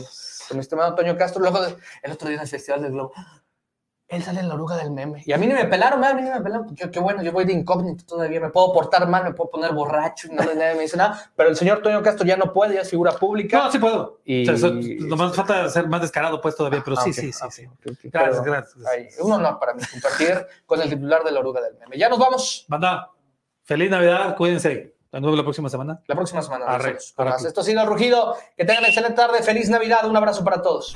con 0.47 0.57
mi 0.57 0.61
estimado 0.61 0.95
Toño 0.95 1.15
Castro. 1.15 1.41
Luego, 1.41 1.59
el 2.01 2.11
otro 2.11 2.27
día 2.27 2.37
en 2.37 2.43
el 2.43 2.47
Festival 2.47 2.81
del 2.81 2.91
Globo, 2.91 3.13
él 4.09 4.23
sale 4.23 4.39
en 4.39 4.49
la 4.49 4.55
oruga 4.55 4.75
del 4.75 4.89
meme. 4.89 5.21
Y 5.23 5.33
a 5.33 5.37
mí 5.37 5.45
ni 5.45 5.53
me 5.53 5.65
pelaron, 5.65 6.03
a 6.03 6.13
mí 6.15 6.23
ni 6.23 6.29
me 6.31 6.41
pelaron. 6.41 6.75
Yo, 6.75 6.89
qué 6.89 6.99
bueno, 6.99 7.21
yo 7.21 7.31
voy 7.31 7.45
de 7.45 7.53
incógnito 7.53 8.03
todavía. 8.05 8.39
Me 8.39 8.49
puedo 8.49 8.73
portar 8.73 9.07
mal, 9.07 9.23
me 9.23 9.33
puedo 9.33 9.51
poner 9.51 9.71
borracho 9.71 10.27
y 10.27 10.31
nadie, 10.31 10.55
me 10.55 10.81
dice 10.81 10.97
nada. 10.97 11.31
Pero 11.35 11.49
el 11.49 11.55
señor 11.55 11.83
Toño 11.83 12.01
Castro 12.01 12.25
ya 12.25 12.35
no 12.35 12.51
puede, 12.51 12.73
ya 12.73 12.81
es 12.81 12.89
figura 12.89 13.11
pública. 13.11 13.65
No, 13.65 13.71
sí 13.71 13.77
puedo. 13.77 14.19
Y... 14.25 14.49
O 14.49 14.57
sea, 14.57 14.71
nomás 14.71 15.35
falta 15.35 15.69
ser 15.69 15.87
más 15.87 16.01
descarado, 16.01 16.41
pues 16.41 16.55
todavía, 16.55 16.81
pero 16.83 16.97
ah, 16.97 17.03
sí, 17.03 17.13
sí, 17.13 17.31
sí, 17.31 17.67
Gracias, 18.05 18.43
gracias. 18.43 19.19
un 19.19 19.31
honor 19.31 19.59
para 19.59 19.75
mí 19.75 19.83
compartir 19.91 20.43
con 20.65 20.81
el 20.81 20.89
titular 20.89 21.23
de 21.23 21.31
la 21.31 21.39
oruga 21.41 21.61
del 21.61 21.77
meme. 21.77 21.95
Ya 21.95 22.09
nos 22.09 22.17
vamos. 22.17 22.65
Banda, 22.67 23.11
feliz 23.63 23.91
Navidad, 23.91 24.35
cuídense. 24.35 24.95
La 25.11 25.19
nuevo 25.19 25.35
la 25.35 25.43
próxima 25.43 25.69
semana. 25.69 26.01
La 26.07 26.15
próxima 26.15 26.41
semana. 26.41 26.65
Arre, 26.65 26.97
Esto 26.97 27.61
ha 27.61 27.63
sido 27.63 27.81
el 27.81 27.87
rugido. 27.87 28.35
Que 28.55 28.65
tengan 28.65 28.85
excelente 28.85 29.15
tarde. 29.15 29.41
Feliz 29.41 29.67
Navidad. 29.67 30.07
Un 30.07 30.15
abrazo 30.15 30.43
para 30.43 30.61
todos. 30.61 30.95